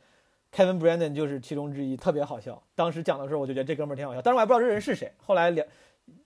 [0.57, 2.63] ，Kevin Brandon 就是其中之一，特别好笑。
[2.73, 5.13] 当时讲的时候我就觉得这哥们儿挺好笑，但是我还不知道这人是谁。
[5.23, 5.67] 后来两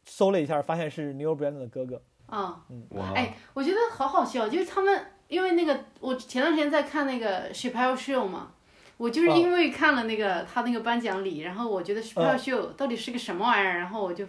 [0.05, 2.01] 搜了一下，发现是 Neil Brandon 的哥哥。
[2.27, 8.53] 啊、哇，哎，我觉得好好笑，就是他们，因为那个我前段时间在看那个 Chappelle Show 嘛，
[8.95, 14.25] 我就是哦因为看了那个他那个颁奖礼，然后我觉得 Chappelle 嗯 Show 到底是个什么玩意儿，然后我就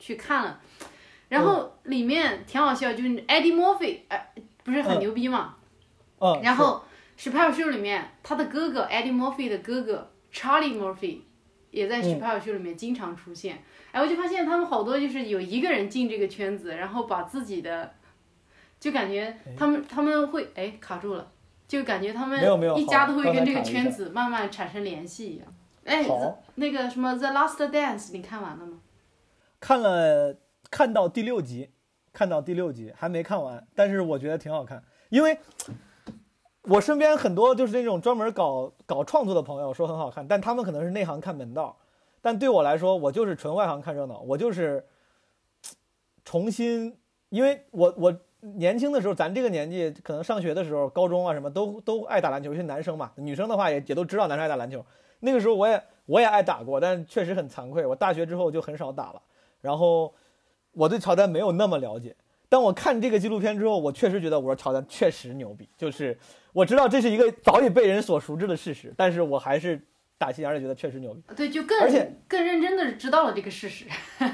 [0.00, 0.60] 去看了，
[1.28, 4.32] 然后里面挺好笑，就是 Eddie Murphy，哎、
[4.64, 5.54] 不是很嗯牛逼嘛，
[6.18, 6.82] 嗯，然后
[7.18, 11.20] Chappelle Show 里面他的哥哥 Eddie Murphy 的哥哥 Charlie Murphy
[11.70, 13.62] 也在嗯 Chappelle Show 里面经常出现。
[13.92, 17.94] 哎，我就发现他们好多就是有一个人进这个圈子，然后把自己的，
[18.80, 21.30] 就感觉他们他们会哎卡住了，
[21.68, 22.38] 就感觉他们
[22.76, 25.46] 一家都会跟这个圈子慢慢产生联系一样。
[25.84, 26.04] 哎，
[26.56, 28.80] 那个什么 The Last Dance 你看完了吗？
[29.60, 30.36] 看了
[30.70, 31.70] 看到第六集，
[32.12, 35.38] 看到第六集还没看完，但是我觉得挺好看，因为
[36.64, 41.76] 我身边很多就是那种专门搞搞创作的朋友说很好看，但他们可能是内行看门道，
[42.22, 44.84] 但对我来说，我就是纯外行看热闹，我就是
[46.24, 46.96] 重新，
[47.28, 54.84] 因为我我年轻的时候，咱这个年纪可能上学的时候，高中啊什么都都爱打篮球，尤其男生嘛，女生的话也也都知道男生爱打篮球。
[55.20, 59.20] 那个时候我也我也爱打过，但确实很惭愧，我大学之后就很少打了。
[59.60, 60.14] 然后
[60.72, 62.16] 我对乔丹没有那么了解。
[62.48, 66.18] 当我看这个纪录片之后，我确实觉得我说乔丹确实牛逼，就是
[66.54, 69.78] 我知道这是一个早已被人所熟知的事实，但是我还是
[70.16, 71.22] 打心眼儿里觉得确实牛逼。
[71.36, 73.86] 对，就更而且更认真的知道了这个事实。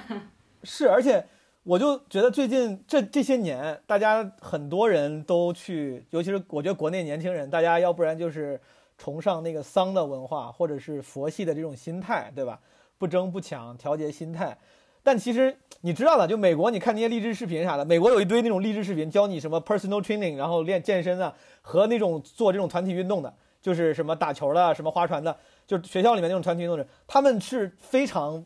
[0.63, 1.25] 是，而且
[1.63, 8.61] 我就觉得最近这这些年，大家很多人都去，尤其是我觉得国内年轻人，大家要不然就是
[8.99, 12.61] 崇尚那个丧的文化，或者是佛系的这种心态，对吧？
[12.99, 14.59] 不争不抢，调节心态。
[15.03, 25.35] 但其实你知道的，就美国，你看那些励志视频啥的，美国有一堆那种励志视频，教你什么 personal training，然后练健身啊，和那种做这种团体运动的，就是什么打球的，什么划船的，
[25.67, 28.45] 就是学校里面那种团体运动的，他们是非常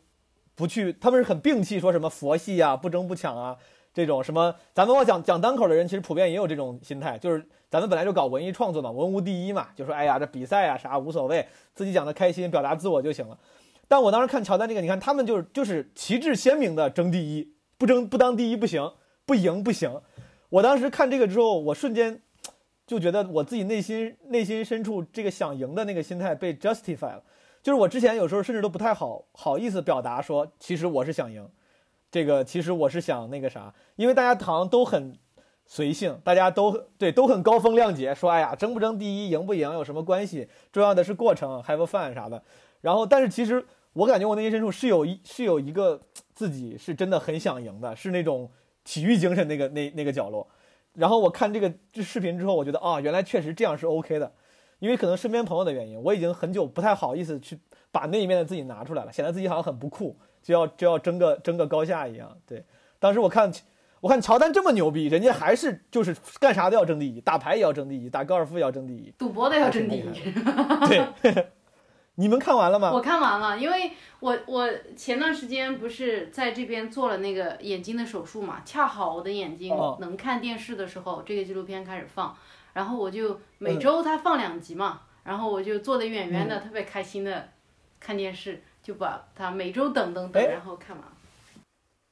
[0.55, 3.57] 不去，他们是很摒弃说什么佛系啊、不争不抢啊
[3.93, 4.55] 这种什么。
[4.73, 13.37] 咱们往讲讲单口的人，其实普遍也有这种心态，就是咱们本来就搞文艺创作嘛，文无第一嘛，就说哎呀这比赛啊啥无所谓，自己讲的开心，表达自我就行了。
[13.87, 18.91] 但我当时看乔丹这个，你看他们就是就是旗帜鲜明的争第一，不争不当第一不行，
[19.25, 20.01] 不赢不行。
[20.49, 22.21] 我当时看这个之后，我瞬间
[22.87, 27.23] 就觉得我自己内心 内心深处这个想赢的那个心态被 justify 了。
[27.61, 31.49] 就是我之前有时候甚至都不太好好意思表达说，其实我是想赢，
[32.11, 35.17] 这个其实我是想那个啥，因为大家好像都很
[35.65, 40.47] 随性，大家都对都很高风亮节，说哎呀争不争第一，赢不赢有什么关系？
[40.71, 42.43] 重要的是过程，have fun 啥的。
[42.85, 45.99] 然后，但是其实我感觉我内心深处是有一是有一个
[46.35, 48.47] 自己是真的很想赢的，是那种
[48.83, 50.47] 体育精神那个那那个角落。
[50.93, 54.31] 然后我看这个这视频之后，我觉得啊，原来确实这样是 OK 的。
[54.77, 57.57] 因为可能身边朋友的原因，我已经很久不太好意思去
[57.91, 62.37] 把那一面的自己拿出来了，显得自己好像很不酷，就要就要争个争个高下一样。
[62.45, 62.63] 对，
[62.99, 63.51] 当时我看
[64.01, 70.03] 我看乔丹这么牛逼，人家还是就是干啥都要争第一，打牌也要争第一，打高尔夫也要争第一，赌博都要争第一。
[70.87, 71.47] 对，
[72.15, 72.91] 你们看完了吗？
[72.93, 82.35] 我看完了，因为我我前段时间不是在这边做了那个眼睛的手术嘛，恰好我的眼睛能看电视的时候，这个纪录片开始放。
[82.73, 87.49] 然后我就每周它放两集嘛，然后我就坐得远远的，特别开心的
[87.99, 91.05] 看电视，就把它每周等等等，然后看完。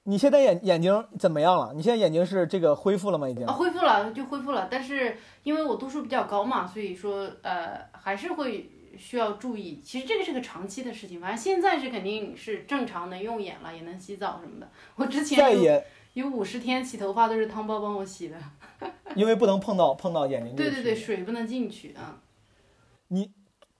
[0.05, 1.71] 你现在眼眼睛怎么样了？
[1.73, 3.30] 你现在眼睛是这个恢复了吗？
[3.30, 3.45] 已经？
[3.45, 9.80] 啊，恢复了就恢复了，但是因为我度数比较高嘛，所以说呃还是会需要注意。
[9.84, 14.70] 其实这个是个长期的事情，反正现在是肯定是正常能用眼了，也能洗澡什么的。
[14.95, 15.84] 我之前有
[16.14, 18.38] 有五十天洗头发都是汤包帮我洗的。
[19.15, 20.56] 因为不能碰到碰到眼睛。
[20.56, 22.20] 对对对，水不能进去啊。
[23.10, 23.32] 你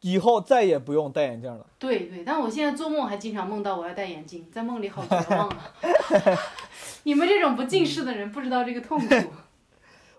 [0.02, 1.66] 以后再也不用戴眼镜了。
[1.80, 5.74] 对对，但我现在做梦还经常梦到我要戴眼镜，在梦里好绝望啊！
[7.04, 9.16] 你们这种不近视的人不知道这个痛苦。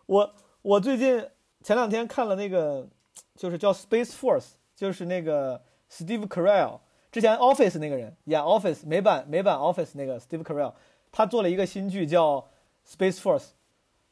[0.07, 1.25] 我我最近
[1.63, 2.89] 前两天看了那个，
[3.37, 4.41] 就是叫《Space Force》，
[4.75, 6.81] 就是那个 Steve Carell
[7.13, 10.73] 之前 Office 那个人演 Office 美版美版 Office 那个 Steve Carell，
[11.13, 12.37] 他做了一个新剧叫
[12.87, 13.39] 《Space Force》。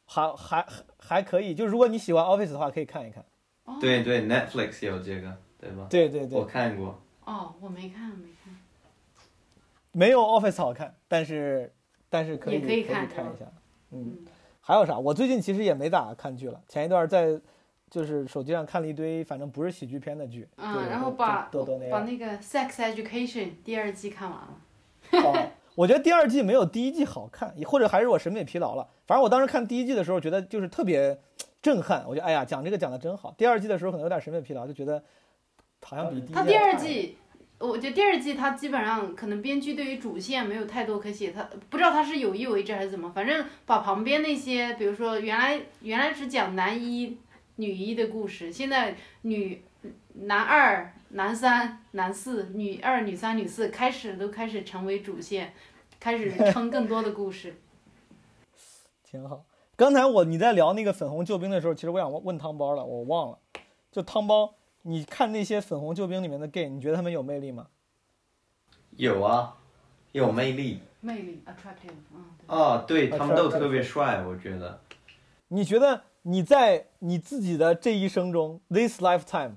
[0.05, 0.67] 还还
[0.99, 3.25] 还可以，就如果你喜欢 Office 的话，可以看一看。
[3.81, 5.87] 对对，Netflix 有这个，对吧？
[5.89, 6.39] 对对对。
[6.39, 7.01] 我看过。
[7.25, 8.55] 哦，我没看，没看。
[9.93, 11.73] 没有 Office 好看，但是
[12.11, 13.09] 但是可以可以看一
[13.39, 13.47] 下。
[13.93, 14.19] 嗯。
[14.61, 14.99] 还有啥？
[14.99, 16.61] 我最近其实也没咋看剧了。
[16.69, 17.41] 前一段在
[17.93, 20.49] 就是手机上看了一堆，反正不是喜剧片的剧。
[20.57, 21.51] 嗯，然后把
[21.91, 25.29] 把那个 Sex Education 第二季看完了。
[25.29, 25.51] 哦。
[25.75, 28.89] 我觉得第二季没有第一季好看，或者还是我审美疲劳了。
[29.07, 31.19] 反正我当时看第一季的时候，觉得就是特别
[31.61, 32.03] 震撼。
[32.09, 33.35] 我觉得哎呀，讲这个讲的真好。
[33.37, 35.03] 第二季的时候可能有点审美疲劳，就觉得
[35.83, 36.33] 好像比第一季。
[36.33, 37.17] 他第二季，
[37.59, 47.17] 我觉得第二季他基本上可能编剧对于主线没有太多可写，他不知道他是有意为之还是怎么，反正把旁边那些，比如说原来原来只讲男一
[47.57, 49.63] 女一的故事，现在女
[50.15, 50.93] 男二。
[51.15, 55.53] 男三、男四、女二、女三、女四开始都开始成为主线，
[56.01, 57.55] 开始撑更多的故事，
[59.05, 59.45] 挺好。
[59.77, 63.39] 刚才我你在聊那个粉红救兵的时候，其实我想问汤包了，我忘了。
[63.91, 67.67] 就汤包，你看那些粉红救兵里面的 gay，你觉得他们有魅力吗？
[68.97, 69.55] 有啊，
[70.13, 70.81] 有魅力。
[71.03, 72.25] 魅力，attractive，嗯。
[72.47, 74.81] 啊，对他们都特别帅，我觉得。
[75.49, 79.57] 你觉得你在你自己的这一生中，this lifetime？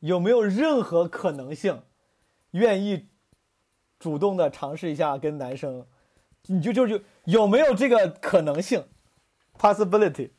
[0.00, 1.82] 有没有任何可能性，
[2.52, 3.08] 愿意
[3.98, 5.86] 主动的尝试一下跟男生？
[6.48, 8.86] 你就就就有没有这个可能性
[9.58, 10.30] ？Possibility？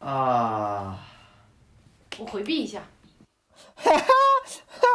[0.00, 1.06] 啊！
[2.18, 2.82] 我回避一下。
[3.76, 4.04] 哈哈
[4.66, 4.86] 哈！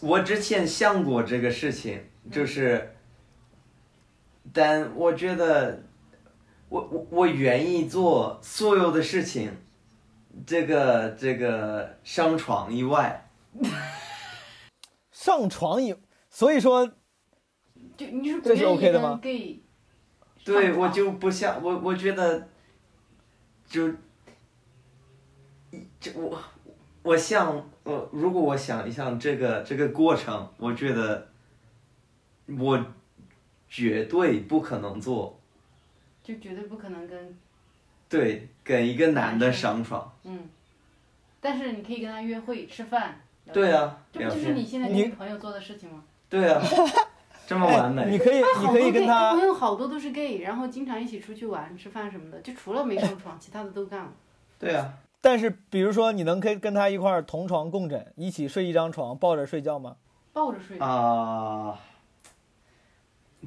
[0.00, 2.94] 我之前想过这个事情，就是，
[4.52, 5.82] 但我觉得，
[6.68, 9.50] 我我我愿意做所有的事情，
[10.46, 13.30] 这个这个上床以外。
[15.10, 15.94] 上床以，
[16.30, 16.86] 所以说，
[17.96, 19.20] 就你是这是 OK 的吗？
[20.44, 22.48] 对，我就不想我，我觉得，
[23.66, 23.92] 就，
[26.00, 26.38] 这我，
[27.02, 31.28] 我想呃如果我想一想这个这个过程，我觉得，
[32.58, 32.82] 我
[33.68, 35.37] 绝对不可能做，
[36.28, 37.34] 就绝对不可能跟，
[38.06, 40.12] 对，跟一个男的上床。
[40.24, 40.40] 嗯，
[41.40, 43.18] 但是你可以跟他约会吃饭。
[43.50, 46.04] 对啊，这不就是你现在跟朋友做的事情吗？
[46.28, 46.62] 对啊，
[47.46, 48.10] 这么完美。
[48.10, 49.32] 你可以，你可以跟他。
[49.32, 54.12] 朋友好多都是 gay，然后经常一起出去玩、吃饭什么的，就除了没上床，其他的都干了。
[54.58, 54.92] 对啊。
[55.22, 59.96] 但是，比如说，你能跟跟他一块儿同床共枕，一起睡一张床，抱着睡觉吗？
[60.34, 60.76] 抱着睡。
[60.78, 61.80] 啊。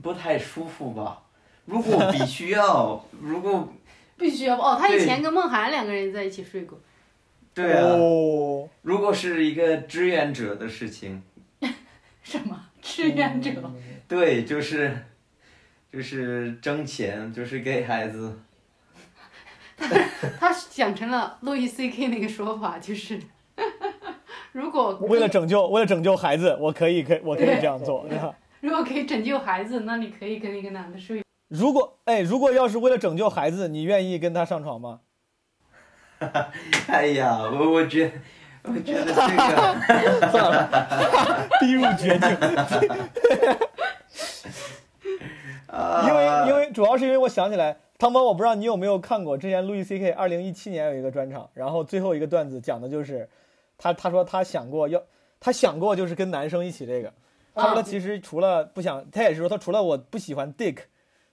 [0.02, 1.22] 不太舒服吧。
[1.66, 3.72] 如果必须要， 如果
[4.18, 6.80] 必须要哦，他以前跟梦涵两个人在一起睡过。
[7.54, 11.22] 对啊，哦，如果是一个志愿者的事情，
[12.24, 12.68] 什么？
[12.82, 13.52] 志愿者？
[14.08, 15.06] 对，就是
[15.92, 18.40] 就是挣钱，就是给孩子。
[20.40, 23.20] 他想成了路易 C K 那个说法，就是。
[24.54, 28.06] 如果为了拯救为了拯救孩子，我可以可以我可以这样做，
[28.60, 31.24] 如果可以拯救孩子，那你可以跟一个男的睡。
[31.52, 35.02] 如果哎，如果要是为了拯救孩子，你愿意跟他上床吗？
[36.88, 38.10] 哎呀，我我觉
[38.64, 42.30] 我觉得这个， 算了， 逼入绝境。
[45.68, 53.28] 啊、因为因为主要是因为我想起来，汤包，我不知道你有没有看过，之前路易 C K 二零一七年有一个专场，然后最后一个段子讲的就是，
[53.78, 55.04] 他他说他想过要，
[55.42, 57.12] 他想过就是跟男生一起这个，
[57.54, 60.78] 他说他其实除了不想，他也是说他除了我不喜欢 dick，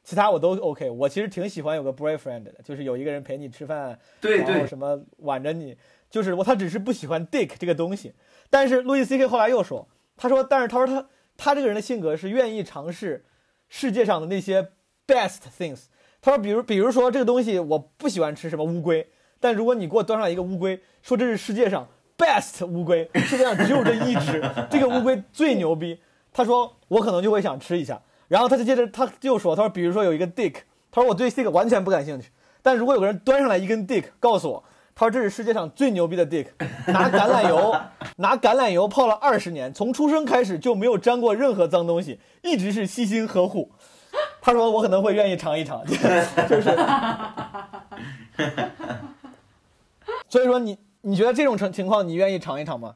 [0.09, 5.77] 其他我都 OK，我其实挺喜欢有个 boyfriend 的，就是有一个人陪你吃饭，对对，然后什么挽着你，
[6.09, 8.15] 就是我他只是不喜欢 dick 这个东西。
[8.49, 9.87] 但是路易 C K 后来又说，
[10.17, 13.27] 他说，但是他说他他这个人的性格是愿意尝试
[13.69, 14.71] 世界上的那些
[15.07, 15.89] best things。
[16.23, 19.07] 他说，比如比如说这个东西我不喜欢吃什么乌龟，
[19.39, 21.87] 但如果你给我端上来一个乌龟，说这是世界上
[22.17, 26.01] best 乌龟，世界上只有这一只， 这个乌龟最牛逼。
[26.33, 28.01] 他说我可能就会想吃一下。
[28.29, 30.55] 然后他就接着他就说，他说比如说有一个 dick，
[30.91, 32.31] 他说我对这个完全不感兴趣，
[32.63, 34.65] 但如果有个人端上来一根 dick，告诉我，
[34.95, 36.47] 他说这是世界上最牛逼的 dick，
[36.87, 37.75] 拿橄榄油
[38.17, 43.73] 拿橄榄油泡了二十年，从出生开始就没有沾过任何脏东西，一直是悉心呵护。
[44.41, 45.95] 他说我可能会愿意尝一尝， 就
[46.61, 46.77] 是，
[50.29, 52.95] 所以说你你觉得这种情情况你愿意尝一尝吗？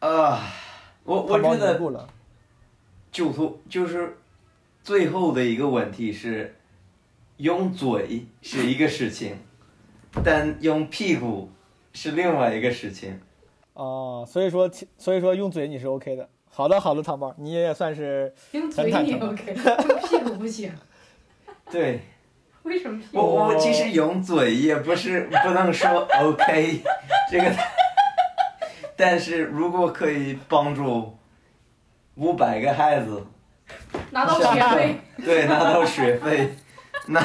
[0.00, 0.40] 啊，
[1.04, 2.06] 我我汤包觉得凝固了，
[3.14, 4.18] 就说就是
[4.82, 6.56] 最后的一个问题是，
[7.36, 9.36] 用嘴是一个事情，
[10.24, 11.48] 但用屁股
[11.92, 13.20] 是另外一个事情。
[13.74, 14.68] 哦，所以说
[14.98, 16.28] 所以说用嘴你是 OK 的。
[16.48, 20.72] 好的好的，糖包，你也算是用嘴你很坦诚 OK，用屁股不行。
[21.70, 22.00] 对
[22.64, 23.46] 为什么屁我？
[23.46, 25.88] 我其实用嘴也不是不能说
[26.20, 26.82] OK
[27.30, 27.52] 这个，
[28.96, 31.16] 但是如果可以帮助
[32.16, 33.24] 五百个孩子。
[34.10, 36.54] 拿到学费，对，拿到学费，
[37.06, 37.20] 那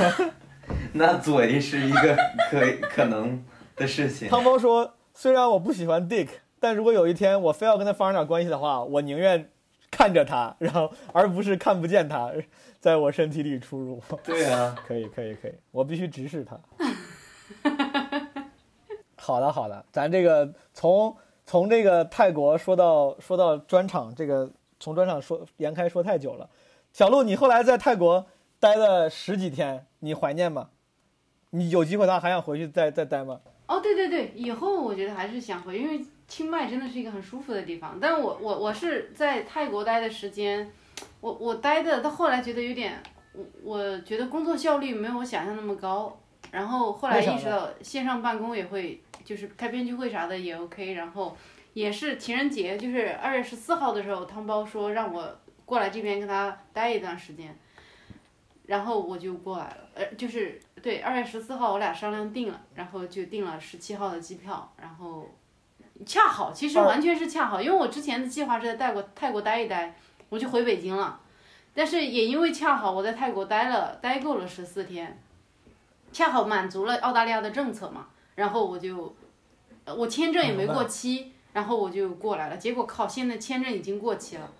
[0.93, 2.17] 那嘴是一个
[2.49, 3.43] 可以可能
[3.75, 4.29] 的事情。
[4.29, 6.29] 汤包说，虽然我不喜欢 Dick，
[6.59, 9.49] 但如果有一天我非要跟他发生点关系的话，我宁愿
[9.91, 12.31] 看着他，然后而不是看不见他
[12.79, 14.01] 在我身体里出入。
[14.23, 16.57] 对啊，可以，可以，可以，我必须直视他。
[19.17, 24.49] 好的，好的，咱这个从从这个泰国说到说到专场，这个
[24.79, 26.49] 从专场说延开说太久了。
[26.93, 28.27] 小鹿，你后来在泰国
[28.59, 30.69] 待了十几天，你怀念吗？
[31.51, 33.41] 你有机会的话还想回去再再待吗？
[33.67, 37.97] 哦，对对对，以后我觉得还是想回，因为清迈真的是一个很舒服的地方。
[37.99, 40.71] 但我我我是在泰国待的时间，
[41.21, 43.01] 我我待的到后来觉得有点，
[43.33, 46.19] 我我觉得工作效率没有我想象那么高。
[46.51, 50.93] 然后后来意识到线上办公也会，就是开编剧会啥的也 OK。
[50.93, 51.37] 然后
[51.79, 55.33] 也是情人节，就是二月十四号的时候，汤包说让我
[55.63, 57.57] 过来这边跟他待一段时间，
[58.65, 59.77] 然后我就过来了。
[59.93, 65.25] 呃，就是对，二月十四号我俩商量定了，然后就订了十七号的机票，然后
[66.05, 69.95] 恰好，其实完全是恰好，因为我之前的计划是在泰国泰国待一待，
[70.27, 71.21] 我就回北京了，
[71.73, 75.17] 但是也因为恰好我在泰国待了待够了十四天，
[76.11, 79.15] 恰好满足了澳大利亚的政策嘛，然后我就，
[79.85, 84.51] 呃我签证也没过期，然后我就过来了，结果靠，现在签证已经过期了，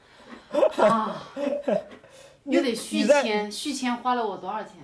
[0.78, 1.24] 啊，
[2.45, 4.76] 又得续签，续签花了我多少钱？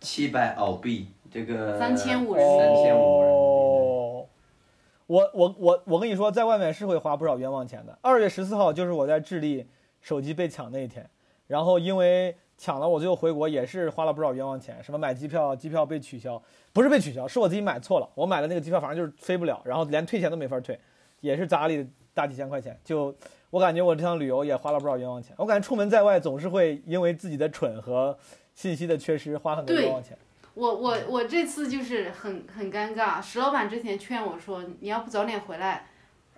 [0.00, 3.44] 七百澳币，这个三千五人民币三千五人民币。
[3.44, 4.26] 哦，
[5.06, 7.98] 我我我我跟你说，在外面是会花不少冤枉钱的。
[8.02, 9.66] 二月十四号就是我在智利
[10.00, 11.08] 手机被抢那一天，
[11.46, 20.78] 然后因为抢了，我最后回国也是花了不少冤枉钱，什么买机票，机票被取消，不是被取消，是我自己买错了，我买的那个机票反正就是飞不了，然后连退钱都没法退，
[21.24, 22.78] 也是砸里大几千块钱。
[22.84, 23.14] 就
[23.50, 28.16] 我感觉我这趟旅游也花了不少冤枉钱，我感觉出门在外总是会因为自己的蠢和
[28.54, 30.16] 信息的缺失花很多冤枉钱。
[30.54, 35.86] 我我我这次就是很很尴尬，石老板之前劝我说，你要不早点回来，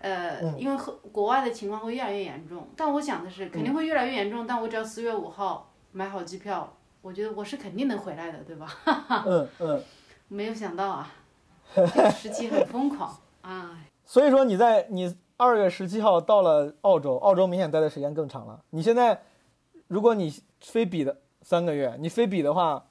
[0.00, 2.68] 呃，嗯因为和国外的情况会越来越严重。
[2.76, 8.72] 但我想的是，肯定会越来越严重，但我只要四月五号买好机票，我觉得我是肯定能回来的，对吧？
[9.26, 9.82] 嗯嗯。
[10.28, 11.08] 没有想到啊，
[11.74, 13.52] 这个时期很疯狂， 哎，
[14.06, 18.62] 所以说你在你二月十七号到了澳洲，澳洲明显待的时间更长了。
[18.70, 19.20] 你现在，
[19.88, 22.82] 如果你非比的三个月，你非比的话，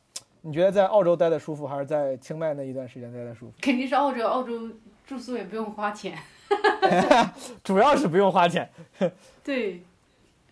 [0.42, 3.54] 你觉得在澳洲待的舒服，还是在清迈那一段时间待的舒服？
[3.62, 4.70] 肯定是澳洲，澳洲
[5.08, 6.18] 住宿也不用花钱。
[7.64, 8.70] 主要是不用花钱。
[9.44, 9.82] 对，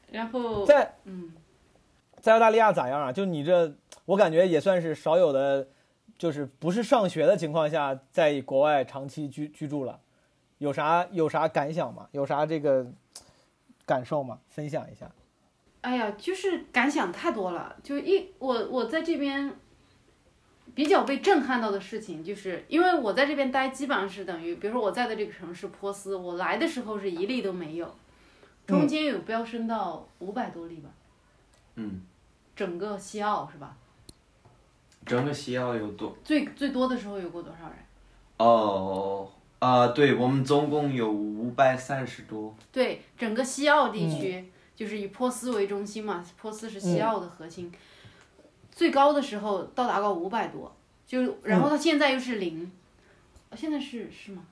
[0.09, 1.31] 然后在嗯，
[2.21, 3.11] 在澳大利亚咋样啊？
[3.11, 3.71] 就你这，
[4.05, 5.67] 我感觉也算是少有的，
[6.17, 9.99] 就是不是上学的情况下，在国外长期居居住了，
[10.63, 12.07] 有啥有啥感想吗？
[12.13, 12.89] 有啥这个
[13.85, 14.39] 感受吗？
[14.47, 15.11] 分享一下。
[15.81, 17.75] 哎呀，就是感想太多了。
[17.83, 19.53] 就一我我在这边
[20.73, 27.93] 比较被震撼到的事情，就是因为我在这边待，基本上是等于，比如说我在的这个城市波斯，我来的时候是一例都没有，
[28.65, 30.89] 中间有飙升到五百多例吧，
[31.75, 32.03] 嗯，
[32.55, 33.75] 整个西澳是吧？
[35.05, 36.15] 整个西澳有多？
[36.23, 37.75] 最最多的时候有过多少人？
[38.37, 39.29] 哦，
[39.63, 42.53] 啊、对，我们总共有五百三十多。
[42.69, 44.43] 对，整个西澳地区、
[44.75, 47.71] 就是以珀斯为中心嘛，珀斯是西澳的核心，
[48.69, 50.75] 最高的时候到达过五百多，
[51.07, 52.69] 就然后它现在又是零，
[53.51, 54.43] 呃现在是是吗？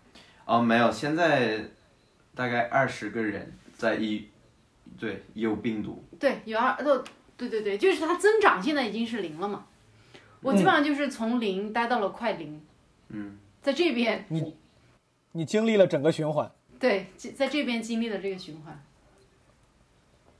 [0.45, 1.59] 哦，没有，现在
[2.33, 4.29] 大概二十个人在一，
[4.97, 6.01] 对，有病毒。
[6.17, 7.03] 对，有二都
[7.35, 9.65] 对对对，就是它增长现在已经是零了嘛，
[10.39, 12.61] 我基本上就是从零待到了快零，
[13.09, 14.55] 嗯，在这边你
[15.45, 18.83] 经历了整个循环，对，在这边经历了这个循环。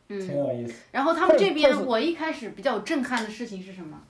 [0.09, 0.73] 嗯，挺有意思。
[0.91, 4.03] 然后他们这边，我一开始比较震撼的事情是什么？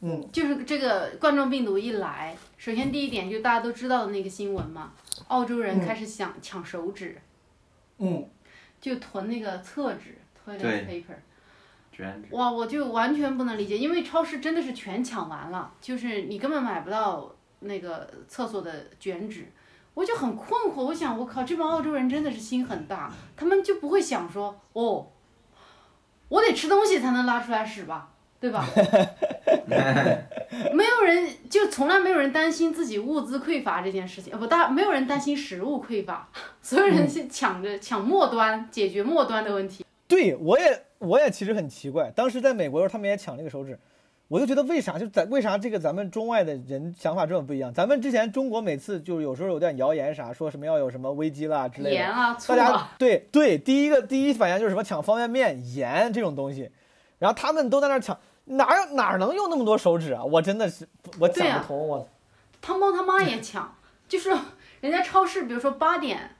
[0.00, 4.92] 嗯，就是这个冠状病毒一来，首先第一点就大家都知道的那个新闻嘛，
[5.28, 7.16] 澳洲人嗯开始想抢手纸，
[7.98, 8.28] 嗯，
[8.80, 11.14] 就囤那个厕纸 toilet paper。
[11.92, 12.34] 卷纸。
[12.34, 19.52] 哇，我就完全不能理解，因为超市真的是全抢完了，就是你根本买不到那个厕所的卷纸，
[19.94, 20.82] 我就很困惑。
[20.84, 25.08] 我想，我靠，这帮澳洲人真的是心很大，他们就不会想说，哦，
[26.28, 28.66] 我得吃东西才能拉出来屎吧，对吧？
[30.72, 36.28] 没有人就从来没有人担心自己物资匮乏这件事情，呃不大没有人担心食物匮乏，
[36.62, 39.84] 所有人是抢着抢末端解决末端的问题。
[40.08, 43.78] 对我也我也其实很奇怪，当时在美国的时候他们也抢这个手指，
[44.32, 47.70] 我就觉得为啥就在为啥这个咱们中外的人想法这么不一样？
[47.74, 56.70] 咱们之前中国每次就是有时候有点谣言啥，说什么要有什么危机啦之类的，盐啊，醋大家啊，对对，第一个第一反应就是什么抢方便面、盐这种东西，
[57.18, 60.24] 然后他们都在那抢，哪有哪能用那么多手指啊？
[60.24, 60.88] 我真的是
[61.18, 62.08] 我对啊想不通，我
[62.62, 63.76] 汤包他妈也抢，
[64.08, 64.30] 就是
[64.80, 66.30] 人家超市，比如说八点，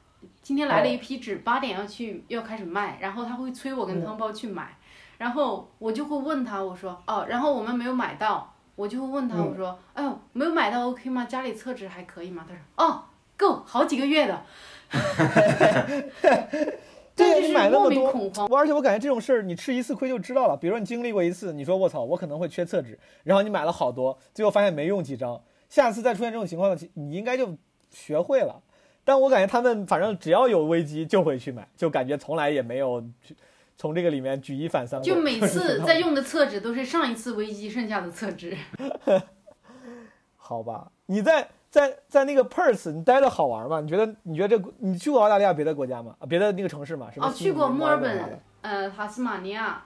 [0.41, 4.79] 今天来了一批纸，八点要去要开始卖，然后他会催我跟汤包去买，
[5.23, 11.25] 然后我就会问他，我说哦，然后我们没有买到，我就会问他，我说，哎呦，没有买到 OK 吗？
[11.27, 12.45] 家里厕纸还可以吗？
[12.49, 13.05] 他说，哦，
[13.37, 14.43] 够，好几个月的。
[17.15, 18.49] 对买那莫么多，恐慌。
[18.51, 20.57] 我而且我感觉这种事儿，你吃一次亏就知道了。
[20.57, 27.57] 比如说你经历过一次，你说我操，我可能会缺厕纸，然后你买了好多，最后发现没用几张，下次再出现这种情况，你应该就
[27.93, 28.61] 学会了。
[29.05, 33.37] 但我感觉他们反正只要有危机就会去买，就感觉从来也没有去
[33.77, 35.03] 从这个里面举一反三。
[35.03, 38.57] 就每次 在用的厕纸都是上一次危机剩下的厕纸。
[40.37, 43.81] 好吧，你在在在那个 Perth 你待的好玩吗？
[43.81, 46.15] 你觉得你觉得这你去过澳大利亚别的国家吗？
[46.19, 47.11] 啊，别的那个城市吗？
[47.11, 49.83] 什么哦，去过墨尔本，呃，塔斯马尼亚，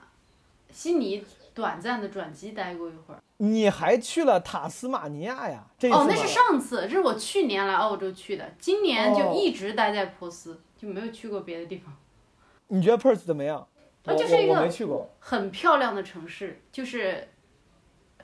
[0.71, 1.23] 悉尼
[1.53, 3.21] 短暂的转机待过一会儿。
[3.37, 5.63] 你还去了塔斯马尼亚呀？
[5.77, 11.95] 这哦，那是上次，这是我去年来澳洲去的，今年就哦一直待在珀斯，就没有去过别的地方。
[12.69, 13.65] 你觉得 Perth 怎么样？
[14.07, 15.09] 啊就是一个。
[15.19, 17.27] 很漂亮的城市，就是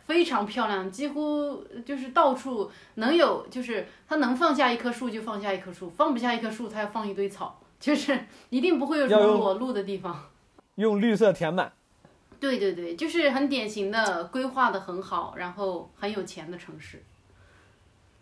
[0.06, 10.30] 非常漂亮，几乎就是到处能有，就是它能放下一棵树就放下一棵树，放不下一棵树它要放一堆草，就是一定不会有什么裸露的地方。
[10.76, 11.72] 用绿色填满。
[12.40, 17.04] 对对对，就是很典型的规划的很好，然后很有钱的城市。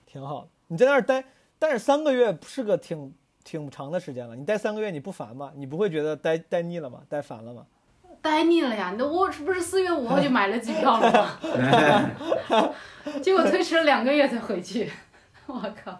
[0.05, 0.47] 挺好。
[0.67, 1.25] 你在那儿待，
[1.57, 3.13] 但是三个月是个挺
[3.43, 4.35] 挺长的时间了。
[4.35, 5.51] 你待三个月，你不烦吗？
[5.55, 7.01] 你不会觉得待待腻了吗？
[7.09, 7.65] 待烦了吗？
[8.21, 8.93] 待腻了呀！
[8.99, 12.73] 那我是不是四月五号就买了机票了吗？
[13.19, 14.91] 结果推迟了两个月才回去，
[15.47, 15.99] 我靠！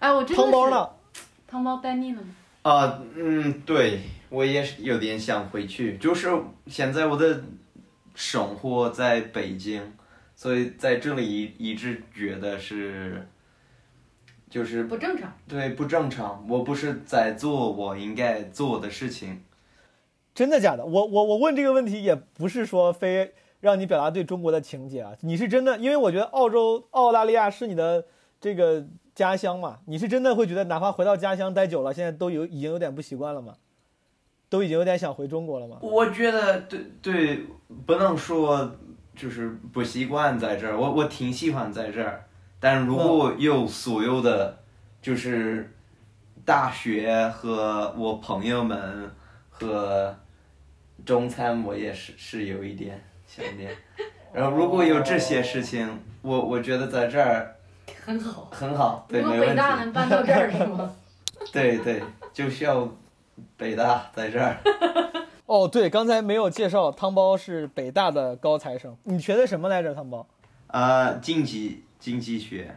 [0.00, 0.90] 哎，我真的是汤包呢？
[1.46, 2.28] 汤包待腻了吗？
[2.62, 6.28] 啊，嗯，对，我也是有点想回去，就是
[6.66, 7.44] 现在我的
[8.16, 9.92] 生活在北京，
[10.34, 13.28] 所以在这里一一直觉得是，
[14.50, 15.32] 就是不正常。
[15.48, 19.42] 对不正常，我不是在做我应该做的事情。
[20.34, 20.84] 真的假的？
[20.84, 28.04] 我我我问这个问题也不是说非让你表达对中国的情结啊，你是真的，因为我觉得澳洲、澳大利亚是你的
[28.40, 33.54] 这个家乡嘛，你是真的会觉得，哪怕回到家乡待久了，现在都有已经有点不习惯了吗？
[34.48, 35.78] 都已经有点想回中国了吗？
[35.82, 37.46] 我觉得对对，
[37.86, 38.76] 不能说
[39.14, 42.24] 就是不习惯在这儿，我我挺喜欢在这儿，
[42.60, 44.58] 但如果有所有的
[45.00, 45.74] 就是
[46.44, 49.10] 大学和我朋友们
[49.48, 50.14] 和
[51.04, 53.74] 中餐，我也是是有一点想念。
[54.32, 57.56] 然后如果有这些事情，我我觉得在这儿
[58.04, 58.48] 很好。
[58.52, 59.56] 很好，对，没问题。
[59.56, 60.94] 大能搬到这儿是吗？
[61.50, 62.86] 对对，就需要
[63.56, 64.58] 北大在这儿。
[65.46, 69.94] 哦，对，刚才没有介绍，汤包是北大的高材生，你学的什么来着？
[69.94, 70.26] 汤包？
[70.68, 72.74] 啊，经济经济学。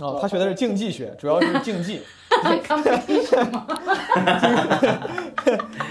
[0.00, 2.00] 哦，他学的是竞技学，主要是竞技，
[2.66, 3.66] 刚才听什么？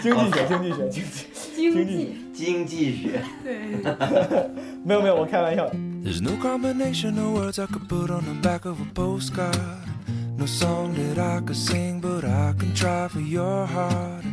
[0.02, 1.28] 经济学，经济学，经济。
[1.56, 2.16] 经济。
[2.34, 3.22] 经济学。
[3.44, 3.58] 对。
[4.84, 5.70] 没有没有，我开玩笑。
[6.04, 9.56] There's no combination of words I could put on the back of a postcard.
[10.38, 14.24] No song that I could sing, but I can try for your heart.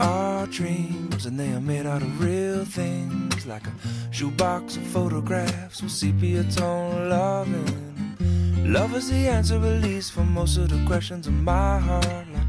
[0.00, 3.72] Our dreams, and they are made out of real things, like a
[4.10, 8.16] shoebox of photographs with sepia tone loving.
[8.64, 12.06] Love is the answer, at least, for most of the questions in my heart.
[12.32, 12.46] Like,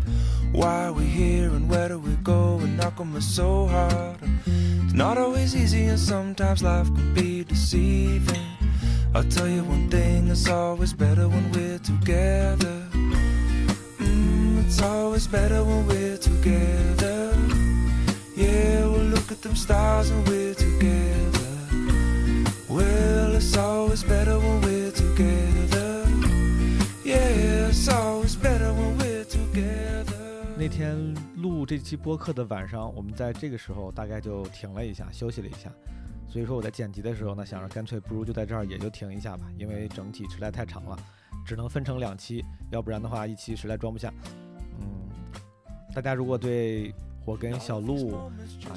[0.53, 2.57] why are we here and where do we go?
[2.59, 4.17] And how come it's so hard?
[4.83, 8.47] It's not always easy, and sometimes life can be deceiving.
[9.13, 12.87] I'll tell you one thing, it's always better when we're together.
[13.99, 17.14] Mm, it's always better when we're together.
[18.37, 21.39] Yeah, we'll look at them stars and we're together.
[22.67, 26.05] Well, it's always better when we're together.
[27.05, 30.03] Yeah, it's always better when we're together.
[30.57, 35.71] 那天录这期播客的晚上，我们在这个时候大概就停了一下，休息了一下。
[36.27, 40.99] 所以说我在剪辑的时候呢，想着干脆不如就在这儿也就停一下吧，因为整体实在太长了，
[41.45, 44.11] 只能分成两期，要不然的话一期实在装不下。
[44.81, 45.09] 嗯，
[45.93, 46.93] 大家如果对
[47.25, 48.31] 我跟小鹿啊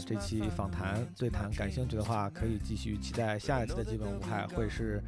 [0.06, 5.02] 这期访谈对谈感兴趣的话，可以继续期待下一期的基本无害，会是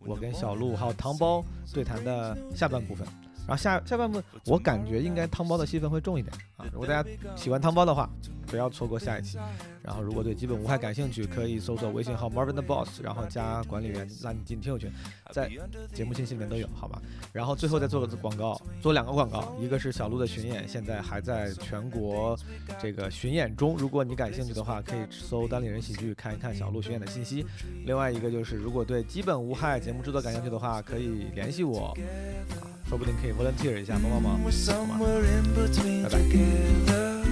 [0.00, 1.44] 我跟小鹿还有糖包
[1.74, 3.06] 对谈的下半部分。
[3.46, 6.66] 然后下下半部，我感觉应该汤包的戏份会重一点啊。
[6.72, 8.10] 如果大家喜欢汤包的话，
[8.46, 9.38] 不要错过下一期。
[9.82, 14.90] 然后如果对基本无害感兴趣，可以搜索微信号 Marvin the Boss，然后加管理员拉你进听友群，
[15.32, 15.48] 在
[15.94, 17.00] 节目信息里面都有，好吧？
[17.32, 22.36] 然后最后再做个广告，做两个广告，一个是小鹿的巡演，现在还在全国
[22.80, 27.46] 这个巡演中，如果你感兴趣的话，可以搜单立人喜剧看一看小鹿巡演的信息。
[27.84, 31.96] 另外一个就是，如果对基本无害节目制作感兴趣的话，可以联系我，
[32.50, 37.24] 啊，说不定可以 volunteer 一下，帮帮忙，We're 好吗？somewhere in between together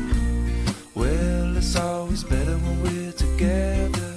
[0.95, 4.15] well it's always better when we're together.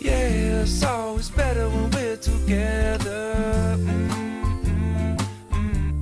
[0.00, 3.34] Yeah, it's always better when we're together.
[3.78, 4.10] Mm,
[4.64, 5.16] mm,
[5.52, 5.96] mm,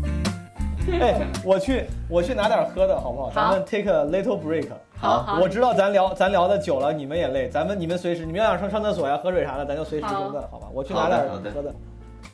[0.87, 1.03] mm.
[1.03, 3.31] 哎，我去，我去拿点喝的好不好？
[3.35, 4.69] 咱们 take a little break。
[4.97, 5.39] 好好。
[5.41, 10.69] 我知道咱聊咱聊的久了，你们也累，咱们你们随时你们要想上上厕所呀、喝水啥的，咱就随时中断，好吧？
[10.73, 11.75] 我去拿点好的好的喝的。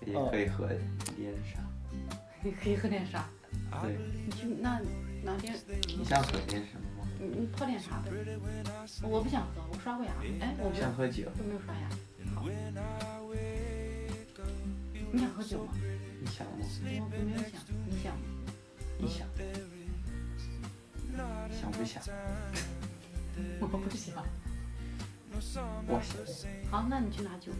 [0.07, 1.60] 也可以喝一点啥？
[2.43, 3.29] 你可以喝点啥？
[3.83, 4.81] 对，你去那
[5.23, 5.55] 拿点，
[5.99, 7.09] 你想喝点什么吗？
[7.19, 8.11] 你你泡点啥呗？
[9.03, 10.12] 我不想喝，我刷过牙。
[10.41, 11.25] 哎，我不想喝酒？
[11.37, 11.89] 都没有刷牙。
[12.35, 12.47] 好。
[15.12, 15.73] 你想喝酒吗？
[16.21, 16.53] 你想吗？
[16.61, 18.23] 我我没有想，你想吗？
[18.99, 19.27] 你想？
[21.61, 22.03] 想不想？
[23.61, 24.25] 我不想。
[25.33, 26.17] 我想。
[26.71, 27.53] 好，那你去拿酒。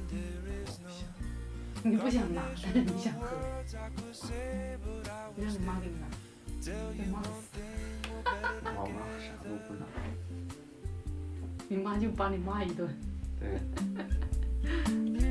[1.83, 3.27] 你不想拿，但是你想喝。
[5.35, 6.07] 你让你妈给你拿。
[6.95, 7.59] 你妈死，
[8.77, 9.87] 我妈啥都不拿。
[11.69, 12.89] 你妈就把你骂一顿。
[13.39, 13.61] 对。